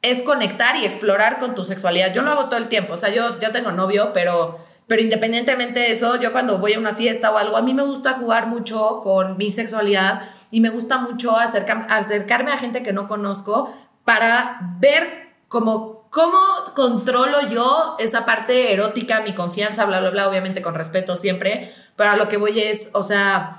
es 0.03 0.23
conectar 0.23 0.77
y 0.77 0.85
explorar 0.85 1.41
con 1.41 1.57
tu 1.57 1.65
sexualidad. 1.65 2.13
Yo 2.13 2.23
lo 2.23 2.31
hago 2.31 2.45
todo 2.45 2.59
el 2.59 2.69
tiempo, 2.69 2.93
o 2.93 2.97
sea, 2.97 3.09
yo, 3.09 3.41
yo 3.41 3.51
tengo 3.51 3.73
novio, 3.73 4.13
pero 4.13 4.61
pero 4.87 5.03
independientemente 5.03 5.81
de 5.81 5.91
eso, 5.91 6.21
yo 6.21 6.33
cuando 6.33 6.59
voy 6.59 6.75
a 6.75 6.79
una 6.79 6.95
fiesta 6.95 7.33
o 7.33 7.39
algo, 7.39 7.57
a 7.57 7.63
mí 7.63 7.75
me 7.75 7.83
gusta 7.83 8.15
jugar 8.15 8.47
mucho 8.47 9.01
con 9.03 9.37
mi 9.37 9.51
sexualidad 9.51 10.31
y 10.51 10.61
me 10.61 10.69
gusta 10.69 10.99
mucho 10.99 11.37
acercarme 11.37 12.53
a 12.53 12.57
gente 12.57 12.83
que 12.83 12.93
no 12.93 13.09
conozco 13.09 13.75
para 14.05 14.61
ver 14.79 15.33
cómo, 15.49 16.09
cómo 16.11 16.39
controlo 16.75 17.49
yo 17.49 17.97
esa 17.99 18.25
parte 18.25 18.73
erótica, 18.73 19.23
mi 19.23 19.35
confianza, 19.35 19.85
bla, 19.87 20.01
bla, 20.01 20.11
bla, 20.11 20.29
obviamente 20.29 20.63
con 20.63 20.75
respeto 20.75 21.17
siempre, 21.17 21.75
pero 21.97 22.11
a 22.11 22.17
lo 22.17 22.29
que 22.29 22.37
voy 22.37 22.61
es, 22.61 22.91
o 22.93 23.03
sea, 23.03 23.57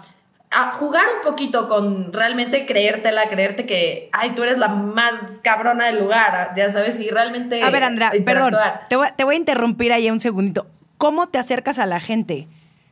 a 0.49 0.71
jugar 0.71 1.03
un 1.17 1.29
poquito 1.29 1.67
con 1.67 2.13
realmente 2.13 2.65
creértela, 2.65 3.27
creerte 3.27 3.65
que, 3.65 4.09
ay, 4.13 4.31
tú 4.33 4.43
eres 4.43 4.57
la 4.57 4.69
más 4.69 5.39
cabrona 5.43 5.87
del 5.87 5.99
lugar, 5.99 6.53
ya 6.55 6.69
sabes, 6.71 7.01
y 7.01 7.09
realmente... 7.09 7.61
A 7.63 7.69
ver, 7.69 7.83
Andrea, 7.83 8.13
perdón, 8.25 8.55
te 8.87 8.95
voy, 8.95 9.09
te 9.17 9.25
voy 9.25 9.35
a 9.35 9.37
interrumpir 9.37 9.91
ahí 9.91 10.09
un 10.09 10.21
segundito. 10.21 10.67
¿Cómo 10.97 11.27
te 11.27 11.37
acercas 11.37 11.79
a 11.79 11.85
la 11.85 11.99
gente? 11.99 12.47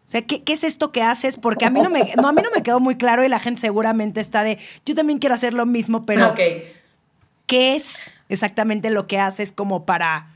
O 0.08 0.12
sea, 0.12 0.22
¿qué, 0.22 0.44
es 0.46 0.64
esto 0.64 0.92
que 0.92 1.02
haces? 1.02 1.38
Porque 1.38 1.66
a 1.66 1.70
mí 1.70 1.82
no 1.82 1.90
me, 1.90 2.14
no, 2.16 2.28
a 2.28 2.34
mí 2.34 2.42
no 2.44 2.52
me 2.52 2.62
quedó 2.62 2.80
muy 2.80 2.96
claro 2.96 3.24
y 3.24 3.30
la 3.30 3.40
gente 3.40 3.62
seguramente 3.62 4.22
está 4.22 4.44
de, 4.44 4.60
yo 4.86 4.94
también 4.94 5.20
quiero 5.20 5.34
hacer 5.34 5.54
lo 5.54 5.66
mismo, 5.66 6.06
pero 6.06 6.36
¿qué 7.48 7.76
es 7.76 8.14
exactamente 8.30 8.92
lo 8.92 9.08
que 9.08 9.20
haces 9.20 9.52
como 9.52 9.86
para 9.86 10.28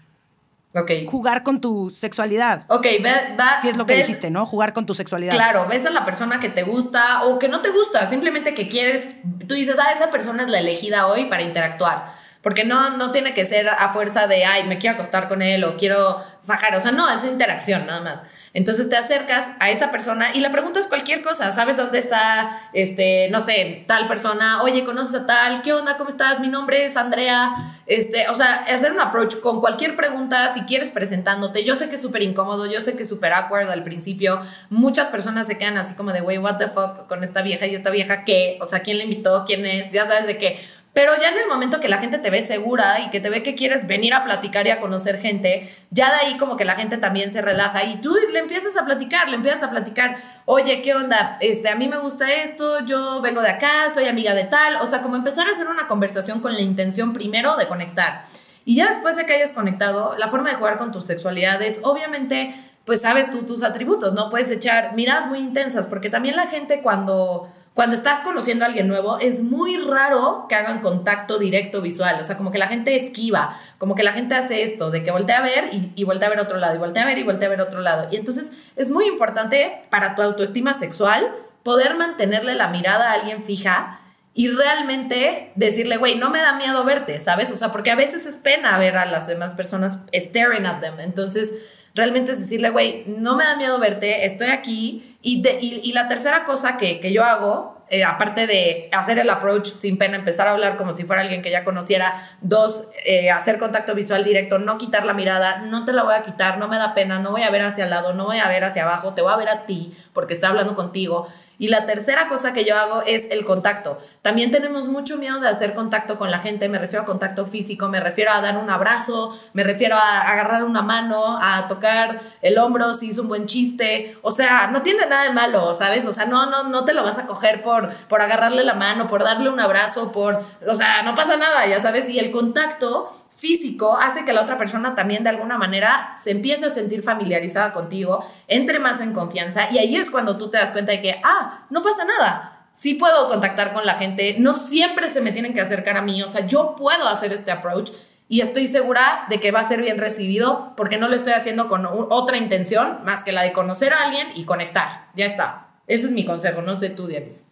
jugar 1.08 1.44
con 1.44 1.62
tu 1.62 1.92
sexualidad? 1.92 2.66
Ok, 2.68 2.88
va, 3.06 3.60
Si 3.62 3.70
es 3.70 3.78
lo 3.78 3.86
que 3.86 3.96
dijiste, 3.96 4.32
¿no? 4.32 4.48
Jugar 4.48 4.74
con 4.74 4.88
tu 4.88 4.96
sexualidad. 4.96 5.34
Claro, 5.34 5.68
ves 5.68 5.86
a 5.86 5.92
la 5.92 6.04
persona 6.04 6.40
que 6.40 6.50
te 6.50 6.64
gusta 6.64 7.26
o 7.26 7.38
que 7.38 7.48
no 7.48 7.62
te 7.62 7.70
gusta, 7.70 8.08
simplemente 8.08 8.56
que 8.56 8.68
quieres, 8.68 9.06
tú 9.48 9.54
dices, 9.54 9.76
ah, 9.80 9.92
esa 9.96 10.10
persona 10.10 10.44
es 10.44 10.50
la 10.50 10.60
elegida 10.60 11.06
hoy 11.06 11.26
para 11.26 11.44
interactuar. 11.44 12.14
Porque 12.42 12.64
no, 12.64 12.98
no 12.98 13.12
tiene 13.12 13.34
que 13.34 13.46
ser 13.46 13.68
a 13.68 13.90
fuerza 13.90 14.26
de, 14.26 14.46
ay, 14.46 14.66
me 14.66 14.78
quiero 14.78 14.96
acostar 14.96 15.28
con 15.28 15.42
él 15.42 15.64
o 15.66 15.76
quiero 15.76 16.24
fajar. 16.46 16.76
O 16.76 16.82
sea, 16.82 16.92
no, 16.92 17.10
es 17.10 17.24
interacción 17.24 17.86
nada 17.86 18.02
más. 18.02 18.24
Entonces 18.54 18.90
te 18.90 18.98
acercas 18.98 19.48
a 19.60 19.70
esa 19.70 19.92
persona 19.92 20.34
y 20.34 20.40
le 20.40 20.50
preguntas 20.50 20.88
cualquier 20.88 21.22
cosa. 21.22 21.52
¿Sabes 21.52 21.78
dónde 21.78 22.00
está, 22.00 22.70
este, 22.74 23.30
no 23.30 23.42
sé, 23.42 23.84
tal 23.88 24.08
persona? 24.08 24.64
Oye, 24.64 24.84
¿conoces 24.84 25.22
a 25.22 25.26
tal? 25.28 25.62
¿Qué 25.62 25.72
onda? 25.72 25.98
¿Cómo 25.98 26.10
estás? 26.10 26.40
Mi 26.40 26.48
nombre 26.48 26.84
es 26.84 26.98
Andrea. 26.98 27.76
Este, 27.86 28.28
o 28.30 28.36
sea, 28.36 28.66
hacer 28.68 28.92
un 28.92 29.00
approach 29.00 29.40
con 29.42 29.60
cualquier 29.62 29.96
pregunta, 29.96 30.52
si 30.52 30.62
quieres 30.62 30.90
presentándote. 30.90 31.64
Yo 31.64 31.76
sé 31.76 31.90
que 31.90 31.96
es 31.96 32.02
súper 32.02 32.24
incómodo, 32.24 32.66
yo 32.66 32.82
sé 32.82 32.96
que 32.96 33.04
es 33.04 33.10
súper 33.10 33.34
awkward 33.34 33.70
al 33.70 33.84
principio. 33.84 34.42
Muchas 34.70 35.10
personas 35.10 35.46
se 35.46 35.58
quedan 35.60 35.78
así 35.78 35.94
como 35.94 36.12
de, 36.12 36.22
wey, 36.22 36.40
what 36.40 36.58
the 36.58 36.68
fuck 36.68 37.08
con 37.08 37.24
esta 37.24 37.44
vieja 37.44 37.68
y 37.68 37.76
esta 37.76 37.92
vieja 37.92 38.26
qué? 38.26 38.58
O 38.62 38.66
sea, 38.66 38.80
¿quién 38.80 38.98
le 38.98 39.04
invitó? 39.04 39.46
¿Quién 39.46 39.66
es? 39.66 39.92
Ya 39.92 40.08
sabes 40.08 40.26
de 40.26 40.38
qué 40.40 40.60
Pero 41.00 41.14
ya 41.16 41.30
en 41.30 41.38
el 41.38 41.48
momento 41.48 41.80
que 41.80 41.88
la 41.88 42.00
gente 42.00 42.18
te 42.18 42.30
ve 42.30 42.42
segura 42.42 43.00
y 43.00 43.10
que 43.10 43.22
te 43.22 43.30
ve 43.30 43.42
que 43.42 43.56
quieres 43.56 43.88
venir 43.88 44.14
a 44.14 44.26
platicar 44.26 44.68
y 44.68 44.72
a 44.72 44.82
conocer 44.82 45.22
gente, 45.22 45.74
ya 45.92 46.10
de 46.10 46.28
ahí 46.28 46.38
como 46.38 46.58
que 46.58 46.66
la 46.66 46.76
gente 46.76 46.98
también 46.98 47.32
se 47.32 47.42
relaja 47.42 47.86
y 47.86 48.02
tú 48.02 48.14
le 48.34 48.38
empiezas 48.38 48.76
a 48.76 48.84
platicar, 48.84 49.30
le 49.30 49.38
empiezas 49.38 49.64
a 49.64 49.70
platicar, 49.70 50.18
oye, 50.44 50.82
¿qué 50.82 50.94
onda? 50.94 51.38
Este, 51.40 51.70
a 51.70 51.76
mí 51.78 51.88
me 51.88 52.00
gusta 52.00 52.30
esto, 52.34 52.84
yo 52.84 53.22
vengo 53.22 53.42
de 53.42 53.48
acá, 53.48 53.90
soy 53.94 54.08
amiga 54.10 54.34
de 54.34 54.44
tal, 54.44 54.76
o 54.82 54.88
sea, 54.88 55.02
como 55.02 55.16
empezar 55.16 55.48
a 55.48 55.52
hacer 55.52 55.68
una 55.70 55.88
conversación 55.88 56.42
con 56.42 56.54
la 56.54 56.60
intención 56.60 57.14
primero 57.14 57.56
de 57.56 57.70
conectar. 57.70 58.26
Y 58.66 58.76
ya 58.76 58.90
después 58.90 59.16
de 59.16 59.26
que 59.26 59.36
hayas 59.36 59.54
conectado, 59.54 60.18
la 60.18 60.28
forma 60.28 60.50
de 60.50 60.58
jugar 60.58 60.78
con 60.78 60.92
tu 60.92 61.00
sexualidad 61.00 61.62
es 61.62 61.80
obviamente, 61.86 62.54
pues 62.84 63.04
sabes 63.04 63.30
tú 63.30 63.44
tus 63.44 63.64
atributos, 63.64 64.12
¿no? 64.12 64.30
Puedes 64.30 64.52
echar 64.52 64.96
miradas 64.96 65.28
muy 65.28 65.40
intensas, 65.40 65.88
porque 65.88 66.10
también 66.10 66.36
la 66.36 66.48
gente 66.48 66.82
cuando 66.82 67.48
cuando 67.80 67.96
estás 67.96 68.20
conociendo 68.20 68.66
a 68.66 68.68
alguien 68.68 68.90
nuevo, 68.90 69.20
es 69.20 69.42
muy 69.42 69.78
raro 69.78 70.48
que 70.50 70.56
hagan 70.56 70.82
contacto 70.82 71.40
directo 71.40 71.82
visual. 71.82 72.20
O 72.20 72.24
sea, 72.26 72.36
como 72.36 72.52
que 72.52 72.58
la 72.58 72.68
gente 72.68 72.94
esquiva, 72.94 73.58
como 73.78 73.96
que 73.96 74.04
la 74.04 74.12
gente 74.12 74.36
hace 74.36 74.64
esto, 74.64 74.92
de 74.92 75.02
que 75.02 75.12
voltea 75.12 75.38
a 75.38 75.42
ver 75.44 75.70
y, 75.72 75.94
y 75.96 76.04
voltea 76.04 76.28
a 76.28 76.32
ver 76.32 76.42
otro 76.42 76.58
lado, 76.58 76.76
y 76.76 76.78
voltea 76.78 77.04
a 77.04 77.06
ver 77.06 77.18
y 77.20 77.24
voltea 77.24 77.48
a 77.48 77.52
ver 77.52 77.62
otro 77.62 77.80
lado. 77.80 78.10
Y 78.12 78.18
entonces 78.18 78.52
es 78.76 78.92
muy 78.92 79.06
importante 79.06 79.84
para 79.90 80.14
tu 80.18 80.22
autoestima 80.22 80.74
sexual 80.74 81.34
poder 81.64 81.96
mantenerle 81.96 82.54
la 82.54 82.68
mirada 82.68 83.12
a 83.12 83.14
alguien 83.14 83.44
fija 83.44 84.02
y 84.34 84.50
realmente 84.50 85.54
decirle, 85.56 85.96
güey, 85.96 86.16
no 86.18 86.30
me 86.32 86.42
da 86.42 86.58
miedo 86.58 86.84
verte, 86.84 87.18
¿sabes? 87.22 87.50
O 87.50 87.56
sea, 87.56 87.72
porque 87.72 87.92
a 87.92 87.96
veces 87.96 88.26
es 88.26 88.36
pena 88.36 88.78
ver 88.78 88.98
a 88.98 89.06
las 89.06 89.28
demás 89.28 89.54
personas 89.54 90.02
staring 90.12 90.66
at 90.66 90.82
them. 90.82 91.00
Entonces, 91.00 91.54
realmente 91.96 92.34
es 92.34 92.40
decirle, 92.40 92.72
güey, 92.72 93.06
no 93.08 93.38
me 93.38 93.46
da 93.46 93.56
miedo 93.56 93.80
verte, 93.80 94.26
estoy 94.26 94.50
aquí 94.50 95.09
y, 95.22 95.46
y, 95.84 95.92
la 95.92 96.08
tercera 96.08 96.46
cosa 96.46 96.78
que, 96.78 97.02
que 97.02 97.12
yo 97.12 97.26
hago, 97.26 97.84
eh, 97.90 98.06
aparte 98.06 98.48
de 98.48 98.90
hacer 98.94 99.20
el 99.20 99.30
approach 99.30 99.68
sin 99.68 99.98
pena, 99.98 100.16
empezar 100.16 100.48
a 100.48 100.52
hablar 100.52 100.78
como 100.78 100.94
si 100.94 101.04
fuera 101.04 101.22
alguien 101.22 101.42
que 101.42 101.52
ya 101.52 101.66
conociera, 101.66 102.30
dos, 102.40 102.88
eh, 103.06 103.30
hacer 103.30 103.60
contacto 103.60 103.96
visual 103.96 104.24
directo, 104.24 104.60
no 104.60 104.78
quitar 104.78 105.06
la 105.06 105.14
mirada, 105.14 105.58
no 105.58 105.84
te 105.84 105.92
la 105.92 106.04
voy 106.04 106.14
a 106.14 106.22
quitar, 106.22 106.58
no 106.58 106.70
me 106.70 106.78
da 106.78 106.94
pena, 106.94 107.20
no 107.20 107.32
voy 107.32 107.42
a 107.42 107.50
ver 107.50 107.64
hacia 107.64 107.84
el 107.84 107.90
lado, 107.90 108.14
no 108.14 108.26
voy 108.26 108.38
a 108.38 108.48
ver 108.48 108.64
hacia 108.64 108.84
abajo, 108.84 109.14
te 109.14 109.22
voy 109.22 109.34
a 109.34 109.38
ver 109.38 109.50
a 109.50 109.66
ti 109.66 109.94
porque 110.14 110.34
estoy 110.34 110.50
hablando 110.50 110.76
contigo. 110.76 111.28
Y 111.60 111.68
la 111.68 111.86
tercera 111.86 112.30
cosa 112.30 112.54
que 112.54 112.64
yo 112.64 112.76
hago 112.78 113.02
es 113.06 113.30
el 113.32 113.44
contacto. 113.44 114.00
También 114.22 114.50
tenemos 114.50 114.88
mucho 114.88 115.18
miedo 115.18 115.42
de 115.42 115.50
hacer 115.50 115.74
contacto 115.74 116.18
con 116.18 116.32
la 116.32 116.40
gente, 116.40 116.70
me 116.70 116.80
refiero 116.80 117.04
a 117.04 117.06
contacto 117.06 117.46
físico, 117.46 117.90
me 117.90 118.00
refiero 118.00 118.32
a 118.32 118.40
dar 118.40 118.58
un 118.58 118.70
abrazo, 118.70 119.38
me 119.52 119.66
refiero 119.66 119.98
a 119.98 120.22
agarrar 120.22 120.64
una 120.64 120.82
mano, 120.82 121.38
a 121.42 121.68
tocar 121.68 122.22
el 122.42 122.58
hombro 122.58 122.94
si 122.94 123.10
hizo 123.10 123.24
un 123.24 123.28
buen 123.28 123.46
chiste. 123.46 124.18
O 124.22 124.32
sea, 124.32 124.68
no 124.68 124.84
tiene 124.84 125.06
nada 125.06 125.26
de 125.26 125.32
malo, 125.32 125.76
¿sabes? 125.76 126.06
O 126.08 126.14
sea, 126.14 126.26
no, 126.26 126.46
no, 126.46 126.64
no 126.70 126.86
te 126.86 126.94
lo 126.94 127.04
vas 127.04 127.20
a 127.20 127.28
coger 127.28 127.62
por, 127.62 127.94
por 128.08 128.22
agarrarle 128.22 128.64
la 128.64 128.76
mano, 128.76 129.08
por 129.08 129.26
darle 129.26 129.50
un 129.50 129.60
abrazo, 129.60 130.14
por, 130.14 130.42
o 130.66 130.76
sea, 130.76 131.04
no 131.04 131.14
pasa 131.14 131.36
nada, 131.36 131.68
ya 131.68 131.82
sabes. 131.82 132.08
Y 132.08 132.20
el 132.20 132.32
contacto 132.32 133.14
físico 133.40 133.98
hace 133.98 134.26
que 134.26 134.34
la 134.34 134.42
otra 134.42 134.58
persona 134.58 134.96
también 134.96 135.24
de 135.24 135.30
alguna 135.30 135.58
manera 135.58 136.14
se 136.22 136.32
empiece 136.32 136.66
a 136.66 136.70
sentir 136.70 137.04
familiarizada 137.04 137.72
contigo, 137.72 138.24
entre 138.48 138.80
más 138.80 139.00
en 139.00 139.14
confianza 139.14 139.72
y 139.72 139.78
ahí 139.78 139.96
es 139.96 140.12
cuando 140.12 140.38
tú 140.38 140.50
te 140.50 140.58
das 140.58 140.74
cuenta 140.74 140.92
de 140.92 141.02
que, 141.02 141.22
ah, 141.24 141.66
no 141.70 141.82
pasa 141.82 142.04
nada. 142.04 142.68
Sí 142.74 142.96
puedo 142.96 143.30
contactar 143.30 143.74
con 143.74 143.86
la 143.86 143.96
gente, 143.96 144.36
no 144.40 144.54
siempre 144.54 145.08
se 145.08 145.22
me 145.22 145.32
tienen 145.32 145.54
que 145.54 145.62
acercar 145.62 145.98
a 145.98 146.02
mí, 146.02 146.22
o 146.22 146.28
sea, 146.28 146.46
yo 146.46 146.76
puedo 146.76 147.08
hacer 147.08 147.32
este 147.32 147.52
approach 147.52 147.92
y 148.28 148.42
estoy 148.42 148.68
segura 148.68 149.26
de 149.30 149.40
que 149.40 149.52
va 149.52 149.62
a 149.62 149.64
ser 149.64 149.82
bien 149.82 149.98
recibido 149.98 150.74
porque 150.76 150.98
no 150.98 151.08
lo 151.08 151.16
estoy 151.16 151.34
haciendo 151.34 151.70
con 151.70 151.88
otra 151.88 152.38
intención 152.38 153.00
más 153.04 153.24
que 153.24 153.32
la 153.32 153.44
de 153.44 153.54
conocer 153.54 153.94
a 153.94 154.04
alguien 154.04 154.28
y 154.36 154.44
conectar. 154.44 155.08
Ya 155.16 155.26
está. 155.26 155.70
Ese 155.88 156.08
es 156.08 156.12
mi 156.12 156.26
consejo, 156.26 156.62
no 156.62 156.76
sé 156.76 156.90
tú, 156.90 157.08
Dianis. 157.08 157.46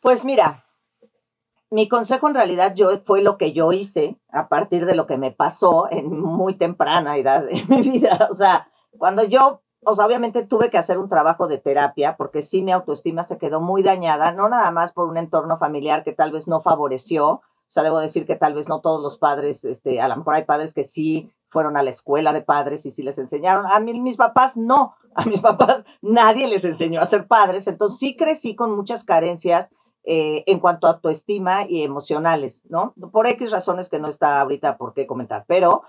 Pues 0.00 0.24
mira, 0.24 0.64
mi 1.70 1.88
consejo 1.88 2.28
en 2.28 2.34
realidad 2.34 2.74
yo, 2.74 2.98
fue 3.04 3.22
lo 3.22 3.38
que 3.38 3.52
yo 3.52 3.72
hice 3.72 4.18
a 4.30 4.48
partir 4.48 4.86
de 4.86 4.94
lo 4.94 5.06
que 5.06 5.18
me 5.18 5.30
pasó 5.30 5.86
en 5.90 6.20
muy 6.20 6.54
temprana 6.54 7.16
edad 7.16 7.44
de 7.44 7.64
mi 7.68 7.82
vida. 7.82 8.28
O 8.30 8.34
sea, 8.34 8.68
cuando 8.98 9.22
yo, 9.24 9.62
o 9.84 9.94
sea, 9.94 10.06
obviamente 10.06 10.44
tuve 10.44 10.68
que 10.70 10.78
hacer 10.78 10.98
un 10.98 11.08
trabajo 11.08 11.46
de 11.46 11.58
terapia 11.58 12.16
porque 12.16 12.42
sí 12.42 12.62
mi 12.62 12.72
autoestima 12.72 13.22
se 13.22 13.38
quedó 13.38 13.60
muy 13.60 13.82
dañada, 13.82 14.32
no 14.32 14.48
nada 14.48 14.70
más 14.72 14.92
por 14.92 15.08
un 15.08 15.16
entorno 15.16 15.58
familiar 15.58 16.02
que 16.02 16.12
tal 16.12 16.32
vez 16.32 16.48
no 16.48 16.60
favoreció. 16.60 17.26
O 17.28 17.72
sea, 17.72 17.84
debo 17.84 18.00
decir 18.00 18.26
que 18.26 18.34
tal 18.34 18.54
vez 18.54 18.68
no 18.68 18.80
todos 18.80 19.00
los 19.00 19.16
padres, 19.16 19.64
este, 19.64 20.00
a 20.00 20.08
lo 20.08 20.16
mejor 20.16 20.34
hay 20.34 20.44
padres 20.44 20.74
que 20.74 20.82
sí 20.82 21.32
fueron 21.50 21.76
a 21.76 21.84
la 21.84 21.90
escuela 21.90 22.32
de 22.32 22.42
padres 22.42 22.84
y 22.84 22.90
sí 22.90 23.04
les 23.04 23.18
enseñaron. 23.18 23.66
A 23.66 23.78
mí, 23.78 24.00
mis 24.00 24.16
papás 24.16 24.56
no, 24.56 24.96
a 25.14 25.24
mis 25.24 25.40
papás 25.40 25.84
nadie 26.02 26.48
les 26.48 26.64
enseñó 26.64 27.00
a 27.00 27.06
ser 27.06 27.28
padres, 27.28 27.68
entonces 27.68 28.00
sí 28.00 28.16
crecí 28.16 28.56
con 28.56 28.74
muchas 28.74 29.04
carencias 29.04 29.70
eh, 30.04 30.44
en 30.46 30.60
cuanto 30.60 30.86
a 30.86 30.92
autoestima 30.92 31.66
y 31.68 31.82
emocionales, 31.82 32.64
¿no? 32.68 32.94
Por 33.12 33.26
X 33.26 33.50
razones 33.50 33.90
que 33.90 33.98
no 33.98 34.08
está 34.08 34.40
ahorita 34.40 34.78
por 34.78 34.94
qué 34.94 35.06
comentar, 35.06 35.44
pero 35.46 35.82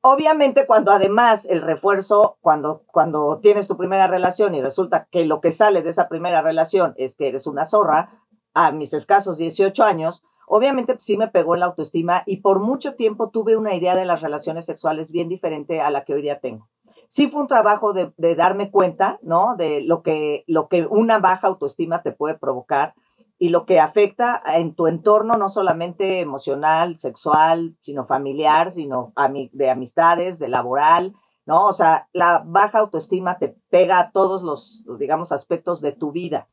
obviamente 0.00 0.66
cuando 0.66 0.90
además 0.90 1.44
el 1.44 1.60
refuerzo, 1.60 2.38
cuando, 2.40 2.82
cuando 2.86 3.40
tienes 3.42 3.68
tu 3.68 3.76
primera 3.76 4.06
relación 4.06 4.54
y 4.54 4.62
resulta 4.62 5.06
que 5.10 5.26
lo 5.26 5.42
que 5.42 5.52
sale 5.52 5.82
de 5.82 5.90
esa 5.90 6.08
primera 6.08 6.40
relación 6.40 6.94
es 6.96 7.14
que 7.14 7.28
eres 7.28 7.46
una 7.46 7.66
zorra, 7.66 8.10
a 8.54 8.72
mis 8.72 8.92
escasos 8.94 9.38
18 9.38 9.84
años, 9.84 10.24
obviamente 10.46 10.96
sí 10.98 11.16
me 11.16 11.28
pegó 11.28 11.54
en 11.54 11.60
la 11.60 11.66
autoestima 11.66 12.22
y 12.26 12.38
por 12.38 12.60
mucho 12.60 12.94
tiempo 12.94 13.28
tuve 13.30 13.56
una 13.56 13.74
idea 13.74 13.94
de 13.94 14.06
las 14.06 14.22
relaciones 14.22 14.64
sexuales 14.64 15.12
bien 15.12 15.28
diferente 15.28 15.80
a 15.80 15.90
la 15.90 16.04
que 16.04 16.14
hoy 16.14 16.22
día 16.22 16.40
tengo. 16.40 16.68
Sí 17.06 17.28
fue 17.28 17.42
un 17.42 17.48
trabajo 17.48 17.92
de, 17.92 18.12
de 18.16 18.34
darme 18.34 18.70
cuenta, 18.70 19.18
¿no? 19.22 19.56
De 19.56 19.82
lo 19.82 20.02
que, 20.02 20.44
lo 20.46 20.68
que 20.68 20.86
una 20.86 21.18
baja 21.18 21.46
autoestima 21.46 22.02
te 22.02 22.12
puede 22.12 22.34
provocar 22.34 22.94
y 23.38 23.50
lo 23.50 23.66
que 23.66 23.78
afecta 23.78 24.42
en 24.56 24.74
tu 24.74 24.88
entorno, 24.88 25.34
no 25.34 25.48
solamente 25.48 26.20
emocional, 26.20 26.98
sexual, 26.98 27.76
sino 27.82 28.06
familiar, 28.06 28.72
sino 28.72 29.12
de 29.52 29.70
amistades, 29.70 30.38
de 30.40 30.48
laboral, 30.48 31.14
¿no? 31.46 31.66
O 31.66 31.72
sea, 31.72 32.08
la 32.12 32.42
baja 32.44 32.80
autoestima 32.80 33.38
te 33.38 33.56
pega 33.70 34.00
a 34.00 34.10
todos 34.10 34.42
los, 34.42 34.84
digamos, 34.98 35.30
aspectos 35.30 35.80
de 35.80 35.92
tu 35.92 36.10
vida. 36.10 36.48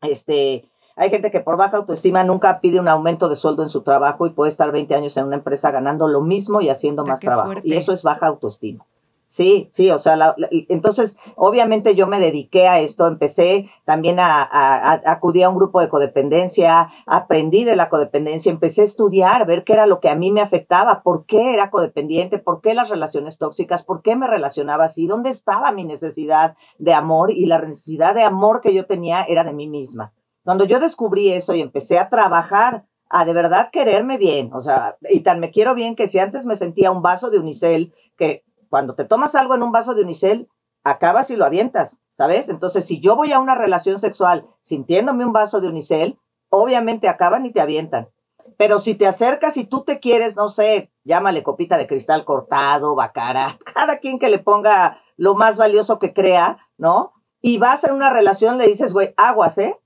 Este, 0.00 0.70
hay 0.94 1.10
gente 1.10 1.32
que 1.32 1.40
por 1.40 1.56
baja 1.56 1.78
autoestima 1.78 2.22
nunca 2.22 2.60
pide 2.60 2.78
un 2.78 2.88
aumento 2.88 3.28
de 3.28 3.36
sueldo 3.36 3.64
en 3.64 3.70
su 3.70 3.82
trabajo 3.82 4.26
y 4.26 4.30
puede 4.30 4.50
estar 4.50 4.70
20 4.70 4.94
años 4.94 5.16
en 5.16 5.26
una 5.26 5.36
empresa 5.36 5.72
ganando 5.72 6.06
lo 6.06 6.20
mismo 6.20 6.60
y 6.60 6.68
haciendo 6.68 7.04
más 7.04 7.20
trabajo. 7.20 7.54
Y 7.64 7.74
eso 7.74 7.92
es 7.92 8.04
baja 8.04 8.28
autoestima. 8.28 8.86
Sí, 9.26 9.70
sí, 9.72 9.90
o 9.90 9.98
sea, 9.98 10.34
entonces 10.68 11.16
obviamente 11.36 11.94
yo 11.94 12.06
me 12.06 12.20
dediqué 12.20 12.68
a 12.68 12.80
esto, 12.80 13.06
empecé 13.06 13.70
también 13.86 14.20
a, 14.20 14.42
a, 14.42 15.00
acudir 15.06 15.44
a 15.44 15.48
un 15.48 15.56
grupo 15.56 15.80
de 15.80 15.88
codependencia, 15.88 16.90
aprendí 17.06 17.64
de 17.64 17.74
la 17.74 17.88
codependencia, 17.88 18.52
empecé 18.52 18.82
a 18.82 18.84
estudiar, 18.84 19.40
a 19.40 19.46
ver 19.46 19.64
qué 19.64 19.72
era 19.72 19.86
lo 19.86 20.00
que 20.00 20.10
a 20.10 20.16
mí 20.16 20.30
me 20.30 20.42
afectaba, 20.42 21.02
por 21.02 21.24
qué 21.24 21.54
era 21.54 21.70
codependiente, 21.70 22.38
por 22.38 22.60
qué 22.60 22.74
las 22.74 22.90
relaciones 22.90 23.38
tóxicas, 23.38 23.82
por 23.82 24.02
qué 24.02 24.16
me 24.16 24.26
relacionaba 24.26 24.84
así, 24.84 25.06
dónde 25.06 25.30
estaba 25.30 25.72
mi 25.72 25.84
necesidad 25.84 26.54
de 26.78 26.92
amor 26.92 27.32
y 27.32 27.46
la 27.46 27.58
necesidad 27.58 28.14
de 28.14 28.24
amor 28.24 28.60
que 28.60 28.74
yo 28.74 28.84
tenía 28.84 29.22
era 29.22 29.44
de 29.44 29.54
mí 29.54 29.66
misma. 29.66 30.12
Cuando 30.44 30.66
yo 30.66 30.78
descubrí 30.78 31.30
eso 31.30 31.54
y 31.54 31.62
empecé 31.62 31.98
a 31.98 32.10
trabajar 32.10 32.84
a 33.08 33.24
de 33.24 33.32
verdad 33.32 33.70
quererme 33.72 34.18
bien, 34.18 34.52
o 34.52 34.60
sea, 34.60 34.96
y 35.08 35.20
tan 35.20 35.40
me 35.40 35.50
quiero 35.50 35.74
bien 35.74 35.96
que 35.96 36.08
si 36.08 36.18
antes 36.18 36.44
me 36.44 36.56
sentía 36.56 36.90
un 36.90 37.00
vaso 37.00 37.30
de 37.30 37.38
unicel 37.38 37.94
que 38.18 38.44
cuando 38.72 38.94
te 38.94 39.04
tomas 39.04 39.34
algo 39.34 39.54
en 39.54 39.62
un 39.62 39.70
vaso 39.70 39.94
de 39.94 40.00
unicel, 40.00 40.48
acabas 40.82 41.30
y 41.30 41.36
lo 41.36 41.44
avientas, 41.44 42.00
¿sabes? 42.16 42.48
Entonces, 42.48 42.86
si 42.86 43.00
yo 43.00 43.16
voy 43.16 43.30
a 43.30 43.38
una 43.38 43.54
relación 43.54 43.98
sexual 43.98 44.46
sintiéndome 44.62 45.26
un 45.26 45.34
vaso 45.34 45.60
de 45.60 45.68
unicel, 45.68 46.18
obviamente 46.48 47.06
acaban 47.06 47.44
y 47.44 47.52
te 47.52 47.60
avientan. 47.60 48.08
Pero 48.56 48.78
si 48.78 48.94
te 48.94 49.06
acercas 49.06 49.58
y 49.58 49.66
tú 49.66 49.84
te 49.84 50.00
quieres, 50.00 50.36
no 50.36 50.48
sé, 50.48 50.90
llámale 51.04 51.42
copita 51.42 51.76
de 51.76 51.86
cristal 51.86 52.24
cortado, 52.24 52.94
bacara, 52.94 53.58
cada 53.74 53.98
quien 53.98 54.18
que 54.18 54.30
le 54.30 54.38
ponga 54.38 55.02
lo 55.18 55.34
más 55.34 55.58
valioso 55.58 55.98
que 55.98 56.14
crea, 56.14 56.56
¿no? 56.78 57.12
Y 57.42 57.58
vas 57.58 57.84
en 57.84 57.94
una 57.94 58.08
relación, 58.08 58.56
le 58.56 58.68
dices, 58.68 58.94
güey, 58.94 59.12
aguas, 59.18 59.58
¿eh? 59.58 59.78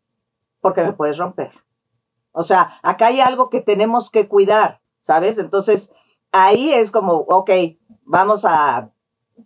Porque 0.60 0.84
me 0.84 0.92
puedes 0.92 1.18
romper. 1.18 1.50
O 2.30 2.44
sea, 2.44 2.78
acá 2.84 3.08
hay 3.08 3.20
algo 3.20 3.50
que 3.50 3.60
tenemos 3.60 4.12
que 4.12 4.28
cuidar, 4.28 4.80
¿sabes? 5.00 5.38
Entonces, 5.38 5.90
ahí 6.30 6.72
es 6.72 6.92
como, 6.92 7.14
ok, 7.14 7.50
vamos 8.06 8.44
a, 8.44 8.90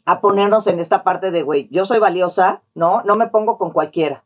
a 0.05 0.21
ponernos 0.21 0.67
en 0.67 0.79
esta 0.79 1.03
parte 1.03 1.31
de, 1.31 1.43
güey, 1.43 1.69
yo 1.71 1.85
soy 1.87 1.99
valiosa, 1.99 2.63
¿no? 2.75 3.03
No 3.03 3.17
me 3.17 3.27
pongo 3.27 3.59
con 3.59 3.73
cualquiera, 3.73 4.25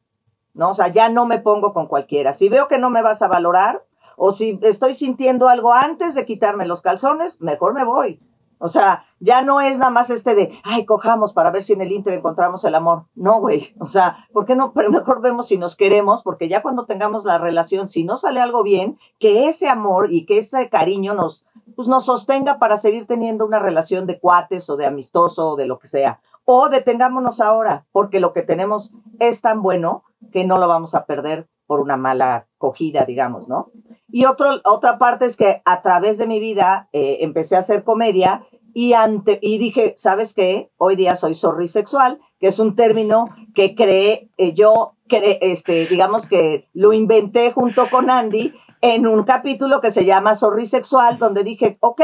¿no? 0.53 0.70
O 0.70 0.74
sea, 0.74 0.89
ya 0.89 1.09
no 1.09 1.24
me 1.24 1.39
pongo 1.39 1.72
con 1.72 1.87
cualquiera. 1.87 2.32
Si 2.32 2.49
veo 2.49 2.68
que 2.68 2.78
no 2.78 2.91
me 2.91 3.03
vas 3.03 3.22
a 3.22 3.28
valorar 3.28 3.85
o 4.16 4.32
si 4.32 4.59
estoy 4.62 4.95
sintiendo 4.95 5.49
algo 5.49 5.72
antes 5.72 6.14
de 6.14 6.26
quitarme 6.26 6.66
los 6.66 6.82
calzones, 6.82 7.41
mejor 7.41 7.74
me 7.74 7.85
voy. 7.85 8.20
O 8.59 8.69
sea, 8.69 9.05
ya 9.21 9.43
no 9.43 9.61
es 9.61 9.79
nada 9.79 9.91
más 9.91 10.11
este 10.11 10.35
de, 10.35 10.59
ay, 10.63 10.85
cojamos 10.85 11.33
para 11.33 11.51
ver 11.51 11.63
si 11.63 11.73
en 11.73 11.83
el 11.83 11.93
Inter 11.93 12.15
encontramos 12.15 12.65
el 12.65 12.75
amor. 12.75 13.05
No, 13.15 13.41
güey. 13.41 13.75
O 13.79 13.87
sea, 13.87 14.27
¿por 14.33 14.47
qué 14.47 14.57
no? 14.57 14.73
Pero 14.73 14.91
mejor 14.91 15.21
vemos 15.21 15.49
si 15.49 15.59
nos 15.59 15.77
queremos, 15.77 16.23
porque 16.23 16.49
ya 16.49 16.63
cuando 16.63 16.87
tengamos 16.87 17.25
la 17.25 17.39
relación, 17.39 17.89
si 17.89 18.05
no 18.05 18.19
sale 18.19 18.41
algo 18.41 18.63
bien, 18.63 18.99
que 19.19 19.49
ese 19.49 19.69
amor 19.69 20.13
y 20.13 20.27
que 20.27 20.39
ese 20.39 20.69
cariño 20.69 21.15
nos, 21.15 21.45
pues 21.77 21.89
nos 21.89 22.07
sostenga 22.07 22.59
para 22.59 22.77
seguir 22.77 23.07
teniendo 23.07 23.47
una 23.47 23.59
relación 23.59 24.07
de 24.07 24.19
cuates 24.19 24.69
o 24.71 24.77
de 24.77 24.87
amistoso 24.87 25.51
o 25.51 25.57
de 25.57 25.67
lo 25.67 25.79
que 25.79 25.89
sea. 25.89 26.21
O 26.45 26.69
detengámonos 26.69 27.41
ahora, 27.41 27.87
porque 27.93 28.21
lo 28.21 28.33
que 28.33 28.43
tenemos 28.43 28.93
es 29.19 29.41
tan 29.41 29.63
bueno 29.63 30.05
que 30.33 30.45
no 30.45 30.59
lo 30.59 30.69
vamos 30.69 30.95
a 30.95 31.07
perder 31.07 31.49
por 31.67 31.81
una 31.81 31.97
mala 31.97 32.47
cogida, 32.59 33.05
digamos, 33.05 33.49
¿no? 33.49 33.71
Y 34.17 34.27
otro, 34.27 34.61
otra 34.62 34.97
parte 34.97 35.25
es 35.25 35.37
que 35.37 35.61
a 35.65 35.83
través 35.83 36.19
de 36.19 36.29
mi 36.29 36.39
vida 36.39 36.89
eh, 36.93 37.17
empecé 37.23 37.57
a 37.57 37.59
hacer 37.59 37.83
comedia 37.83 38.47
y, 38.73 38.93
ante, 38.93 39.41
y 39.43 39.59
dije, 39.59 39.95
¿sabes 39.97 40.35
qué? 40.35 40.71
Hoy 40.77 40.95
día 40.95 41.17
soy 41.17 41.35
sexual, 41.67 42.21
que 42.39 42.47
es 42.47 42.61
un 42.61 42.77
término 42.77 43.31
que 43.57 43.75
creé, 43.75 44.31
eh, 44.39 44.55
yo, 44.55 44.95
este, 45.09 45.87
digamos 45.87 46.29
que 46.29 46.69
lo 46.75 46.93
inventé 46.93 47.51
junto 47.51 47.91
con 47.91 48.09
Andy 48.09 48.55
en 48.83 49.09
un 49.09 49.25
capítulo 49.25 49.81
que 49.81 49.91
se 49.91 50.05
llama 50.05 50.37
sexual, 50.37 51.19
donde 51.19 51.43
dije, 51.43 51.77
ok, 51.81 52.03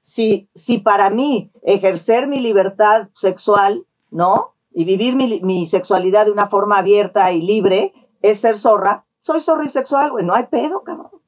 si, 0.00 0.48
si 0.54 0.78
para 0.78 1.10
mí 1.10 1.52
ejercer 1.62 2.26
mi 2.26 2.40
libertad 2.40 3.08
sexual, 3.14 3.84
¿no? 4.10 4.54
Y 4.72 4.86
vivir 4.86 5.14
mi, 5.14 5.42
mi 5.42 5.66
sexualidad 5.66 6.24
de 6.24 6.32
una 6.32 6.48
forma 6.48 6.78
abierta 6.78 7.30
y 7.32 7.42
libre 7.42 7.92
es 8.22 8.40
ser 8.40 8.56
zorra, 8.56 9.04
soy 9.20 9.42
sexual, 9.68 10.10
güey, 10.12 10.24
no 10.24 10.32
hay 10.32 10.46
pedo, 10.46 10.84
cabrón 10.84 11.19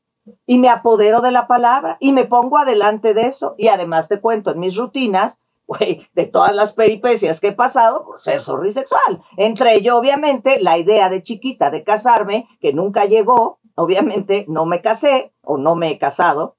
y 0.46 0.58
me 0.58 0.68
apodero 0.68 1.20
de 1.20 1.30
la 1.30 1.46
palabra 1.46 1.96
y 2.00 2.12
me 2.12 2.24
pongo 2.24 2.58
adelante 2.58 3.14
de 3.14 3.22
eso. 3.22 3.54
Y 3.58 3.68
además 3.68 4.08
te 4.08 4.20
cuento 4.20 4.50
en 4.50 4.60
mis 4.60 4.76
rutinas, 4.76 5.38
güey, 5.66 6.06
de 6.14 6.26
todas 6.26 6.54
las 6.54 6.72
peripecias 6.72 7.40
que 7.40 7.48
he 7.48 7.52
pasado 7.52 8.04
por 8.04 8.18
ser 8.18 8.42
sexual. 8.42 9.22
Entre 9.36 9.74
ello, 9.74 9.96
obviamente, 9.96 10.60
la 10.60 10.78
idea 10.78 11.08
de 11.08 11.22
chiquita 11.22 11.70
de 11.70 11.84
casarme, 11.84 12.48
que 12.60 12.72
nunca 12.72 13.04
llegó, 13.04 13.58
obviamente 13.74 14.44
no 14.48 14.66
me 14.66 14.82
casé 14.82 15.32
o 15.42 15.56
no 15.56 15.74
me 15.74 15.90
he 15.90 15.98
casado, 15.98 16.56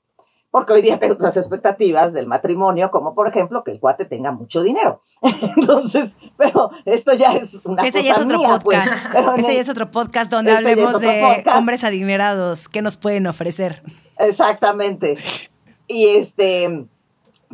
porque 0.54 0.72
hoy 0.72 0.84
día 0.84 1.00
tengo 1.00 1.16
otras 1.16 1.36
expectativas 1.36 2.14
del 2.14 2.28
matrimonio, 2.28 2.92
como 2.92 3.16
por 3.16 3.28
ejemplo 3.28 3.64
que 3.64 3.72
el 3.72 3.80
cuate 3.80 4.06
tenga 4.06 4.32
mucho 4.32 4.62
dinero. 4.62 5.02
Entonces, 5.58 6.14
pero 6.38 6.70
esto 6.86 7.12
ya 7.14 7.34
es 7.34 7.60
una 7.66 7.82
Ese 7.82 8.04
ya 8.04 8.12
es 8.12 8.22
otro 8.22 8.38
podcast. 8.38 8.94
Pues, 9.34 9.46
Ese 9.46 9.56
ya 9.56 9.62
es 9.62 9.70
otro 9.70 9.90
podcast 9.90 10.30
donde 10.30 10.52
este 10.52 10.70
hablemos 10.70 11.02
de 11.02 11.44
hombres 11.58 11.84
adinerados 11.84 12.70
que 12.70 12.84
nos 12.84 12.98
pueden 12.98 13.26
ofrecer. 13.26 13.82
Exactamente. 14.20 15.18
Y 15.88 16.10
este, 16.10 16.86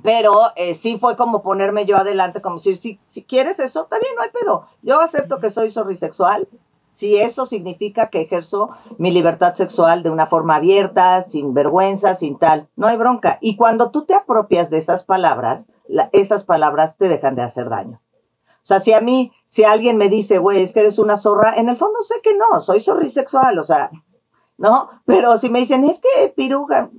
pero 0.04 0.52
eh, 0.58 0.76
sí 0.76 0.98
fue 1.00 1.16
como 1.16 1.42
ponerme 1.42 1.86
yo 1.86 1.96
adelante, 1.96 2.42
como 2.42 2.58
decir, 2.58 2.76
si, 2.76 3.00
si 3.06 3.24
quieres 3.24 3.62
eso, 3.62 3.86
también 3.86 4.14
no 4.18 4.24
hay 4.24 4.30
pedo. 4.30 4.68
Yo 4.82 5.00
acepto 5.00 5.40
que 5.40 5.50
soy 5.50 5.72
sorrisexual, 5.72 6.50
si 7.00 7.16
eso 7.16 7.46
significa 7.46 8.10
que 8.10 8.20
ejerzo 8.20 8.72
mi 8.98 9.12
libertad 9.12 9.54
sexual 9.56 10.04
de 10.04 10.10
una 10.10 10.28
forma 10.28 10.58
abierta, 10.58 11.26
sin 11.26 11.54
vergüenza, 11.54 12.14
sin 12.14 12.38
tal, 12.38 12.68
no 12.76 12.88
hay 12.88 12.98
bronca. 12.98 13.38
Y 13.40 13.56
cuando 13.56 13.90
tú 13.90 14.04
te 14.04 14.14
apropias 14.14 14.70
de 14.70 14.80
esas 14.80 15.06
palabras, 15.06 15.70
esas 16.12 16.44
palabras 16.44 16.98
te 16.98 17.08
dejan 17.08 17.36
de 17.36 17.44
hacer 17.44 17.70
daño. 17.70 18.02
O 18.46 18.66
sea, 18.66 18.82
si 18.82 18.92
a 18.92 19.00
mí, 19.00 19.32
si 19.48 19.64
alguien 19.64 19.96
me 19.96 20.10
dice, 20.10 20.40
güey, 20.40 20.62
es 20.62 20.74
que 20.74 20.82
eres 20.82 21.00
una 21.00 21.16
zorra, 21.16 21.56
en 21.56 21.70
el 21.70 21.78
fondo 21.78 22.02
sé 22.02 22.16
que 22.22 22.36
no, 22.36 22.60
soy 22.60 22.82
sorrisexual, 22.82 23.58
o 23.60 23.64
sea, 23.64 23.92
¿no? 24.58 24.90
Pero 25.06 25.38
si 25.38 25.50
me 25.50 25.60
dicen, 25.60 25.86
es 25.86 26.02
que 26.02 26.28
piruja, 26.36 26.90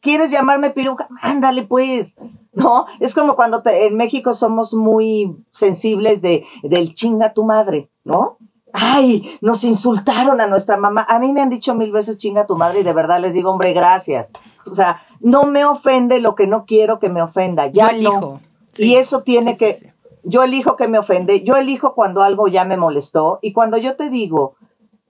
¿quieres 0.00 0.32
llamarme 0.32 0.70
piruja? 0.70 1.06
Ándale, 1.22 1.62
pues, 1.62 2.16
¿no? 2.54 2.86
Es 2.98 3.14
como 3.14 3.36
cuando 3.36 3.62
en 3.66 3.96
México 3.96 4.34
somos 4.34 4.74
muy 4.74 5.36
sensibles 5.52 6.22
de, 6.22 6.44
del 6.64 6.92
chinga 6.94 7.34
tu 7.34 7.44
madre, 7.44 7.88
¿no? 8.02 8.38
Ay, 8.74 9.38
nos 9.40 9.62
insultaron 9.62 10.40
a 10.40 10.48
nuestra 10.48 10.76
mamá. 10.76 11.06
A 11.08 11.20
mí 11.20 11.32
me 11.32 11.40
han 11.40 11.48
dicho 11.48 11.74
mil 11.76 11.92
veces 11.92 12.18
chinga 12.18 12.46
tu 12.46 12.56
madre 12.56 12.80
y 12.80 12.82
de 12.82 12.92
verdad 12.92 13.20
les 13.20 13.32
digo, 13.32 13.50
hombre, 13.50 13.72
gracias. 13.72 14.32
O 14.66 14.74
sea, 14.74 15.02
no 15.20 15.44
me 15.44 15.64
ofende 15.64 16.20
lo 16.20 16.34
que 16.34 16.48
no 16.48 16.64
quiero 16.66 16.98
que 16.98 17.08
me 17.08 17.22
ofenda. 17.22 17.68
Ya 17.68 17.92
yo 17.92 17.96
elijo. 17.96 18.40
y 18.76 18.96
eso 18.96 19.22
tiene 19.22 19.56
que, 19.56 19.76
yo 20.24 20.42
elijo 20.42 20.74
que 20.74 20.88
me 20.88 20.98
ofende, 20.98 21.44
yo 21.44 21.56
elijo 21.56 21.94
cuando 21.94 22.22
algo 22.22 22.48
ya 22.48 22.64
me 22.64 22.76
molestó 22.76 23.38
y 23.42 23.52
cuando 23.52 23.76
yo 23.76 23.94
te 23.94 24.10
digo, 24.10 24.56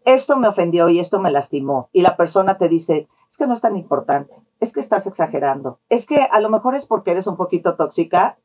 esto 0.05 0.37
me 0.37 0.49
ofendió 0.49 0.91
y 0.91 1.01
esto 1.01 1.19
me 1.19 1.31
lastimó 1.31 1.89
y 1.93 2.03
la 2.03 2.17
persona 2.17 2.59
te 2.59 2.69
dice, 2.69 3.09
es 3.31 3.39
que 3.39 3.47
no 3.47 3.55
es 3.55 3.63
tan 3.63 3.77
importante, 3.77 4.35
es 4.61 4.75
que 4.75 4.81
estás 4.81 5.07
exagerando, 5.07 5.79
es 5.89 6.05
que 6.05 6.29
a 6.31 6.41
lo 6.41 6.51
mejor 6.51 6.75
es 6.75 6.85
porque 6.85 7.13
eres 7.13 7.27
un 7.27 7.37
poquito 7.37 7.77
tóxica. 7.77 8.37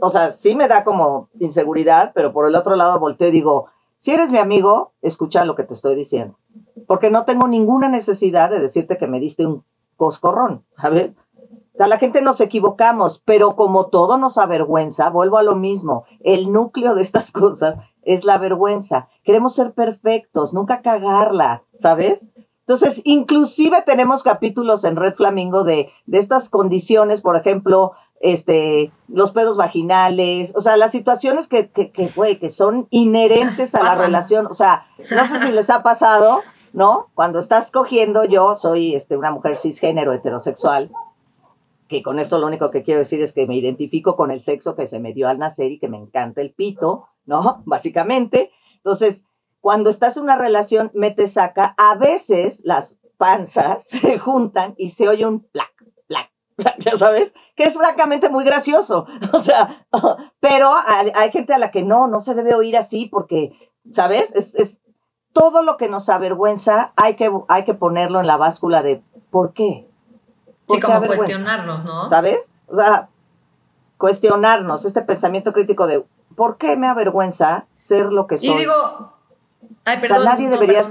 O 0.00 0.10
sea, 0.10 0.30
sí 0.30 0.54
me 0.54 0.68
da 0.68 0.84
como 0.84 1.28
inseguridad, 1.40 2.12
pero 2.14 2.32
por 2.32 2.46
el 2.46 2.54
otro 2.54 2.76
lado 2.76 3.00
volteo 3.00 3.28
y 3.28 3.32
digo, 3.32 3.66
si 3.98 4.12
eres 4.12 4.30
mi 4.32 4.38
amigo, 4.38 4.92
escucha 5.02 5.44
lo 5.44 5.56
que 5.56 5.64
te 5.64 5.74
estoy 5.74 5.94
diciendo, 5.96 6.38
porque 6.86 7.10
no 7.10 7.24
tengo 7.24 7.48
ninguna 7.48 7.88
necesidad 7.88 8.50
de 8.50 8.60
decirte 8.60 8.96
que 8.96 9.08
me 9.08 9.20
diste 9.20 9.44
un 9.44 9.64
coscorrón, 9.96 10.64
¿sabes? 10.70 11.16
A 11.78 11.86
la 11.86 11.98
gente 11.98 12.22
nos 12.22 12.40
equivocamos, 12.40 13.22
pero 13.24 13.54
como 13.54 13.86
todo 13.86 14.16
nos 14.18 14.38
avergüenza, 14.38 15.10
vuelvo 15.10 15.38
a 15.38 15.42
lo 15.42 15.54
mismo, 15.54 16.04
el 16.20 16.52
núcleo 16.52 16.94
de 16.94 17.02
estas 17.02 17.32
cosas 17.32 17.76
es 18.02 18.24
la 18.24 18.38
vergüenza. 18.38 19.08
Queremos 19.22 19.54
ser 19.54 19.74
perfectos, 19.74 20.54
nunca 20.54 20.80
cagarla, 20.80 21.64
¿sabes? 21.78 22.30
Entonces, 22.60 23.00
inclusive 23.04 23.82
tenemos 23.82 24.22
capítulos 24.22 24.84
en 24.84 24.96
Red 24.96 25.14
Flamingo 25.14 25.64
de, 25.64 25.90
de 26.06 26.18
estas 26.18 26.50
condiciones, 26.50 27.22
por 27.22 27.34
ejemplo, 27.34 27.92
este, 28.20 28.92
los 29.08 29.30
pedos 29.32 29.56
vaginales, 29.56 30.52
o 30.56 30.60
sea, 30.60 30.76
las 30.76 30.92
situaciones 30.92 31.48
que, 31.48 31.70
que, 31.70 31.90
que, 31.90 32.38
que 32.38 32.50
son 32.50 32.88
inherentes 32.90 33.74
a 33.74 33.82
la 33.82 33.94
relación, 33.94 34.46
o 34.46 34.54
sea, 34.54 34.86
no 34.98 35.24
sé 35.24 35.40
si 35.40 35.52
les 35.52 35.70
ha 35.70 35.82
pasado, 35.82 36.38
¿no? 36.72 37.08
Cuando 37.14 37.38
estás 37.38 37.70
cogiendo, 37.70 38.24
yo 38.24 38.56
soy 38.56 38.94
este, 38.94 39.16
una 39.16 39.30
mujer 39.30 39.56
cisgénero 39.56 40.12
heterosexual, 40.12 40.90
que 41.88 42.02
con 42.02 42.18
esto 42.18 42.38
lo 42.38 42.46
único 42.46 42.70
que 42.70 42.82
quiero 42.82 43.00
decir 43.00 43.22
es 43.22 43.32
que 43.32 43.46
me 43.46 43.56
identifico 43.56 44.16
con 44.16 44.30
el 44.30 44.42
sexo 44.42 44.76
que 44.76 44.86
se 44.86 45.00
me 45.00 45.14
dio 45.14 45.28
al 45.28 45.38
nacer 45.38 45.72
y 45.72 45.78
que 45.78 45.88
me 45.88 45.96
encanta 45.96 46.40
el 46.40 46.52
pito, 46.52 47.08
¿no? 47.24 47.62
Básicamente. 47.66 48.50
Entonces, 48.76 49.24
cuando 49.60 49.90
estás 49.90 50.16
en 50.16 50.24
una 50.24 50.36
relación, 50.36 50.90
me 50.94 51.10
te 51.10 51.26
saca, 51.26 51.74
a 51.78 51.94
veces 51.96 52.60
las 52.64 52.98
panzas 53.16 53.84
se 53.88 54.18
juntan 54.18 54.74
y 54.76 54.90
se 54.90 55.08
oye 55.08 55.26
un 55.26 55.40
plac, 55.40 55.72
plac, 55.77 55.77
ya 56.78 56.96
sabes, 56.96 57.32
que 57.56 57.64
es 57.64 57.74
francamente 57.74 58.28
muy 58.28 58.44
gracioso. 58.44 59.06
O 59.32 59.42
sea, 59.42 59.86
pero 60.40 60.70
hay, 60.86 61.30
gente 61.30 61.54
a 61.54 61.58
la 61.58 61.70
que 61.70 61.82
no, 61.82 62.06
no 62.06 62.20
se 62.20 62.34
debe 62.34 62.54
oír 62.54 62.76
así 62.76 63.06
porque, 63.06 63.52
¿sabes? 63.92 64.34
Es, 64.34 64.80
todo 65.32 65.62
lo 65.62 65.76
que 65.76 65.88
nos 65.88 66.08
avergüenza 66.08 66.92
hay 66.96 67.14
que, 67.14 67.30
hay 67.48 67.64
que 67.64 67.74
ponerlo 67.74 68.18
en 68.18 68.26
la 68.26 68.36
báscula 68.36 68.82
de 68.82 69.02
¿por 69.30 69.52
qué? 69.52 69.86
sí, 70.68 70.80
como 70.80 71.00
cuestionarnos, 71.02 71.84
¿no? 71.84 72.08
¿Sabes? 72.08 72.38
O 72.66 72.74
sea, 72.74 73.08
cuestionarnos, 73.98 74.84
este 74.84 75.02
pensamiento 75.02 75.52
crítico 75.52 75.86
de 75.86 76.04
¿por 76.34 76.56
qué 76.56 76.76
me 76.76 76.88
avergüenza 76.88 77.66
ser 77.76 78.06
lo 78.06 78.26
que 78.26 78.38
soy? 78.38 78.48
Y 78.48 78.56
digo, 78.56 79.12
ay, 79.84 79.98
perdón, 80.00 80.24
nadie 80.24 80.48
debería... 80.48 80.82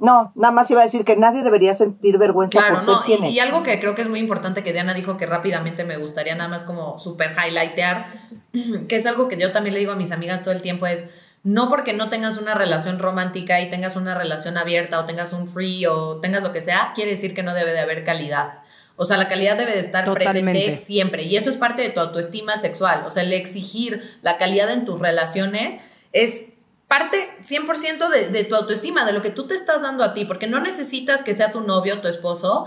No, 0.00 0.32
nada 0.34 0.52
más 0.52 0.70
iba 0.70 0.80
a 0.80 0.84
decir 0.84 1.04
que 1.04 1.16
nadie 1.16 1.42
debería 1.42 1.74
sentir 1.74 2.16
vergüenza 2.16 2.60
por 2.68 2.80
ser 2.80 3.20
no, 3.20 3.26
y, 3.28 3.32
y, 3.32 3.38
algo 3.38 3.62
que 3.62 3.78
creo 3.78 3.94
que 3.94 4.02
es 4.02 4.08
muy 4.08 4.18
importante 4.18 4.64
que 4.64 4.72
Diana 4.72 4.94
dijo 4.94 5.18
que 5.18 5.26
rápidamente 5.26 5.84
me 5.84 5.98
gustaría 5.98 6.34
nada 6.34 6.48
más 6.48 6.64
como 6.64 6.98
super 6.98 7.32
highlightear, 7.32 8.06
que 8.88 8.96
es 8.96 9.04
algo 9.04 9.28
que 9.28 9.36
yo 9.36 9.52
también 9.52 9.74
le 9.74 9.80
digo 9.80 9.92
a 9.92 9.96
mis 9.96 10.10
amigas 10.10 10.42
todo 10.42 10.52
el 10.52 10.62
tiempo 10.62 10.86
es 10.86 11.06
no 11.42 11.68
porque 11.68 11.92
no 11.92 12.08
tengas 12.08 12.38
una 12.38 12.54
relación 12.54 12.98
romántica 12.98 13.60
y 13.60 13.70
tengas 13.70 13.96
una 13.96 14.14
relación 14.14 14.58
abierta 14.58 15.00
o 15.00 15.04
tengas 15.06 15.32
un 15.32 15.48
free 15.48 15.86
o 15.86 16.20
tengas 16.20 16.42
lo 16.42 16.52
que 16.52 16.60
sea, 16.60 16.92
quiere 16.94 17.12
decir 17.12 17.34
que 17.34 17.42
no 17.42 17.54
debe 17.54 17.72
de 17.72 17.80
haber 17.80 18.04
calidad. 18.04 18.60
O 18.96 19.06
sea, 19.06 19.16
la 19.16 19.28
calidad 19.28 19.56
debe 19.56 19.72
de 19.72 19.80
estar 19.80 20.10
presente 20.12 20.76
siempre 20.76 21.22
y 21.22 21.36
eso 21.36 21.48
es 21.48 21.56
parte 21.56 21.80
de 21.80 21.88
tu 21.88 22.00
autoestima 22.00 22.58
sexual. 22.58 23.04
O 23.06 23.10
sea, 23.10 23.22
el 23.22 23.32
exigir 23.32 24.18
la 24.20 24.36
calidad 24.36 24.70
en 24.70 24.84
tus 24.84 25.00
relaciones 25.00 25.78
es 26.12 26.44
parte 26.90 27.30
100% 27.40 28.08
de, 28.08 28.30
de 28.30 28.42
tu 28.42 28.56
autoestima, 28.56 29.04
de 29.04 29.12
lo 29.12 29.22
que 29.22 29.30
tú 29.30 29.46
te 29.46 29.54
estás 29.54 29.80
dando 29.80 30.02
a 30.02 30.12
ti, 30.12 30.24
porque 30.24 30.48
no 30.48 30.58
necesitas 30.58 31.22
que 31.22 31.36
sea 31.36 31.52
tu 31.52 31.60
novio, 31.60 32.00
tu 32.00 32.08
esposo, 32.08 32.66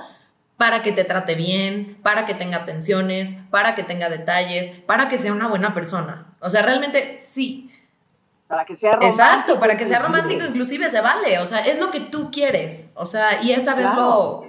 para 0.55 0.81
que 0.81 0.93
te 0.93 1.03
trate 1.03 1.35
bien, 1.35 1.99
para 2.03 2.25
que 2.25 2.33
tenga 2.33 2.59
atenciones, 2.59 3.33
para 3.51 3.75
que 3.75 3.83
tenga 3.83 4.09
detalles, 4.09 4.71
para 4.85 5.09
que 5.09 5.17
sea 5.17 5.33
una 5.33 5.49
buena 5.49 5.73
persona. 5.73 6.27
O 6.39 6.49
sea, 6.49 6.61
realmente 6.61 7.17
sí. 7.17 7.69
Para 8.47 8.63
que 8.63 8.77
sea 8.77 8.95
romántico. 8.95 9.21
Exacto, 9.21 9.59
para 9.59 9.77
que 9.77 9.85
sea 9.85 9.99
romántico 9.99 10.45
inclusive 10.45 10.89
se 10.89 11.01
vale. 11.01 11.39
O 11.39 11.45
sea, 11.45 11.59
es 11.59 11.79
lo 11.79 11.91
que 11.91 11.99
tú 11.99 12.31
quieres. 12.31 12.85
O 12.93 13.05
sea, 13.05 13.43
y 13.43 13.51
es 13.51 13.65
saberlo... 13.65 14.45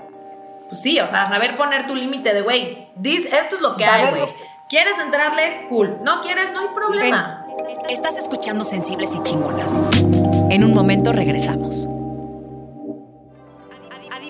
Pues 0.69 0.83
sí, 0.83 1.01
o 1.01 1.09
sea, 1.09 1.29
saber 1.29 1.57
poner 1.57 1.89
tu 1.89 1.97
límite 1.97 2.33
de, 2.33 2.43
güey, 2.43 2.91
esto 3.03 3.57
es 3.57 3.61
lo 3.61 3.77
que 3.77 3.87
hay, 3.87 4.11
güey. 4.11 4.33
¿Quieres 4.69 5.01
entrarle? 5.01 5.67
Cool. 5.69 5.99
¿No 6.05 6.23
quieres? 6.23 6.53
No 6.53 6.61
hay 6.61 6.69
problema. 6.69 7.44
Estás 7.89 8.17
escuchando 8.17 8.65
Sensibles 8.65 9.15
y 9.15 9.23
Chingonas. 9.23 9.81
En 10.51 10.65
un 10.65 10.75
momento 10.75 11.13
regresamos. 11.13 11.89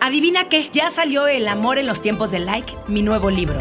Adivina 0.01 0.49
qué, 0.49 0.69
ya 0.71 0.91
salió 0.91 1.27
El 1.27 1.49
amor 1.49 1.79
en 1.79 1.87
los 1.87 2.03
tiempos 2.03 2.31
de 2.31 2.41
like, 2.41 2.75
mi 2.89 3.03
nuevo 3.03 3.31
libro. 3.31 3.61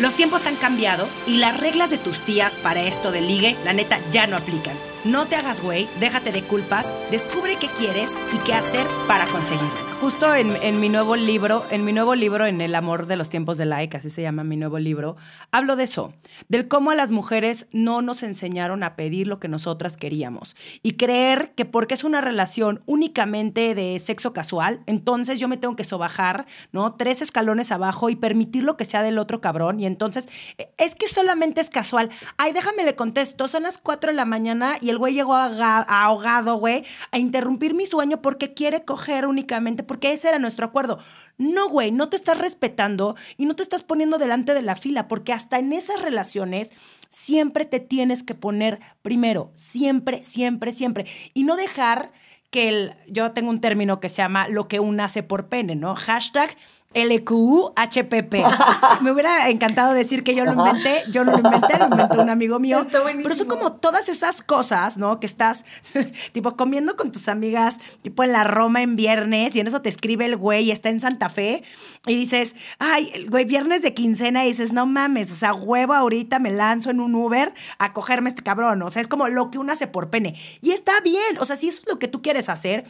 Los 0.00 0.14
tiempos 0.14 0.46
han 0.46 0.56
cambiado 0.56 1.06
y 1.26 1.36
las 1.36 1.60
reglas 1.60 1.90
de 1.90 1.98
tus 1.98 2.20
tías 2.22 2.56
para 2.56 2.80
esto 2.80 3.12
de 3.12 3.20
ligue, 3.20 3.58
la 3.64 3.74
neta, 3.74 4.00
ya 4.10 4.26
no 4.26 4.38
aplican. 4.38 4.74
No 5.04 5.26
te 5.26 5.36
hagas 5.36 5.60
güey, 5.60 5.88
déjate 6.00 6.32
de 6.32 6.42
culpas, 6.42 6.94
descubre 7.10 7.56
qué 7.56 7.68
quieres 7.68 8.18
y 8.32 8.38
qué 8.38 8.54
hacer 8.54 8.86
para 9.06 9.26
conseguirlo 9.26 9.89
justo 10.00 10.34
en, 10.34 10.80
mi 10.80 10.88
nuevo 10.88 11.14
libro, 11.14 11.66
en 11.70 11.84
mi 11.84 11.92
nuevo 11.92 12.14
libro, 12.14 12.46
en 12.46 12.62
El 12.62 12.74
amor 12.74 13.06
de 13.06 13.16
los 13.16 13.28
tiempos 13.28 13.58
de 13.58 13.66
like, 13.66 13.94
así 13.98 14.08
se 14.08 14.22
llama 14.22 14.44
mi 14.44 14.56
nuevo 14.56 14.78
libro, 14.78 15.16
hablo 15.52 15.76
de 15.76 15.84
eso, 15.84 16.14
del 16.48 16.68
cómo 16.68 16.90
a 16.90 16.94
las 16.94 17.10
mujeres 17.10 17.68
no 17.72 18.00
nos 18.00 18.22
enseñaron 18.22 18.82
a 18.82 18.96
pedir 18.96 19.26
lo 19.26 19.38
que 19.40 19.48
nosotras 19.48 19.98
queríamos 19.98 20.56
y 20.82 20.92
creer 20.92 21.52
que 21.54 21.66
porque 21.66 21.92
es 21.92 22.04
una 22.04 22.22
relación 22.22 22.82
únicamente 22.86 23.74
de 23.74 23.98
sexo 23.98 24.32
casual, 24.32 24.80
entonces 24.86 25.38
yo 25.38 25.48
me 25.48 25.58
tengo 25.58 25.76
que 25.76 25.84
sobajar, 25.84 26.46
¿no? 26.72 26.94
Tres 26.94 27.20
escalones 27.20 27.70
abajo 27.70 28.08
y 28.08 28.16
permitir 28.16 28.64
lo 28.64 28.78
que 28.78 28.86
sea 28.86 29.02
del 29.02 29.18
otro 29.18 29.42
cabrón 29.42 29.80
y 29.80 29.86
entonces 29.86 30.30
e, 30.56 30.72
es 30.78 30.94
que 30.94 31.08
solamente 31.08 31.60
es 31.60 31.68
casual. 31.68 32.08
Ay, 32.38 32.52
déjame 32.52 32.84
le 32.84 32.96
contesto, 32.96 33.48
son 33.48 33.64
las 33.64 33.76
cuatro 33.76 34.10
de 34.10 34.16
la 34.16 34.24
mañana 34.24 34.76
y 34.80 34.88
el 34.88 34.96
güey 34.96 35.12
llegó 35.12 35.34
ahogado, 35.34 36.56
güey, 36.56 36.84
a 37.10 37.18
interrumpir 37.18 37.74
mi 37.74 37.84
sueño 37.84 38.22
porque 38.22 38.54
quiere 38.54 38.86
coger 38.86 39.26
únicamente 39.26 39.84
porque 39.90 40.12
ese 40.12 40.28
era 40.28 40.38
nuestro 40.38 40.66
acuerdo. 40.66 41.00
No, 41.36 41.68
güey, 41.68 41.90
no 41.90 42.08
te 42.08 42.14
estás 42.14 42.38
respetando 42.38 43.16
y 43.36 43.44
no 43.44 43.56
te 43.56 43.64
estás 43.64 43.82
poniendo 43.82 44.18
delante 44.18 44.54
de 44.54 44.62
la 44.62 44.76
fila, 44.76 45.08
porque 45.08 45.32
hasta 45.32 45.58
en 45.58 45.72
esas 45.72 46.00
relaciones 46.00 46.70
siempre 47.08 47.64
te 47.64 47.80
tienes 47.80 48.22
que 48.22 48.36
poner 48.36 48.78
primero, 49.02 49.50
siempre, 49.54 50.22
siempre, 50.22 50.72
siempre. 50.72 51.06
Y 51.34 51.42
no 51.42 51.56
dejar 51.56 52.12
que 52.52 52.68
el, 52.68 52.94
yo 53.08 53.32
tengo 53.32 53.50
un 53.50 53.60
término 53.60 53.98
que 53.98 54.08
se 54.08 54.18
llama 54.18 54.46
lo 54.46 54.68
que 54.68 54.78
un 54.78 55.00
hace 55.00 55.24
por 55.24 55.48
pene, 55.48 55.74
¿no? 55.74 55.96
Hashtag 55.96 56.56
LQHPP. 56.92 58.34
Me 59.00 59.12
hubiera 59.12 59.48
encantado 59.48 59.94
decir 59.94 60.24
que 60.24 60.34
yo 60.34 60.44
lo 60.44 60.52
inventé, 60.52 61.04
yo 61.10 61.24
no 61.24 61.32
lo 61.32 61.38
inventé, 61.38 61.78
lo 61.78 61.86
inventó 61.86 62.20
un 62.20 62.30
amigo 62.30 62.58
mío. 62.58 62.84
Pero 62.90 63.34
son 63.34 63.46
como 63.46 63.74
todas 63.74 64.08
esas 64.08 64.42
cosas, 64.42 64.98
¿no? 64.98 65.20
Que 65.20 65.26
estás 65.26 65.64
tipo 66.32 66.56
comiendo 66.56 66.96
con 66.96 67.12
tus 67.12 67.28
amigas, 67.28 67.78
tipo 68.02 68.24
en 68.24 68.32
la 68.32 68.42
Roma 68.42 68.82
en 68.82 68.96
viernes, 68.96 69.54
y 69.54 69.60
en 69.60 69.68
eso 69.68 69.82
te 69.82 69.88
escribe 69.88 70.24
el 70.24 70.36
güey 70.36 70.64
y 70.64 70.70
está 70.72 70.88
en 70.88 70.98
Santa 70.98 71.28
Fe, 71.28 71.62
y 72.06 72.16
dices, 72.16 72.56
ay, 72.80 73.10
el 73.14 73.30
güey, 73.30 73.44
viernes 73.44 73.82
de 73.82 73.94
quincena, 73.94 74.44
y 74.44 74.48
dices, 74.48 74.72
no 74.72 74.84
mames, 74.86 75.30
o 75.30 75.36
sea, 75.36 75.54
huevo 75.54 75.94
ahorita 75.94 76.40
me 76.40 76.50
lanzo 76.50 76.90
en 76.90 76.98
un 76.98 77.14
Uber 77.14 77.54
a 77.78 77.92
cogerme 77.92 78.30
este 78.30 78.42
cabrón. 78.42 78.82
O 78.82 78.90
sea, 78.90 79.00
es 79.00 79.08
como 79.08 79.28
lo 79.28 79.52
que 79.52 79.58
uno 79.58 79.72
hace 79.72 79.86
por 79.86 80.10
pene. 80.10 80.34
Y 80.60 80.72
está 80.72 81.00
bien, 81.02 81.38
o 81.38 81.44
sea, 81.44 81.54
si 81.54 81.68
eso 81.68 81.80
es 81.82 81.88
lo 81.88 82.00
que 82.00 82.08
tú 82.08 82.20
quieres 82.20 82.48
hacer, 82.48 82.84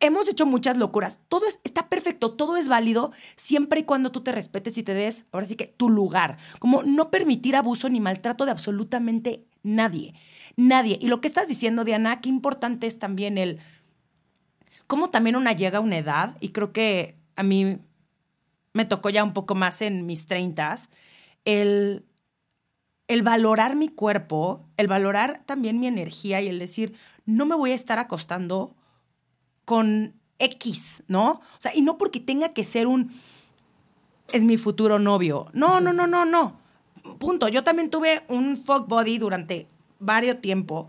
hemos 0.00 0.28
hecho 0.28 0.46
muchas 0.46 0.76
locuras. 0.76 1.20
Todo 1.28 1.46
es, 1.46 1.60
está 1.62 1.88
perfecto, 1.88 2.32
todo 2.32 2.56
es 2.56 2.68
válido 2.68 3.12
siempre 3.36 3.80
y 3.80 3.84
cuando 3.84 4.10
tú 4.10 4.22
te 4.22 4.32
respetes 4.32 4.76
y 4.78 4.82
te 4.82 4.94
des, 4.94 5.26
ahora 5.30 5.46
sí 5.46 5.56
que, 5.56 5.66
tu 5.66 5.88
lugar. 5.90 6.38
Como 6.58 6.82
no 6.82 7.10
permitir 7.10 7.54
abuso 7.54 7.88
ni 7.88 8.00
maltrato 8.00 8.44
de 8.44 8.50
absolutamente 8.50 9.44
nadie. 9.62 10.14
Nadie. 10.56 10.98
Y 11.00 11.08
lo 11.08 11.20
que 11.20 11.28
estás 11.28 11.48
diciendo, 11.48 11.84
Diana, 11.84 12.20
qué 12.20 12.28
importante 12.28 12.86
es 12.86 12.98
también 12.98 13.38
el. 13.38 13.60
Cómo 14.86 15.10
también 15.10 15.36
una 15.36 15.52
llega 15.52 15.78
a 15.78 15.82
una 15.82 15.98
edad, 15.98 16.36
y 16.40 16.48
creo 16.48 16.72
que 16.72 17.16
a 17.36 17.44
mí 17.44 17.78
me 18.72 18.84
tocó 18.84 19.10
ya 19.10 19.22
un 19.22 19.32
poco 19.32 19.54
más 19.54 19.82
en 19.82 20.04
mis 20.04 20.26
treintas, 20.26 20.90
el, 21.44 22.04
el 23.06 23.22
valorar 23.22 23.76
mi 23.76 23.88
cuerpo, 23.88 24.68
el 24.76 24.88
valorar 24.88 25.44
también 25.46 25.78
mi 25.78 25.86
energía 25.86 26.40
y 26.40 26.48
el 26.48 26.58
decir, 26.58 26.96
no 27.24 27.46
me 27.46 27.54
voy 27.54 27.70
a 27.70 27.76
estar 27.76 28.00
acostando 28.00 28.76
con 29.70 30.14
X, 30.40 31.04
¿no? 31.06 31.30
O 31.30 31.60
sea, 31.60 31.72
y 31.76 31.82
no 31.82 31.96
porque 31.96 32.18
tenga 32.18 32.48
que 32.48 32.64
ser 32.64 32.88
un, 32.88 33.12
es 34.32 34.42
mi 34.42 34.56
futuro 34.56 34.98
novio. 34.98 35.46
No, 35.52 35.80
no, 35.80 35.92
no, 35.92 36.08
no, 36.08 36.24
no. 36.24 36.58
Punto. 37.20 37.46
Yo 37.46 37.62
también 37.62 37.88
tuve 37.88 38.24
un 38.26 38.56
fuck 38.56 38.88
body 38.88 39.18
durante 39.18 39.68
varios 40.00 40.40
tiempo. 40.40 40.88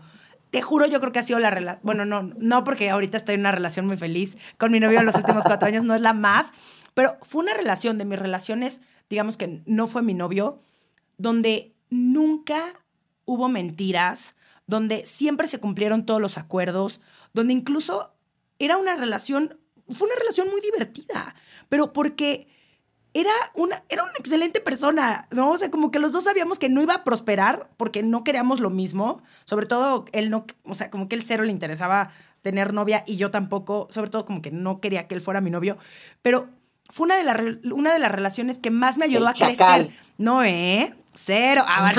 Te 0.50 0.62
juro, 0.62 0.86
yo 0.86 0.98
creo 0.98 1.12
que 1.12 1.20
ha 1.20 1.22
sido 1.22 1.38
la 1.38 1.52
relación. 1.52 1.80
Bueno, 1.84 2.04
no, 2.04 2.24
no 2.24 2.64
porque 2.64 2.90
ahorita 2.90 3.16
estoy 3.16 3.36
en 3.36 3.42
una 3.42 3.52
relación 3.52 3.86
muy 3.86 3.96
feliz 3.96 4.36
con 4.58 4.72
mi 4.72 4.80
novio 4.80 4.98
en 4.98 5.06
los 5.06 5.14
últimos 5.14 5.44
cuatro 5.44 5.68
años, 5.68 5.84
no 5.84 5.94
es 5.94 6.00
la 6.00 6.12
más, 6.12 6.52
pero 6.92 7.18
fue 7.22 7.44
una 7.44 7.54
relación 7.54 7.98
de 7.98 8.04
mis 8.04 8.18
relaciones, 8.18 8.80
digamos 9.08 9.36
que 9.36 9.62
no 9.64 9.86
fue 9.86 10.02
mi 10.02 10.14
novio, 10.14 10.58
donde 11.18 11.72
nunca 11.88 12.60
hubo 13.26 13.48
mentiras, 13.48 14.34
donde 14.66 15.06
siempre 15.06 15.46
se 15.46 15.60
cumplieron 15.60 16.04
todos 16.04 16.20
los 16.20 16.36
acuerdos, 16.36 17.00
donde 17.32 17.52
incluso 17.52 18.11
era 18.64 18.76
una 18.76 18.96
relación, 18.96 19.58
fue 19.88 20.06
una 20.06 20.16
relación 20.16 20.48
muy 20.48 20.60
divertida, 20.60 21.34
pero 21.68 21.92
porque 21.92 22.48
era 23.14 23.32
una, 23.54 23.82
era 23.88 24.04
una 24.04 24.12
excelente 24.18 24.60
persona, 24.60 25.28
¿no? 25.30 25.50
O 25.50 25.58
sea, 25.58 25.70
como 25.70 25.90
que 25.90 25.98
los 25.98 26.12
dos 26.12 26.24
sabíamos 26.24 26.58
que 26.58 26.68
no 26.68 26.80
iba 26.80 26.94
a 26.94 27.04
prosperar 27.04 27.70
porque 27.76 28.02
no 28.02 28.24
queríamos 28.24 28.60
lo 28.60 28.70
mismo, 28.70 29.22
sobre 29.44 29.66
todo 29.66 30.06
él 30.12 30.30
no, 30.30 30.46
o 30.64 30.74
sea, 30.74 30.90
como 30.90 31.08
que 31.08 31.16
el 31.16 31.22
cero 31.22 31.44
le 31.44 31.52
interesaba 31.52 32.10
tener 32.40 32.72
novia 32.72 33.04
y 33.06 33.16
yo 33.16 33.30
tampoco, 33.30 33.86
sobre 33.90 34.10
todo 34.10 34.24
como 34.24 34.42
que 34.42 34.50
no 34.50 34.80
quería 34.80 35.08
que 35.08 35.14
él 35.14 35.20
fuera 35.20 35.40
mi 35.40 35.50
novio, 35.50 35.76
pero 36.22 36.48
fue 36.88 37.04
una 37.04 37.16
de, 37.16 37.24
las 37.24 37.40
una 37.72 37.92
de 37.92 37.98
las 37.98 38.12
relaciones 38.12 38.58
que 38.58 38.70
más 38.70 38.98
me 38.98 39.06
ayudó 39.06 39.28
a 39.28 39.34
crecer. 39.34 39.90
No, 40.18 40.42
¿eh? 40.44 40.94
Cero. 41.14 41.62
Ah, 41.66 41.92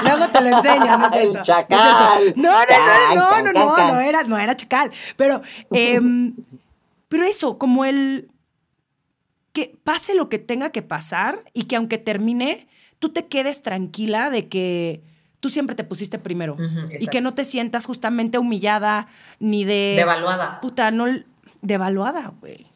Luego 0.02 0.28
te 0.30 0.40
lo 0.40 0.56
enseño, 0.56 0.98
¿no 0.98 1.12
es 1.12 1.42
chacal. 1.42 2.32
No, 2.36 2.52
no, 2.52 3.14
no, 3.14 3.42
no, 3.42 3.52
no, 3.52 3.52
no, 3.52 3.76
no, 3.92 4.00
era, 4.00 4.22
no 4.22 4.38
era 4.38 4.56
chacal. 4.56 4.90
Pero, 5.16 5.42
em, 5.72 6.34
pero 7.08 7.24
eso, 7.24 7.58
como 7.58 7.84
el 7.84 8.30
que 9.52 9.76
pase 9.82 10.14
lo 10.14 10.28
que 10.28 10.38
tenga 10.38 10.70
que 10.70 10.82
pasar 10.82 11.42
y 11.54 11.64
que 11.64 11.76
aunque 11.76 11.98
termine, 11.98 12.68
tú 12.98 13.08
te 13.08 13.26
quedes 13.26 13.62
tranquila 13.62 14.30
de 14.30 14.48
que 14.48 15.02
tú 15.40 15.48
siempre 15.48 15.74
te 15.74 15.84
pusiste 15.84 16.18
primero. 16.18 16.56
y 16.98 17.08
que 17.08 17.20
no 17.20 17.34
te 17.34 17.44
sientas 17.44 17.86
justamente 17.86 18.38
humillada 18.38 19.08
ni 19.40 19.64
de. 19.64 19.94
Devaluada. 19.96 20.60
Puta, 20.60 20.90
no. 20.90 21.06
Devaluada, 21.62 22.32
güey. 22.40 22.66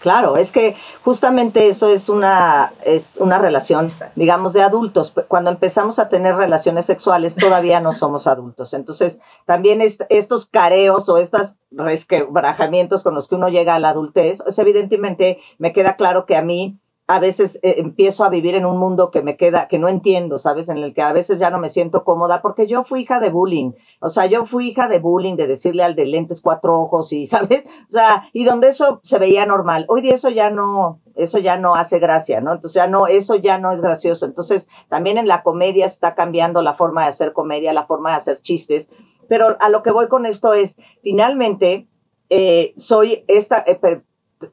Claro, 0.00 0.36
es 0.36 0.52
que 0.52 0.76
justamente 1.04 1.68
eso 1.68 1.88
es 1.88 2.08
una, 2.08 2.72
es 2.84 3.16
una 3.18 3.38
relación, 3.38 3.88
digamos, 4.14 4.52
de 4.52 4.62
adultos. 4.62 5.12
Cuando 5.26 5.50
empezamos 5.50 5.98
a 5.98 6.08
tener 6.08 6.36
relaciones 6.36 6.86
sexuales, 6.86 7.34
todavía 7.34 7.80
no 7.80 7.92
somos 7.92 8.26
adultos. 8.28 8.74
Entonces, 8.74 9.20
también 9.44 9.80
estos 9.82 10.46
careos 10.46 11.08
o 11.08 11.18
estos 11.18 11.56
resquebrajamientos 11.72 13.02
con 13.02 13.14
los 13.14 13.28
que 13.28 13.34
uno 13.34 13.48
llega 13.48 13.74
a 13.74 13.80
la 13.80 13.90
adultez, 13.90 14.40
es 14.46 14.58
evidentemente 14.58 15.40
me 15.58 15.72
queda 15.72 15.96
claro 15.96 16.26
que 16.26 16.36
a 16.36 16.42
mí 16.42 16.78
a 17.08 17.20
veces 17.20 17.58
eh, 17.62 17.76
empiezo 17.78 18.22
a 18.22 18.28
vivir 18.28 18.54
en 18.54 18.66
un 18.66 18.78
mundo 18.78 19.10
que 19.10 19.22
me 19.22 19.38
queda, 19.38 19.66
que 19.66 19.78
no 19.78 19.88
entiendo, 19.88 20.38
¿sabes? 20.38 20.68
En 20.68 20.76
el 20.76 20.92
que 20.92 21.00
a 21.00 21.12
veces 21.12 21.38
ya 21.38 21.48
no 21.48 21.58
me 21.58 21.70
siento 21.70 22.04
cómoda 22.04 22.42
porque 22.42 22.66
yo 22.66 22.84
fui 22.84 23.00
hija 23.00 23.18
de 23.18 23.30
bullying. 23.30 23.72
O 24.00 24.10
sea, 24.10 24.26
yo 24.26 24.46
fui 24.46 24.68
hija 24.68 24.88
de 24.88 25.00
bullying, 25.00 25.36
de 25.36 25.46
decirle 25.46 25.82
al 25.82 25.96
de 25.96 26.06
lentes 26.06 26.40
cuatro 26.40 26.78
ojos 26.80 27.12
y, 27.12 27.26
¿sabes? 27.28 27.64
O 27.88 27.92
sea, 27.92 28.28
y 28.32 28.44
donde 28.44 28.68
eso 28.68 29.00
se 29.02 29.18
veía 29.18 29.46
normal. 29.46 29.86
Hoy 29.88 30.02
día 30.02 30.14
eso 30.14 30.28
ya 30.28 30.50
no, 30.50 31.00
eso 31.14 31.38
ya 31.38 31.58
no 31.58 31.74
hace 31.74 31.98
gracia, 31.98 32.40
¿no? 32.40 32.52
Entonces 32.52 32.74
ya 32.74 32.86
no, 32.86 33.06
eso 33.06 33.34
ya 33.36 33.58
no 33.58 33.72
es 33.72 33.80
gracioso. 33.80 34.26
Entonces, 34.26 34.68
también 34.88 35.18
en 35.18 35.26
la 35.26 35.42
comedia 35.42 35.86
está 35.86 36.14
cambiando 36.14 36.62
la 36.62 36.74
forma 36.74 37.02
de 37.02 37.08
hacer 37.08 37.32
comedia, 37.32 37.72
la 37.72 37.86
forma 37.86 38.10
de 38.10 38.16
hacer 38.16 38.40
chistes. 38.40 38.88
Pero 39.28 39.56
a 39.60 39.68
lo 39.68 39.82
que 39.82 39.90
voy 39.90 40.08
con 40.08 40.26
esto 40.26 40.54
es, 40.54 40.76
finalmente, 41.02 41.88
eh, 42.30 42.72
soy 42.76 43.24
esta, 43.26 43.64
eh, 43.66 44.02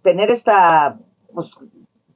tener 0.02 0.32
esta, 0.32 0.98
pues, 1.34 1.52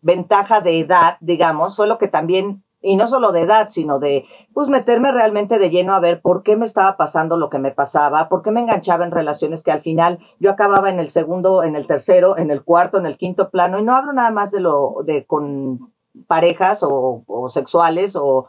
ventaja 0.02 0.62
de 0.62 0.80
edad, 0.80 1.18
digamos, 1.20 1.76
fue 1.76 1.88
lo 1.88 1.98
que 1.98 2.08
también, 2.08 2.64
y 2.82 2.96
no 2.96 3.08
solo 3.08 3.32
de 3.32 3.42
edad, 3.42 3.70
sino 3.70 4.00
de, 4.00 4.26
pues, 4.54 4.70
meterme 4.70 5.12
realmente 5.12 5.60
de 5.60 5.70
lleno 5.70 5.94
a 5.94 6.00
ver 6.00 6.22
por 6.22 6.44
qué 6.44 6.56
me 6.56 6.66
estaba 6.66 6.96
pasando 6.96 7.38
lo 7.38 7.50
que 7.50 7.60
me 7.60 7.72
pasaba, 7.72 8.30
por 8.30 8.42
qué 8.42 8.52
me 8.52 8.62
enganchaba 8.62 9.06
en 9.06 9.12
relaciones 9.12 9.64
que 9.64 9.72
al 9.72 9.82
final 9.82 10.20
yo 10.40 10.52
acababa 10.52 10.90
en 10.90 11.00
el 11.00 11.10
segundo, 11.10 11.64
en 11.64 11.76
el 11.76 11.88
tercero, 11.88 12.38
en 12.38 12.52
el 12.52 12.64
cuarto, 12.64 12.98
en 12.98 13.06
el 13.06 13.18
quinto 13.18 13.50
plano, 13.50 13.80
y 13.80 13.84
no 13.84 13.96
hablo 13.96 14.14
nada 14.14 14.32
más 14.32 14.52
de 14.52 14.62
lo, 14.62 14.98
de 15.06 15.26
con 15.26 15.92
parejas 16.28 16.80
o, 16.84 17.50
sexuales, 17.50 18.16
o, 18.16 18.48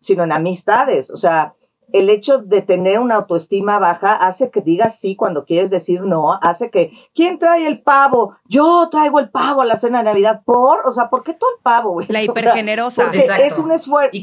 sino 0.00 0.24
en 0.24 0.32
amistades, 0.32 1.10
o 1.10 1.16
sea, 1.16 1.54
el 1.92 2.10
hecho 2.10 2.38
de 2.38 2.62
tener 2.62 2.98
una 2.98 3.16
autoestima 3.16 3.78
baja 3.78 4.14
hace 4.14 4.50
que 4.50 4.60
digas 4.60 4.98
sí 4.98 5.16
cuando 5.16 5.44
quieres 5.44 5.70
decir 5.70 6.02
no, 6.02 6.38
hace 6.42 6.70
que, 6.70 6.92
¿quién 7.14 7.38
trae 7.38 7.66
el 7.66 7.82
pavo? 7.82 8.36
Yo 8.48 8.88
traigo 8.90 9.20
el 9.20 9.30
pavo 9.30 9.62
a 9.62 9.64
la 9.64 9.76
cena 9.76 9.98
de 9.98 10.04
Navidad. 10.04 10.42
¿Por? 10.44 10.86
O 10.86 10.92
sea, 10.92 11.08
¿por 11.08 11.22
qué 11.22 11.34
todo 11.34 11.50
el 11.56 11.62
pavo, 11.62 11.92
güey? 11.92 12.06
La 12.08 12.22
hipergenerosa. 12.24 13.10
es 13.12 13.58
un 13.58 13.72
esfuerzo. 13.72 14.18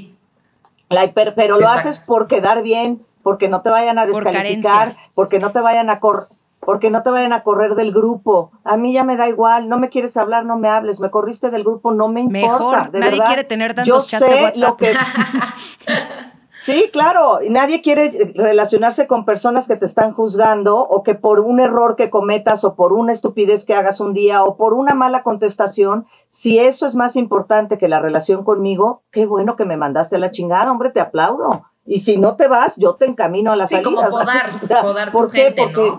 La 0.89 1.03
hiper, 1.03 1.35
pero 1.35 1.59
lo 1.59 1.67
haces 1.67 1.99
por 1.99 2.27
quedar 2.27 2.63
bien, 2.63 3.05
porque 3.21 3.49
no 3.49 3.61
te 3.61 3.69
vayan 3.69 3.99
a 3.99 4.05
descalificar, 4.05 4.95
porque 5.15 5.37
no 5.39 5.51
te 5.51 5.59
vayan 5.59 5.89
a 5.89 5.99
correr 5.99 6.27
porque 6.67 6.89
no 6.89 7.01
te 7.01 7.09
vayan 7.09 7.31
a 7.31 7.43
correr 7.43 7.75
del 7.75 7.93
grupo. 7.93 8.51
A 8.65 8.75
mí 8.75 8.91
ya 8.91 9.05
me 9.05 9.15
da 9.15 9.29
igual, 9.29 9.69
no 9.69 9.79
me 9.79 9.87
quieres 9.87 10.17
hablar, 10.17 10.43
no 10.43 10.57
me 10.57 10.67
hables, 10.67 10.99
me 10.99 11.09
corriste 11.09 11.49
del 11.49 11.63
grupo, 11.63 11.93
no 11.93 12.09
me 12.09 12.19
importa. 12.19 12.89
Mejor, 12.89 12.99
nadie 12.99 13.21
quiere 13.25 13.43
tener 13.45 13.73
tantos 13.73 14.05
chats 14.09 14.29
de 14.29 14.43
WhatsApp. 14.43 14.81
Sí, 16.67 16.89
claro, 16.91 17.39
y 17.41 17.49
nadie 17.49 17.81
quiere 17.81 18.33
relacionarse 18.35 19.07
con 19.07 19.23
personas 19.23 19.69
que 19.69 19.77
te 19.77 19.85
están 19.85 20.11
juzgando 20.11 20.77
o 20.77 21.01
que 21.01 21.15
por 21.15 21.39
un 21.39 21.61
error 21.61 21.95
que 21.95 22.09
cometas 22.09 22.65
o 22.65 22.75
por 22.75 22.91
una 22.91 23.13
estupidez 23.13 23.63
que 23.63 23.73
hagas 23.73 24.01
un 24.01 24.13
día 24.13 24.43
o 24.43 24.57
por 24.57 24.73
una 24.73 24.93
mala 24.93 25.23
contestación, 25.23 26.07
si 26.27 26.59
eso 26.59 26.85
es 26.85 26.93
más 26.93 27.15
importante 27.15 27.77
que 27.77 27.87
la 27.87 28.01
relación 28.01 28.43
conmigo, 28.43 29.03
qué 29.11 29.25
bueno 29.25 29.55
que 29.55 29.63
me 29.63 29.77
mandaste 29.77 30.17
a 30.17 30.19
la 30.19 30.31
chingada, 30.31 30.69
hombre, 30.69 30.91
te 30.91 30.99
aplaudo. 30.99 31.63
Y 31.85 31.99
si 31.99 32.17
no 32.17 32.35
te 32.35 32.49
vas, 32.49 32.75
yo 32.75 32.95
te 32.95 33.05
encamino 33.05 33.53
a 33.53 33.55
la 33.55 33.65
sí, 33.67 33.75
salida. 33.75 33.89
como 33.89 34.09
podar, 34.09 34.49
podar 34.83 35.11
¿por 35.13 35.31
qué? 35.31 35.53
Porque 35.55 35.93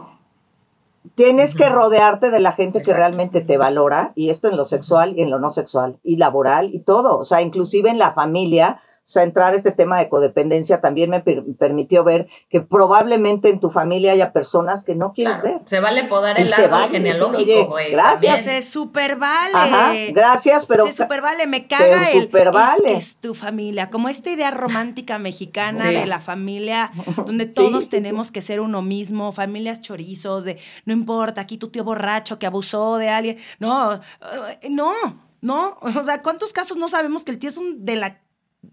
tienes 1.15 1.55
que 1.55 1.71
rodearte 1.71 2.31
de 2.31 2.41
la 2.41 2.53
gente 2.53 2.83
que 2.83 2.93
realmente 2.93 3.41
te 3.41 3.57
valora, 3.57 4.13
y 4.15 4.29
esto 4.29 4.49
en 4.49 4.59
lo 4.59 4.67
sexual 4.67 5.17
y 5.17 5.23
en 5.23 5.31
lo 5.31 5.39
no 5.39 5.49
sexual, 5.49 5.99
y 6.03 6.17
laboral 6.17 6.75
y 6.75 6.81
todo. 6.81 7.17
O 7.17 7.25
sea, 7.25 7.41
inclusive 7.41 7.89
en 7.89 7.99
la 7.99 8.13
familia, 8.13 8.83
o 9.09 9.11
sea, 9.11 9.23
entrar 9.23 9.55
a 9.55 9.57
este 9.57 9.73
tema 9.73 9.99
de 9.99 10.11
codependencia 10.11 10.83
también 10.83 11.09
me 11.09 11.23
permitió 11.23 12.05
ver 12.05 12.29
que 12.51 12.61
probablemente 12.61 13.49
en 13.49 13.59
tu 13.59 13.71
familia 13.71 14.13
haya 14.13 14.35
personas 14.35 14.85
que 14.85 14.95
no 14.97 15.15
quieres 15.15 15.41
ver. 15.41 15.63
Se 15.65 15.81
vale 15.81 16.05
podar 16.05 16.39
el 16.39 16.53
árbol 16.53 16.91
genealógico, 16.91 17.69
güey. 17.69 17.91
Gracias. 17.91 18.45
Se 18.45 18.61
super 18.61 19.17
vale. 19.17 19.55
Ajá, 19.55 19.95
gracias, 20.11 20.67
pero. 20.67 20.87
Se 20.87 20.93
super 20.93 21.23
vale. 21.23 21.47
Me 21.47 21.67
caga 21.67 22.11
el. 22.11 22.29
Vale. 22.29 22.93
Es, 22.93 23.17
tu 23.17 23.33
familia. 23.33 23.89
Como 23.89 24.11
esta 24.11 24.29
idea 24.29 24.51
romántica 24.51 25.19
mexicana 25.19 25.87
de 25.87 26.05
la 26.05 26.21
familia, 26.21 26.91
donde 27.25 27.47
todos 27.47 27.89
tenemos 27.89 28.31
que 28.31 28.43
ser 28.43 28.61
uno 28.61 28.83
mismo, 28.83 29.33
familias 29.33 29.81
chorizos, 29.81 30.45
de 30.45 30.59
no 30.85 30.93
importa, 30.93 31.41
aquí 31.41 31.57
tu 31.57 31.69
tío 31.69 31.83
borracho 31.83 32.39
que 32.39 32.45
abusó 32.45 32.99
de 32.99 33.09
alguien. 33.09 33.39
No, 33.59 33.95
eh, 33.95 34.69
no, 34.69 34.93
no. 35.41 35.79
O 35.81 36.05
sea, 36.05 36.23
¿cuántos 36.23 36.53
casos 36.53 36.77
no 36.77 36.89
sabemos 36.89 37.25
que 37.25 37.31
el 37.31 37.39
tío 37.39 37.49
es 37.49 37.57
un 37.57 37.87
de 37.87 37.97
la 37.97 38.19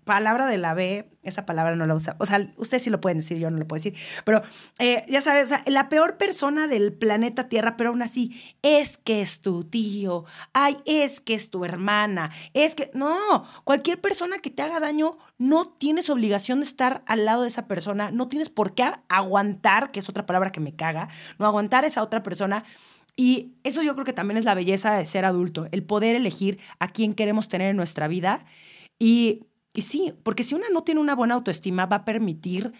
palabra 0.03 0.45
de 0.47 0.57
la 0.57 0.73
B, 0.73 1.09
esa 1.23 1.45
palabra 1.45 1.75
no 1.75 1.85
la 1.85 1.95
usa, 1.95 2.15
o 2.19 2.25
sea, 2.25 2.51
ustedes 2.57 2.83
sí 2.83 2.89
lo 2.89 3.01
pueden 3.01 3.19
decir, 3.19 3.37
yo 3.37 3.49
no 3.49 3.57
lo 3.57 3.67
puedo 3.67 3.81
decir, 3.81 3.97
pero 4.23 4.43
eh, 4.79 5.03
ya 5.07 5.21
sabes, 5.21 5.45
o 5.45 5.47
sea, 5.47 5.63
la 5.65 5.89
peor 5.89 6.17
persona 6.17 6.67
del 6.67 6.93
planeta 6.93 7.49
Tierra, 7.49 7.77
pero 7.77 7.89
aún 7.89 8.01
así, 8.01 8.55
es 8.61 8.97
que 8.97 9.21
es 9.21 9.41
tu 9.41 9.63
tío, 9.63 10.25
ay, 10.53 10.77
es 10.85 11.21
que 11.21 11.33
es 11.33 11.49
tu 11.49 11.65
hermana, 11.65 12.31
es 12.53 12.75
que, 12.75 12.91
no, 12.93 13.43
cualquier 13.63 13.99
persona 13.99 14.37
que 14.37 14.51
te 14.51 14.61
haga 14.61 14.79
daño, 14.79 15.17
no 15.37 15.65
tienes 15.65 16.09
obligación 16.09 16.59
de 16.59 16.65
estar 16.65 17.03
al 17.07 17.25
lado 17.25 17.43
de 17.43 17.47
esa 17.47 17.67
persona, 17.67 18.11
no 18.11 18.27
tienes 18.27 18.49
por 18.49 18.75
qué 18.75 18.91
aguantar, 19.09 19.91
que 19.91 19.99
es 19.99 20.09
otra 20.09 20.25
palabra 20.25 20.51
que 20.51 20.59
me 20.59 20.75
caga, 20.75 21.09
no 21.39 21.45
aguantar 21.45 21.83
a 21.83 21.87
esa 21.87 22.03
otra 22.03 22.23
persona. 22.23 22.63
Y 23.15 23.53
eso 23.63 23.81
yo 23.81 23.93
creo 23.93 24.05
que 24.05 24.13
también 24.13 24.37
es 24.37 24.45
la 24.45 24.55
belleza 24.55 24.93
de 24.93 25.05
ser 25.05 25.23
adulto, 25.25 25.67
el 25.71 25.83
poder 25.83 26.15
elegir 26.15 26.59
a 26.79 26.89
quién 26.89 27.13
queremos 27.13 27.47
tener 27.47 27.69
en 27.69 27.77
nuestra 27.77 28.07
vida. 28.07 28.45
Y 28.99 29.45
y 29.75 29.81
sí, 29.81 30.13
porque 30.23 30.43
si 30.43 30.55
una 30.55 30.69
no 30.69 30.83
tiene 30.83 31.01
una 31.01 31.15
buena 31.15 31.35
autoestima, 31.35 31.85
va 31.85 31.97
a 31.97 32.05
permitir 32.05 32.73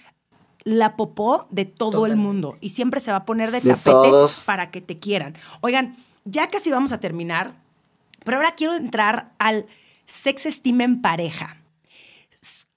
la 0.63 0.95
popó 0.95 1.47
de 1.51 1.65
todo 1.65 2.07
el 2.07 2.15
mundo 2.15 2.57
y 2.59 2.69
siempre 2.69 2.99
se 2.99 3.11
va 3.11 3.17
a 3.17 3.25
poner 3.25 3.51
de, 3.51 3.61
tapete 3.61 4.09
para 4.45 4.71
que 4.71 4.81
te 4.81 4.97
quieran. 4.97 5.35
Oigan, 5.61 5.95
ya 6.23 6.49
casi 6.49 6.71
vamos 6.71 6.91
a 6.91 6.99
terminar, 6.99 7.55
pero 8.23 8.37
ahora 8.37 8.55
quiero 8.55 8.75
entrar 8.75 9.33
al 9.37 9.67
sex 10.07 10.47
esteem 10.47 10.81
en 10.81 11.01
pareja. 11.01 11.61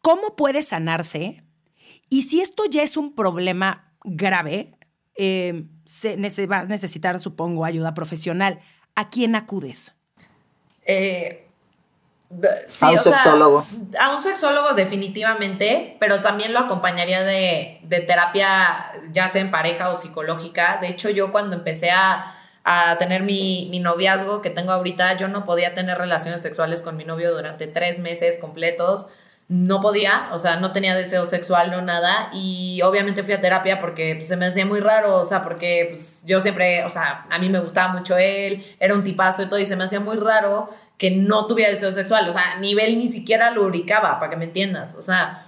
¿Cómo 0.02 0.36
puede 0.36 0.62
sanarse? 0.62 1.42
Y 2.10 2.22
si 2.22 2.40
esto 2.40 2.64
ya 2.70 2.82
es 2.82 2.96
un 2.96 3.14
problema 3.14 3.92
grave, 4.04 4.74
eh, 5.16 5.64
se, 5.84 6.46
va 6.46 6.60
a 6.60 6.66
necesitar, 6.66 7.18
supongo, 7.20 7.64
ayuda 7.64 7.94
profesional. 7.94 8.60
¿A 8.94 9.08
quién 9.10 9.34
acudes? 9.34 9.94
Eh, 10.84 11.47
a 12.30 12.90
un 12.90 12.98
sexólogo. 12.98 13.66
a 13.98 14.10
un 14.14 14.20
sexólogo 14.20 14.74
definitivamente, 14.74 15.96
pero 15.98 16.20
también 16.20 16.52
lo 16.52 16.60
acompañaría 16.60 17.22
de, 17.22 17.80
terapia, 18.06 18.92
ya 19.10 19.28
sea 19.28 19.40
en 19.40 19.50
pareja 19.50 19.90
o 19.90 19.96
psicológica. 19.96 20.78
De 20.80 20.88
hecho, 20.88 21.08
yo 21.08 21.32
cuando 21.32 21.56
empecé 21.56 21.90
a, 21.90 22.34
tener 22.98 23.22
mi, 23.22 23.68
mi, 23.70 23.80
noviazgo 23.80 24.42
que 24.42 24.50
tengo 24.50 24.72
ahorita, 24.72 25.16
yo 25.16 25.28
no 25.28 25.46
podía 25.46 25.74
tener 25.74 25.96
relaciones 25.96 26.42
sexuales 26.42 26.82
con 26.82 26.98
mi 26.98 27.04
novio 27.06 27.32
durante 27.34 27.66
tres 27.66 27.98
meses 27.98 28.36
completos. 28.38 29.06
No 29.48 29.80
podía, 29.80 30.28
o 30.32 30.38
sea, 30.38 30.56
no 30.56 30.72
tenía 30.72 30.94
deseo 30.94 31.24
sexual, 31.24 31.70
no 31.70 31.80
nada. 31.80 32.28
Y 32.34 32.82
obviamente 32.82 33.22
fui 33.22 33.32
a 33.32 33.40
terapia 33.40 33.80
porque 33.80 34.16
pues, 34.16 34.28
se 34.28 34.36
me 34.36 34.44
hacía 34.44 34.66
muy 34.66 34.80
raro, 34.80 35.16
o 35.16 35.24
sea, 35.24 35.44
porque 35.44 35.86
pues, 35.88 36.24
yo 36.26 36.42
siempre, 36.42 36.84
o 36.84 36.90
sea, 36.90 37.24
a 37.30 37.38
mí 37.38 37.48
me 37.48 37.60
gustaba 37.60 37.90
mucho 37.94 38.18
él, 38.18 38.66
era 38.78 38.92
un 38.92 39.02
tipazo 39.02 39.44
y 39.44 39.46
todo, 39.46 39.58
y 39.58 39.64
se 39.64 39.74
me 39.74 39.84
hacía 39.84 40.00
muy 40.00 40.18
raro 40.18 40.68
que 40.98 41.12
no 41.12 41.46
tuviera 41.46 41.70
deseo 41.70 41.92
sexual, 41.92 42.28
o 42.28 42.32
sea, 42.32 42.52
a 42.52 42.58
nivel 42.58 42.98
ni 42.98 43.08
siquiera 43.08 43.50
lo 43.50 43.66
ubicaba, 43.66 44.18
para 44.18 44.30
que 44.30 44.36
me 44.36 44.44
entiendas, 44.44 44.94
o 44.98 45.02
sea, 45.02 45.44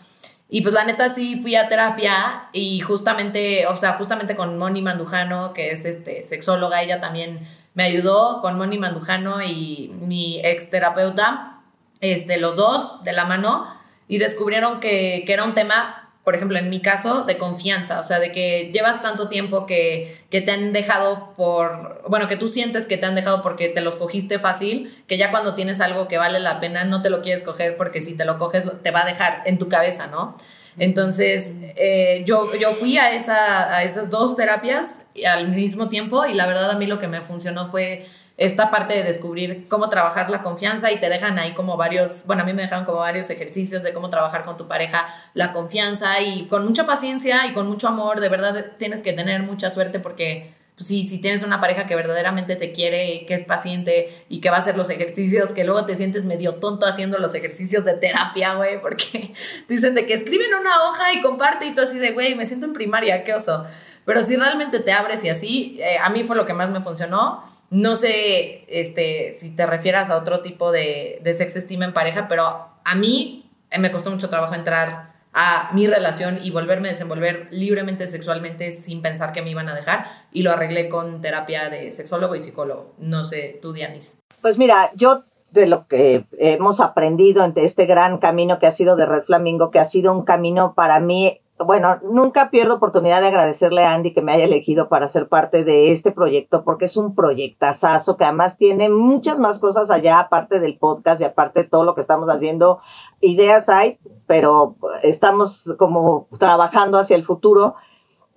y 0.49 0.63
pues 0.63 0.75
la 0.75 0.85
neta 0.85 1.09
sí 1.09 1.39
fui 1.41 1.55
a 1.55 1.69
terapia 1.69 2.49
y 2.53 2.81
justamente, 2.81 3.67
o 3.67 3.77
sea, 3.77 3.93
justamente 3.95 4.35
con 4.35 4.59
Moni 4.59 4.83
Mandujano, 4.83 5.53
que 5.53 5.71
es 5.71 5.85
este 5.85 6.23
sexóloga, 6.23 6.83
ella 6.83 7.01
también 7.01 7.47
me 7.75 7.85
ayudó 7.85 8.41
con 8.41 8.59
Moni 8.59 8.79
Mandujano 8.79 9.43
y 9.43 9.93
mi 10.01 10.41
ex 10.45 10.71
terapeuta, 10.71 11.61
este, 12.01 12.41
los 12.41 12.57
dos 12.57 13.05
de 13.05 13.13
la 13.13 13.27
mano, 13.27 13.69
y 14.09 14.19
descubrieron 14.19 14.81
que, 14.81 15.23
que 15.25 15.33
era 15.33 15.45
un 15.45 15.55
tema 15.55 16.00
por 16.25 16.35
ejemplo, 16.35 16.59
en 16.59 16.69
mi 16.69 16.81
caso, 16.81 17.25
de 17.25 17.39
confianza, 17.39 17.99
o 17.99 18.05
sea, 18.05 18.19
de 18.19 18.31
que 18.31 18.71
llevas 18.73 19.01
tanto 19.01 19.29
tiempo 19.29 19.67
que, 19.67 20.19
que, 20.31 20.41
te 20.43 20.53
han 20.53 20.73
dejado 20.73 21.33
por, 21.35 22.03
bueno, 22.09 22.29
que 22.29 22.37
tú 22.37 22.47
sientes 22.47 22.87
que 22.87 22.99
te 22.99 23.07
han 23.07 23.15
dejado 23.15 23.43
porque 23.43 23.69
te 23.69 23.81
los 23.81 23.97
cogiste 23.97 24.39
fácil, 24.39 24.95
que 25.07 25.17
ya 25.17 25.31
cuando 25.31 25.55
tienes 25.55 25.81
algo 25.81 26.09
que 26.09 26.19
vale 26.19 26.39
la 26.39 26.61
pena, 26.61 26.85
no 26.85 27.01
te 27.01 27.09
lo 27.09 27.23
quieres 27.23 27.43
coger 27.43 27.77
porque 27.77 28.01
si 28.01 28.17
te 28.17 28.25
lo 28.25 28.39
coges 28.39 28.65
te 28.83 28.91
va 28.91 29.03
a 29.03 29.07
dejar 29.07 29.43
en 29.47 29.59
tu 29.59 29.69
cabeza, 29.69 30.09
¿no? 30.09 30.37
Entonces, 30.79 31.53
eh, 31.77 32.23
yo, 32.27 32.55
yo 32.55 32.73
fui 32.73 32.97
a, 32.97 33.13
esa, 33.13 33.75
a 33.75 33.83
esas 33.83 34.09
dos 34.09 34.37
terapias 34.37 35.01
al 35.27 35.49
mismo 35.49 35.89
tiempo 35.89 36.27
y 36.27 36.35
la 36.35 36.47
verdad 36.47 36.71
a 36.71 36.75
mí 36.75 36.87
lo 36.87 36.99
que 36.99 37.09
me 37.09 37.23
funcionó 37.23 37.67
fue 37.67 38.07
esta 38.41 38.71
parte 38.71 38.95
de 38.95 39.03
descubrir 39.03 39.69
cómo 39.69 39.91
trabajar 39.91 40.31
la 40.31 40.43
confianza 40.43 40.91
y 40.91 40.99
te 40.99 41.11
dejan 41.11 41.39
ahí 41.39 41.53
como 41.53 41.77
varios, 41.77 42.25
bueno, 42.27 42.43
a 42.43 42.47
mí 42.47 42.55
me 42.55 42.63
dejaron 42.63 42.87
como 42.87 43.01
varios 43.01 43.29
ejercicios 43.29 43.83
de 43.83 43.93
cómo 43.93 44.09
trabajar 44.09 44.45
con 44.45 44.57
tu 44.57 44.67
pareja 44.67 45.15
la 45.35 45.53
confianza 45.53 46.23
y 46.23 46.47
con 46.47 46.65
mucha 46.65 46.87
paciencia 46.87 47.47
y 47.47 47.53
con 47.53 47.69
mucho 47.69 47.89
amor, 47.89 48.19
de 48.21 48.31
verdad 48.31 48.73
tienes 48.79 49.03
que 49.03 49.13
tener 49.13 49.43
mucha 49.43 49.71
suerte 49.71 50.01
porque 50.01 50.55
pues, 50.75 50.87
sí, 50.87 51.07
si 51.07 51.19
tienes 51.19 51.43
una 51.43 51.61
pareja 51.61 51.87
que 51.87 51.95
verdaderamente 51.95 52.57
te 52.57 52.73
quiere, 52.73 53.27
que 53.27 53.35
es 53.35 53.43
paciente 53.43 54.25
y 54.31 54.41
que 54.41 54.49
va 54.49 54.57
a 54.57 54.61
hacer 54.61 54.79
los 54.79 54.89
ejercicios, 54.89 55.53
que 55.53 55.65
luego 55.65 55.85
te 55.85 55.95
sientes 55.95 56.25
medio 56.25 56.55
tonto 56.55 56.87
haciendo 56.87 57.19
los 57.19 57.35
ejercicios 57.35 57.85
de 57.85 57.93
terapia, 57.93 58.55
güey, 58.55 58.81
porque 58.81 59.35
dicen 59.69 59.95
de 59.95 60.07
que 60.07 60.15
escriben 60.15 60.55
una 60.59 60.85
hoja 60.85 61.13
y 61.13 61.21
comparte 61.21 61.67
y 61.67 61.75
tú 61.75 61.83
así 61.83 61.99
de, 61.99 62.13
güey, 62.13 62.35
me 62.37 62.47
siento 62.47 62.65
en 62.65 62.73
primaria, 62.73 63.23
qué 63.23 63.35
oso. 63.35 63.67
Pero 64.07 64.23
si 64.23 64.37
realmente 64.37 64.81
te 64.81 64.93
abres 64.93 65.23
y 65.25 65.29
así, 65.29 65.79
eh, 65.83 65.99
a 66.03 66.09
mí 66.09 66.25
fue 66.25 66.37
lo 66.37 66.47
que 66.47 66.55
más 66.55 66.71
me 66.71 66.81
funcionó 66.81 67.45
no 67.71 67.97
sé 67.97 68.65
este, 68.69 69.33
si 69.33 69.55
te 69.55 69.65
refieras 69.67 70.11
a 70.11 70.17
otro 70.17 70.41
tipo 70.41 70.73
de, 70.73 71.21
de 71.23 71.35
sex 71.35 71.57
esteem 71.57 71.85
en 71.85 71.93
pareja, 71.93 72.27
pero 72.29 72.43
a 72.85 72.95
mí 72.97 73.51
eh, 73.71 73.79
me 73.79 73.93
costó 73.93 74.11
mucho 74.11 74.29
trabajo 74.29 74.55
entrar 74.55 75.11
a 75.33 75.71
mi 75.73 75.87
relación 75.87 76.41
y 76.43 76.51
volverme 76.51 76.89
a 76.89 76.91
desenvolver 76.91 77.47
libremente 77.53 78.09
sexualmente 78.09 78.73
sin 78.73 79.01
pensar 79.01 79.33
que 79.33 79.43
me 79.43 79.51
iban 79.51 79.69
a 79.69 79.75
dejar 79.75 80.07
y 80.33 80.43
lo 80.43 80.51
arreglé 80.51 80.89
con 80.89 81.21
terapia 81.21 81.71
de 81.71 81.93
sexólogo 81.93 82.35
y 82.35 82.41
psicólogo. 82.41 82.95
No 82.99 83.25
sé, 83.25 83.59
tú, 83.63 83.73
Dianis. 83.73 84.19
Pues 84.43 84.59
mira, 84.59 84.91
yo 84.97 85.25
de 85.53 85.67
lo 85.67 85.87
que 85.87 86.25
hemos 86.39 86.81
aprendido 86.81 87.45
en 87.45 87.53
este 87.57 87.87
gran 87.87 88.19
camino 88.19 88.59
que 88.59 88.67
ha 88.67 88.73
sido 88.73 88.97
de 88.97 89.07
Red 89.07 89.25
Flamingo, 89.25 89.71
que 89.71 89.79
ha 89.79 89.85
sido 89.85 90.13
un 90.13 90.25
camino 90.25 90.75
para 90.75 90.99
mí 90.99 91.41
bueno, 91.65 91.99
nunca 92.03 92.51
pierdo 92.51 92.75
oportunidad 92.77 93.21
de 93.21 93.29
agradecerle 93.29 93.85
a 93.85 93.93
Andy 93.93 94.13
que 94.13 94.23
me 94.23 94.33
haya 94.33 94.45
elegido 94.45 94.89
para 94.89 95.09
ser 95.09 95.29
parte 95.29 95.65
de 95.65 95.93
este 95.93 96.13
proyecto, 96.13 96.65
porque 96.65 96.87
es 96.87 96.97
un 96.97 97.15
proyectazo 97.15 98.17
que 98.17 98.25
además 98.25 98.57
tiene 98.57 98.89
muchas 98.89 99.39
más 99.39 99.59
cosas 99.59 99.91
allá, 99.91 100.19
aparte 100.19 100.61
del 100.61 100.79
podcast 100.79 101.21
y 101.21 101.25
aparte 101.25 101.63
de 101.63 101.69
todo 101.69 101.85
lo 101.85 101.95
que 101.95 102.01
estamos 102.01 102.29
haciendo. 102.29 102.81
Ideas 103.21 103.69
hay, 103.69 103.99
pero 104.27 104.77
estamos 105.03 105.75
como 105.79 106.29
trabajando 106.39 106.99
hacia 106.99 107.17
el 107.17 107.25
futuro. 107.25 107.75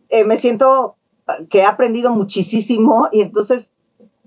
Eh, 0.10 0.26
me 0.26 0.38
siento 0.38 0.96
que 1.50 1.60
he 1.60 1.66
aprendido 1.66 2.12
muchísimo 2.12 3.08
y 3.12 3.22
entonces 3.22 3.72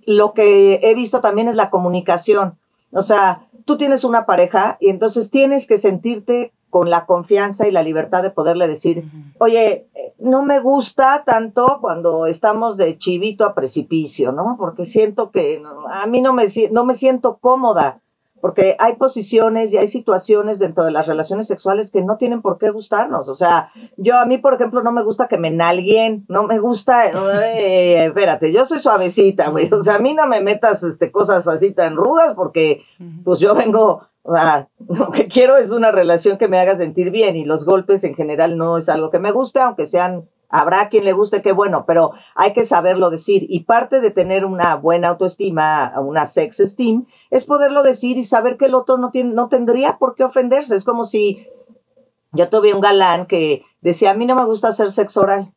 lo 0.07 0.32
que 0.32 0.80
he 0.82 0.94
visto 0.94 1.20
también 1.20 1.49
es 1.49 1.57
la 1.57 1.70
comunicación. 1.70 2.59
O 2.92 3.03
sea, 3.03 3.47
tú 3.66 3.76
tienes 3.76 4.05
una 4.05 4.24
pareja 4.24 4.78
y 4.80 4.88
entonces 4.88 5.30
tienes 5.30 5.66
que 5.66 5.78
sentirte 5.78 6.53
con 6.70 6.90
la 6.90 7.06
confianza 7.06 7.66
y 7.66 7.72
la 7.72 7.82
libertad 7.82 8.22
de 8.22 8.30
poderle 8.30 8.68
decir, 8.68 9.04
oye, 9.38 9.88
no 10.18 10.42
me 10.42 10.60
gusta 10.60 11.22
tanto 11.24 11.78
cuando 11.80 12.26
estamos 12.26 12.76
de 12.76 12.98
chivito 12.98 13.44
a 13.44 13.54
precipicio, 13.54 14.32
¿no? 14.32 14.56
Porque 14.58 14.84
siento 14.84 15.30
que 15.30 15.62
a 15.90 16.06
mí 16.06 16.20
no 16.20 16.32
me, 16.32 16.46
no 16.72 16.84
me 16.84 16.94
siento 16.94 17.38
cómoda, 17.38 18.02
porque 18.47 18.76
hay 18.78 18.94
posiciones 18.94 19.72
y 19.72 19.76
hay 19.76 19.88
situaciones 19.88 20.61
dentro 20.61 20.84
de 20.84 20.92
las 20.92 21.09
relaciones 21.09 21.49
sexuales 21.49 21.90
que 21.90 22.05
no 22.05 22.16
tienen 22.16 22.42
por 22.42 22.59
qué 22.59 22.70
gustarnos. 22.70 23.28
O 23.28 23.34
sea, 23.34 23.70
yo 23.97 24.16
a 24.20 24.24
mí, 24.24 24.38
por 24.38 24.55
ejemplo, 24.55 24.84
no 24.84 24.92
me 24.92 25.03
gusta 25.03 25.26
que 25.26 25.36
me 25.36 25.51
nalguen, 25.51 26.24
no 26.28 26.44
me 26.44 26.61
gusta, 26.61 27.07
eh, 27.57 28.05
espérate, 28.05 28.53
yo 28.53 28.64
soy 28.64 28.78
suavecita, 28.78 29.51
güey. 29.51 29.68
O 29.72 29.82
sea, 29.82 29.97
a 29.97 29.99
mí 29.99 30.14
no 30.14 30.28
me 30.28 30.40
metas 30.42 30.84
este, 30.84 31.11
cosas 31.11 31.49
así 31.49 31.72
tan 31.72 31.97
rudas 31.97 32.34
porque 32.36 32.84
pues 33.24 33.40
yo 33.40 33.57
vengo 33.57 34.03
o 34.22 34.32
sea, 34.32 34.68
lo 34.88 35.11
que 35.11 35.26
quiero 35.26 35.57
es 35.57 35.72
una 35.72 35.90
relación 35.90 36.38
que 36.38 36.47
me 36.47 36.61
haga 36.61 36.76
sentir 36.76 37.11
bien 37.11 37.34
y 37.34 37.44
los 37.44 37.64
golpes 37.64 38.05
en 38.05 38.14
general 38.14 38.57
no 38.57 38.78
es 38.78 38.88
algo 38.88 39.11
que 39.11 39.18
me 39.18 39.32
guste, 39.32 39.59
aunque 39.59 39.88
sean, 39.88 40.28
habrá 40.49 40.88
quien 40.88 41.05
le 41.05 41.12
guste, 41.12 41.42
qué 41.42 41.53
bueno, 41.53 41.84
pero 41.86 42.12
hay 42.34 42.53
que 42.53 42.64
saberlo 42.64 43.11
decir. 43.11 43.47
Y 43.49 43.64
parte 43.64 44.01
de 44.01 44.11
tener 44.11 44.44
una 44.44 44.76
buena 44.76 45.09
autoestima, 45.09 45.92
una 46.01 46.26
sex 46.26 46.61
esteem, 46.61 47.07
es 47.30 47.44
poderlo 47.44 47.82
decir 47.82 48.16
y 48.16 48.24
saber 48.24 48.57
que 48.57 48.66
el 48.66 48.74
otro 48.74 48.99
no, 48.99 49.11
tiene, 49.11 49.34
no 49.34 49.49
tendría 49.49 49.99
por 49.99 50.14
qué 50.14 50.24
ofenderse. 50.24 50.76
Es 50.76 50.84
como 50.84 51.07
si 51.07 51.47
yo 52.32 52.49
tuve 52.49 52.74
un 52.74 52.80
galán 52.80 53.26
que 53.26 53.62
decía, 53.80 54.11
a 54.11 54.14
mí 54.14 54.26
no 54.26 54.36
me 54.36 54.44
gusta 54.44 54.68
hacer 54.68 54.90
sexo 54.90 55.22
oral. 55.22 55.53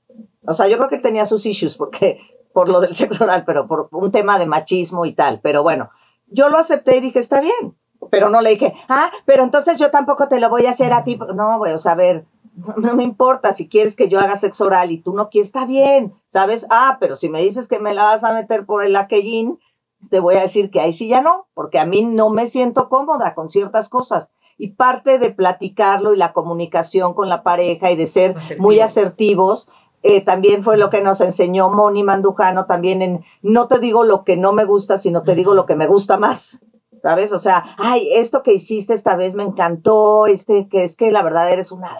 O 0.46 0.54
sea, 0.54 0.68
yo 0.68 0.78
creo 0.78 0.90
que 0.90 1.00
tenía 1.00 1.26
sus 1.26 1.46
issues 1.46 1.76
porque 1.76 2.20
por 2.54 2.70
lo 2.70 2.80
del 2.80 2.96
sexo 2.96 3.24
oral, 3.24 3.44
pero 3.46 3.68
por 3.68 3.90
un 3.92 4.12
tema 4.12 4.40
de 4.40 4.48
machismo 4.48 5.06
y 5.06 5.14
tal. 5.14 5.40
Pero 5.42 5.64
bueno, 5.64 5.90
yo 6.28 6.50
lo 6.50 6.58
acepté 6.58 6.98
y 6.98 7.02
dije, 7.02 7.20
está 7.20 7.42
bien 7.42 7.76
pero 8.10 8.30
no 8.30 8.42
le 8.42 8.52
dije, 8.52 8.74
ah, 8.88 9.12
pero 9.26 9.44
entonces 9.44 9.78
yo 9.78 9.92
tampoco 9.92 10.28
te 10.28 10.40
lo 10.40 10.50
voy 10.50 10.66
a 10.66 10.72
hacer 10.72 10.94
a 10.94 11.04
ti. 11.04 11.20
No, 11.36 11.58
voy 11.58 11.70
a 11.84 11.96
ver, 11.96 12.26
no 12.78 12.96
me 12.96 13.04
importa 13.04 13.54
si 13.54 13.68
quieres 13.68 13.96
que 13.96 14.10
yo 14.10 14.20
haga 14.20 14.36
sexo 14.36 14.66
oral 14.66 14.92
y 14.92 15.00
tú 15.00 15.14
no 15.14 15.30
quieres, 15.30 15.48
está 15.48 15.66
bien, 15.66 16.14
¿sabes? 16.28 16.66
Ah, 16.70 16.98
pero 17.00 17.16
si 17.16 17.30
me 17.30 17.42
dices 17.42 17.68
que 17.68 17.80
me 17.80 17.94
la 17.94 18.04
vas 18.04 18.24
a 18.24 18.34
meter 18.34 18.66
por 18.66 18.84
el 18.84 18.96
aquellín, 18.96 19.60
te 20.10 20.20
voy 20.20 20.36
a 20.36 20.42
decir 20.42 20.72
que 20.72 20.80
ahí 20.80 20.94
sí 20.94 21.08
ya 21.08 21.22
no, 21.22 21.48
porque 21.54 21.80
a 21.80 21.86
mí 21.86 22.04
no 22.04 22.30
me 22.30 22.48
siento 22.48 22.90
cómoda 22.90 23.36
con 23.36 23.50
ciertas 23.50 23.90
cosas. 23.90 24.30
Y 24.58 24.72
parte 24.72 25.20
de 25.20 25.32
platicarlo 25.32 26.14
y 26.14 26.18
la 26.18 26.34
comunicación 26.34 27.14
con 27.14 27.30
la 27.30 27.44
pareja 27.44 27.92
y 27.92 27.96
de 27.96 28.08
ser 28.08 28.36
muy 28.60 28.80
asertivos, 28.82 29.70
eh, 30.04 30.22
también 30.22 30.64
fue 30.64 30.78
lo 30.78 30.90
que 30.90 31.02
nos 31.02 31.20
enseñó 31.22 31.70
Moni 31.70 32.04
Mandujano 32.04 32.66
también 32.66 33.02
en 33.02 33.26
no 33.42 33.68
te 33.68 33.80
digo 33.80 34.04
lo 34.04 34.24
que 34.24 34.38
no 34.38 34.54
me 34.54 34.66
gusta, 34.66 34.98
sino 34.98 35.24
te 35.24 35.36
digo 35.36 35.54
lo 35.54 35.66
que 35.66 35.76
me 35.76 35.88
gusta 35.88 36.18
más. 36.18 36.66
¿Sabes? 37.02 37.32
O 37.32 37.40
sea, 37.40 37.76
ay, 37.78 38.10
esto 38.14 38.44
que 38.44 38.54
hiciste 38.54 38.94
esta 38.94 39.16
vez 39.16 39.36
me 39.36 39.44
encantó, 39.44 40.26
este, 40.28 40.68
que 40.70 40.84
es 40.84 40.96
que 40.96 41.12
la 41.12 41.24
verdad 41.24 41.52
eres 41.52 41.72
una 41.72 41.98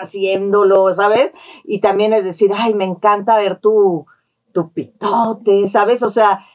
haciéndolo, 0.00 0.94
¿sabes? 0.94 1.32
Y 1.64 1.80
también 1.80 2.12
es 2.12 2.24
decir, 2.24 2.50
ay, 2.54 2.74
me 2.74 2.84
encanta 2.84 3.36
ver 3.36 3.58
tu, 3.58 4.06
tu 4.52 4.72
pitote, 4.72 5.68
¿sabes? 5.68 6.02
O 6.02 6.10
sea, 6.10 6.46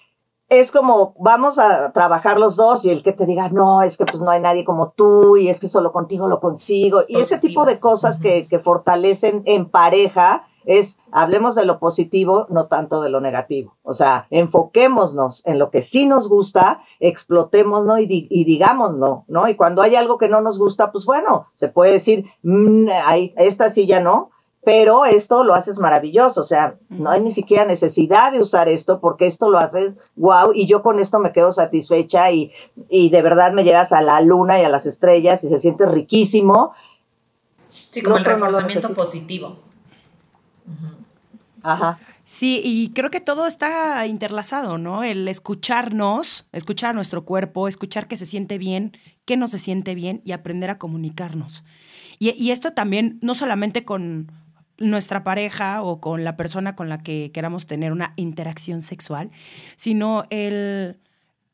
es 0.49 0.71
como, 0.71 1.13
vamos 1.19 1.59
a 1.59 1.91
trabajar 1.91 2.39
los 2.39 2.55
dos 2.55 2.85
y 2.85 2.89
el 2.89 3.03
que 3.03 3.11
te 3.11 3.25
diga, 3.25 3.49
no, 3.49 3.81
es 3.81 3.97
que 3.97 4.05
pues 4.05 4.21
no 4.21 4.31
hay 4.31 4.39
nadie 4.39 4.63
como 4.63 4.91
tú 4.95 5.35
y 5.35 5.49
es 5.49 5.59
que 5.59 5.67
solo 5.67 5.91
contigo 5.91 6.27
lo 6.27 6.39
consigo. 6.39 7.01
Y 7.07 7.19
ese 7.19 7.39
tipo 7.39 7.65
de 7.65 7.79
cosas 7.79 8.19
que, 8.19 8.47
que 8.47 8.59
fortalecen 8.59 9.43
en 9.45 9.69
pareja 9.69 10.47
es 10.67 10.99
hablemos 11.11 11.55
de 11.55 11.65
lo 11.65 11.79
positivo, 11.79 12.45
no 12.49 12.67
tanto 12.67 13.01
de 13.01 13.09
lo 13.09 13.21
negativo. 13.21 13.75
O 13.81 13.93
sea, 13.93 14.27
enfoquémonos 14.29 15.41
en 15.45 15.57
lo 15.57 15.71
que 15.71 15.81
sí 15.81 16.05
nos 16.05 16.27
gusta, 16.29 16.81
explotémonos 16.99 18.01
y, 18.01 18.27
y 18.29 18.43
digámoslo, 18.43 19.23
¿no? 19.27 19.47
Y 19.47 19.55
cuando 19.55 19.81
hay 19.81 19.95
algo 19.95 20.17
que 20.17 20.29
no 20.29 20.41
nos 20.41 20.59
gusta, 20.59 20.91
pues 20.91 21.05
bueno, 21.05 21.47
se 21.55 21.69
puede 21.69 21.93
decir, 21.93 22.25
mm, 22.43 22.89
esta 23.37 23.69
sí 23.69 23.87
ya 23.87 24.01
no, 24.01 24.31
pero 24.67 25.05
esto 25.05 25.45
lo 25.45 25.53
haces 25.53 25.79
maravilloso, 25.79 26.41
o 26.41 26.43
sea, 26.43 26.75
no 26.89 27.09
hay 27.09 27.21
ni 27.21 27.31
siquiera 27.31 27.63
necesidad 27.63 28.33
de 28.33 28.41
usar 28.41 28.67
esto 28.67 28.99
porque 28.99 29.25
esto 29.25 29.49
lo 29.49 29.59
haces 29.59 29.95
wow 30.17 30.51
y 30.53 30.67
yo 30.67 30.83
con 30.83 30.99
esto 30.99 31.19
me 31.19 31.31
quedo 31.31 31.53
satisfecha 31.53 32.29
y, 32.31 32.51
y 32.89 33.09
de 33.09 33.21
verdad 33.21 33.53
me 33.53 33.63
llegas 33.63 33.93
a 33.93 34.01
la 34.01 34.19
luna 34.19 34.59
y 34.59 34.65
a 34.65 34.69
las 34.69 34.85
estrellas 34.85 35.41
y 35.45 35.49
se 35.49 35.61
siente 35.61 35.85
riquísimo. 35.85 36.73
Sí, 37.69 38.03
como 38.03 38.17
el 38.17 38.25
reforzamiento 38.25 38.93
positivo. 38.93 39.55
Ajá. 41.63 41.99
Sí, 42.23 42.61
y 42.63 42.89
creo 42.89 43.09
que 43.09 43.21
todo 43.21 43.47
está 43.47 44.05
interlazado, 44.05 44.77
¿no? 44.77 45.03
El 45.03 45.27
escucharnos, 45.27 46.47
escuchar 46.51 46.93
nuestro 46.93 47.23
cuerpo, 47.23 47.67
escuchar 47.67 48.07
que 48.07 48.17
se 48.17 48.25
siente 48.25 48.57
bien, 48.57 48.91
que 49.25 49.37
no 49.37 49.47
se 49.47 49.57
siente 49.57 49.95
bien 49.95 50.21
y 50.25 50.33
aprender 50.33 50.69
a 50.69 50.77
comunicarnos. 50.77 51.63
Y, 52.19 52.51
esto 52.51 52.73
también, 52.73 53.19
no 53.21 53.35
solamente 53.35 53.85
con 53.85 54.31
nuestra 54.77 55.23
pareja 55.23 55.81
o 55.83 56.01
con 56.01 56.23
la 56.23 56.35
persona 56.35 56.75
con 56.75 56.89
la 56.89 56.97
que 56.97 57.31
queramos 57.31 57.65
tener 57.65 57.91
una 57.91 58.13
interacción 58.17 58.81
sexual, 58.81 59.31
sino 59.75 60.23
el, 60.29 60.99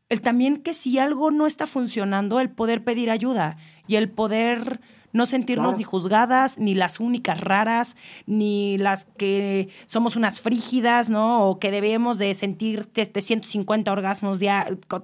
el 0.10 0.22
también 0.22 0.58
que 0.58 0.74
si 0.74 0.98
algo 1.00 1.32
no 1.32 1.46
está 1.46 1.68
funcionando, 1.68 2.40
el 2.40 2.50
poder 2.50 2.84
pedir 2.84 3.12
ayuda 3.12 3.58
y 3.88 3.96
el 3.96 4.10
poder 4.10 4.80
no 5.14 5.26
sentirnos 5.26 5.78
ni 5.78 5.84
juzgadas, 5.84 6.58
ni 6.58 6.76
las 6.76 7.00
únicas 7.00 7.40
raras, 7.40 7.96
ni 8.26 8.78
las 8.78 9.06
que 9.06 9.70
somos 9.86 10.16
unas 10.16 10.42
frígidas, 10.42 11.10
¿no? 11.10 11.48
O 11.48 11.60
que 11.60 11.72
debemos 11.72 12.18
de 12.18 12.34
sentir 12.34 12.92
de, 12.92 13.22
150 13.22 13.92
orgasmos 13.92 14.40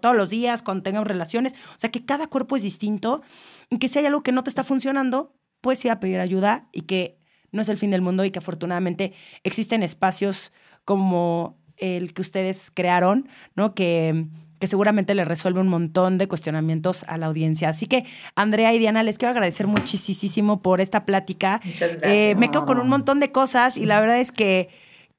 todos 0.01 0.15
los 0.15 0.29
días 0.29 0.63
cuando 0.63 0.83
tengamos 0.83 1.07
relaciones. 1.07 1.53
O 1.53 1.79
sea, 1.79 1.91
que 1.91 2.05
cada 2.05 2.27
cuerpo 2.27 2.57
es 2.57 2.63
distinto 2.63 3.21
y 3.69 3.77
que 3.77 3.87
si 3.87 3.99
hay 3.99 4.07
algo 4.07 4.23
que 4.23 4.31
no 4.31 4.43
te 4.43 4.49
está 4.49 4.63
funcionando, 4.63 5.33
pues 5.61 5.85
ir 5.85 5.91
a 5.91 5.99
pedir 5.99 6.19
ayuda 6.19 6.67
y 6.73 6.81
que 6.81 7.19
no 7.51 7.61
es 7.61 7.69
el 7.69 7.77
fin 7.77 7.91
del 7.91 8.01
mundo 8.01 8.25
y 8.25 8.31
que 8.31 8.39
afortunadamente 8.39 9.13
existen 9.43 9.83
espacios 9.83 10.53
como 10.85 11.57
el 11.77 12.13
que 12.13 12.21
ustedes 12.21 12.71
crearon, 12.71 13.29
¿no? 13.55 13.73
Que 13.73 14.27
que 14.59 14.67
seguramente 14.67 15.15
le 15.15 15.25
resuelve 15.25 15.61
un 15.61 15.67
montón 15.67 16.17
de 16.17 16.27
cuestionamientos 16.27 17.03
a 17.07 17.17
la 17.17 17.27
audiencia. 17.27 17.69
Así 17.69 17.87
que, 17.87 18.05
Andrea 18.35 18.73
y 18.73 18.79
Diana, 18.79 19.03
les 19.03 19.17
quiero 19.17 19.31
agradecer 19.31 19.67
muchísimo 19.67 20.61
por 20.61 20.81
esta 20.81 21.05
plática. 21.05 21.61
Muchas 21.63 21.91
gracias. 21.97 22.11
Eh, 22.11 22.35
me 22.37 22.49
quedo 22.49 22.65
con 22.65 22.79
un 22.79 22.89
montón 22.89 23.19
de 23.19 23.31
cosas 23.31 23.77
y 23.77 23.85
la 23.85 23.99
verdad 23.99 24.19
es 24.19 24.31
que 24.31 24.69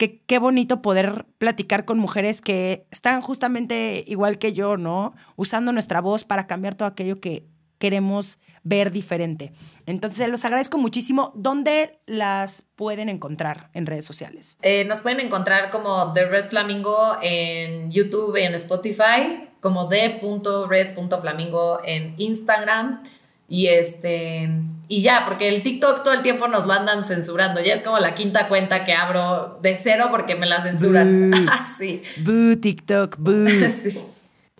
qué 0.08 0.38
bonito 0.38 0.80
poder 0.80 1.26
platicar 1.38 1.84
con 1.84 1.98
mujeres 1.98 2.40
que 2.40 2.86
están 2.90 3.20
justamente 3.20 4.04
igual 4.06 4.38
que 4.38 4.52
yo, 4.52 4.76
¿no? 4.76 5.14
Usando 5.36 5.72
nuestra 5.72 6.00
voz 6.00 6.24
para 6.24 6.46
cambiar 6.46 6.74
todo 6.74 6.88
aquello 6.88 7.20
que 7.20 7.44
queremos 7.80 8.38
ver 8.62 8.92
diferente. 8.92 9.52
Entonces, 9.86 10.28
los 10.28 10.44
agradezco 10.44 10.78
muchísimo. 10.78 11.32
¿Dónde 11.34 11.98
las 12.06 12.66
pueden 12.76 13.08
encontrar 13.08 13.70
en 13.72 13.86
redes 13.86 14.04
sociales? 14.04 14.58
Eh, 14.62 14.84
nos 14.84 15.00
pueden 15.00 15.18
encontrar 15.18 15.70
como 15.70 16.12
The 16.12 16.26
Red 16.26 16.50
Flamingo 16.50 17.16
en 17.22 17.90
YouTube 17.90 18.36
y 18.36 18.42
en 18.42 18.54
Spotify, 18.54 19.48
como 19.60 19.88
The.Red.Flamingo 19.88 21.80
en 21.84 22.14
Instagram. 22.18 23.02
Y 23.48 23.66
este, 23.66 24.48
y 24.86 25.02
ya, 25.02 25.24
porque 25.26 25.48
el 25.48 25.62
TikTok 25.62 26.04
todo 26.04 26.14
el 26.14 26.22
tiempo 26.22 26.46
nos 26.48 26.66
lo 26.66 26.72
andan 26.72 27.02
censurando. 27.02 27.60
Ya 27.60 27.74
es 27.74 27.82
como 27.82 27.98
la 27.98 28.14
quinta 28.14 28.46
cuenta 28.46 28.84
que 28.84 28.92
abro 28.92 29.58
de 29.62 29.76
cero 29.76 30.08
porque 30.10 30.36
me 30.36 30.46
la 30.46 30.60
censuran. 30.60 31.32
sí. 31.78 32.02
Boo, 32.18 32.56
TikTok, 32.60 33.16
boo. 33.18 33.48
sí. 33.82 33.98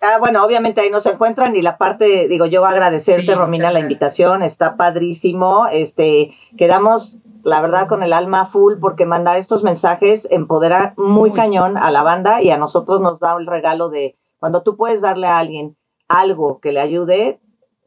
Ah, 0.03 0.17
bueno, 0.19 0.43
obviamente 0.43 0.81
ahí 0.81 0.91
no 0.91 1.01
se 1.01 1.11
encuentran 1.11 1.55
y 1.55 1.61
la 1.61 1.77
parte, 1.77 2.27
digo, 2.27 2.47
yo 2.47 2.65
agradecerte, 2.65 3.35
Romina, 3.35 3.71
la 3.71 3.81
invitación, 3.81 4.43
está 4.43 4.77
padrísimo. 4.77 5.67
Este, 5.71 6.33
quedamos, 6.57 7.19
la 7.45 7.61
verdad, 7.61 7.87
con 7.87 8.03
el 8.03 8.15
alma 8.15 8.47
full 8.47 8.75
porque 8.81 9.05
mandar 9.05 9.37
estos 9.37 9.63
mensajes 9.63 10.27
empodera 10.31 10.95
muy, 10.97 11.33
cañón 11.33 11.77
a 11.77 11.91
la 11.91 12.03
banda 12.03 12.43
y 12.43 12.51
a 12.51 12.57
nosotros 12.57 13.03
nos 13.03 13.21
da 13.21 13.37
el 13.39 13.47
regalo 13.47 13.91
de 13.91 14.17
cuando 14.39 14.63
tú 14.63 14.79
puedes 14.79 15.03
darle 15.03 15.27
a 15.27 15.39
alguien 15.39 15.77
algo 16.09 16.61
que 16.61 16.73
le 16.73 16.81
ayude, 16.81 17.41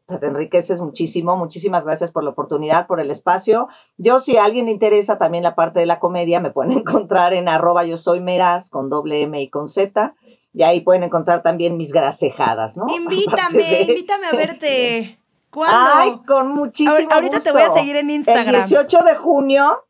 te 0.06 0.26
enriqueces 0.26 0.80
muchísimo. 0.80 1.36
Muchísimas 1.36 1.84
gracias 1.84 2.12
por 2.12 2.22
la 2.22 2.30
oportunidad, 2.30 2.86
por 2.86 3.00
el 3.00 3.10
espacio. 3.10 3.68
Yo, 3.96 4.20
si 4.20 4.36
a 4.36 4.44
alguien 4.44 4.66
le 4.66 4.72
interesa 4.72 5.18
también 5.18 5.42
la 5.42 5.54
parte 5.54 5.80
de 5.80 5.86
la 5.86 5.98
comedia, 5.98 6.40
me 6.40 6.50
pueden 6.50 6.72
encontrar 6.78 7.32
en 7.32 7.48
arroba 7.48 7.84
yo 7.84 7.96
soy 7.96 8.20
meraz 8.20 8.70
con 8.70 8.88
doble 8.88 9.22
M 9.22 9.40
y 9.40 9.48
con 9.50 9.68
Z. 9.68 10.14
Y 10.54 10.62
ahí 10.62 10.80
pueden 10.80 11.02
encontrar 11.02 11.42
también 11.42 11.76
mis 11.76 11.92
grasejadas, 11.92 12.76
¿no? 12.76 12.86
Invítame, 12.96 13.82
invítame 13.82 14.26
a 14.28 14.30
verte. 14.36 15.18
¿Cuándo? 15.50 15.90
Ay, 15.94 16.20
con 16.26 16.52
muchísimo 16.52 16.94
Ahorita 16.94 17.14
Ahorita 17.14 17.40
te 17.40 17.52
voy 17.52 17.62
a 17.62 17.70
seguir 17.70 17.96
en 17.96 18.10
Instagram. 18.10 18.54
El 18.54 18.66
18 18.66 19.02
de 19.04 19.14
junio, 19.16 19.84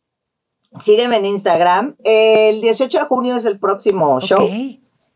sígueme 0.80 1.18
en 1.18 1.26
Instagram. 1.26 1.96
El 2.02 2.60
18 2.60 2.98
de 2.98 3.04
junio 3.04 3.36
es 3.36 3.44
el 3.44 3.58
próximo 3.58 4.20
show. 4.20 4.46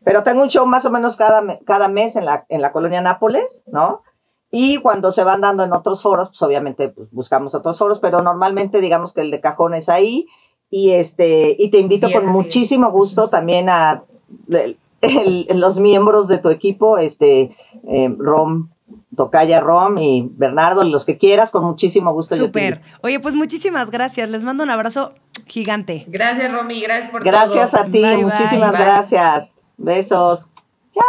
Pero 0.03 0.23
tengo 0.23 0.41
un 0.41 0.49
show 0.49 0.65
más 0.65 0.85
o 0.85 0.91
menos 0.91 1.17
cada, 1.17 1.43
cada 1.65 1.87
mes 1.87 2.15
en 2.15 2.25
la, 2.25 2.45
en 2.49 2.61
la 2.61 2.71
colonia 2.71 3.01
Nápoles, 3.01 3.63
¿no? 3.67 4.01
Y 4.51 4.77
cuando 4.77 5.11
se 5.11 5.23
van 5.23 5.41
dando 5.41 5.63
en 5.63 5.73
otros 5.73 6.01
foros, 6.01 6.29
pues 6.29 6.41
obviamente 6.41 6.89
pues, 6.89 7.11
buscamos 7.11 7.53
otros 7.53 7.77
foros, 7.77 7.99
pero 7.99 8.21
normalmente 8.21 8.81
digamos 8.81 9.13
que 9.13 9.21
el 9.21 9.29
de 9.29 9.41
cajón 9.41 9.75
es 9.75 9.89
ahí. 9.89 10.27
Y 10.71 10.91
este, 10.91 11.55
y 11.57 11.69
te 11.69 11.79
invito 11.79 12.11
con 12.11 12.27
muchísimo 12.27 12.91
gusto 12.91 13.29
también 13.29 13.69
a 13.69 14.03
los 15.53 15.79
miembros 15.79 16.27
de 16.27 16.37
tu 16.37 16.49
equipo, 16.49 16.97
este, 16.97 17.55
eh, 17.87 18.15
Rom, 18.17 18.69
Tocaya 19.15 19.59
Rom 19.59 19.97
y 19.97 20.29
Bernardo, 20.31 20.83
los 20.83 21.05
que 21.05 21.17
quieras, 21.17 21.51
con 21.51 21.63
muchísimo 21.65 22.13
gusto. 22.13 22.35
Súper. 22.35 22.81
Oye, 23.01 23.19
pues 23.19 23.35
muchísimas 23.35 23.91
gracias. 23.91 24.29
Les 24.29 24.43
mando 24.43 24.63
un 24.63 24.69
abrazo 24.69 25.13
gigante. 25.45 26.05
Gracias, 26.07 26.51
Romy. 26.51 26.81
Gracias 26.81 27.11
por 27.11 27.23
gracias 27.23 27.71
todo. 27.71 27.81
Gracias 27.81 27.81
a 27.81 27.85
ti. 27.85 28.23
muchísimas 28.23 28.71
gracias. 28.71 29.53
Besos. 29.77 30.47
Chao. 30.93 31.03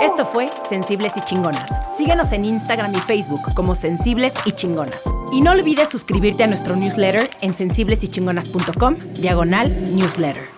Esto 0.00 0.24
fue 0.24 0.48
Sensibles 0.68 1.16
y 1.16 1.20
Chingonas. 1.22 1.70
Síguenos 1.96 2.32
en 2.32 2.44
Instagram 2.44 2.94
y 2.94 3.00
Facebook 3.00 3.40
como 3.54 3.74
Sensibles 3.74 4.34
y 4.44 4.52
Chingonas. 4.52 5.04
Y 5.32 5.40
no 5.40 5.52
olvides 5.52 5.88
suscribirte 5.88 6.44
a 6.44 6.46
nuestro 6.46 6.76
newsletter 6.76 7.28
en 7.40 7.52
sensiblesychingonas.com, 7.52 8.96
diagonal 9.14 9.96
newsletter. 9.96 10.57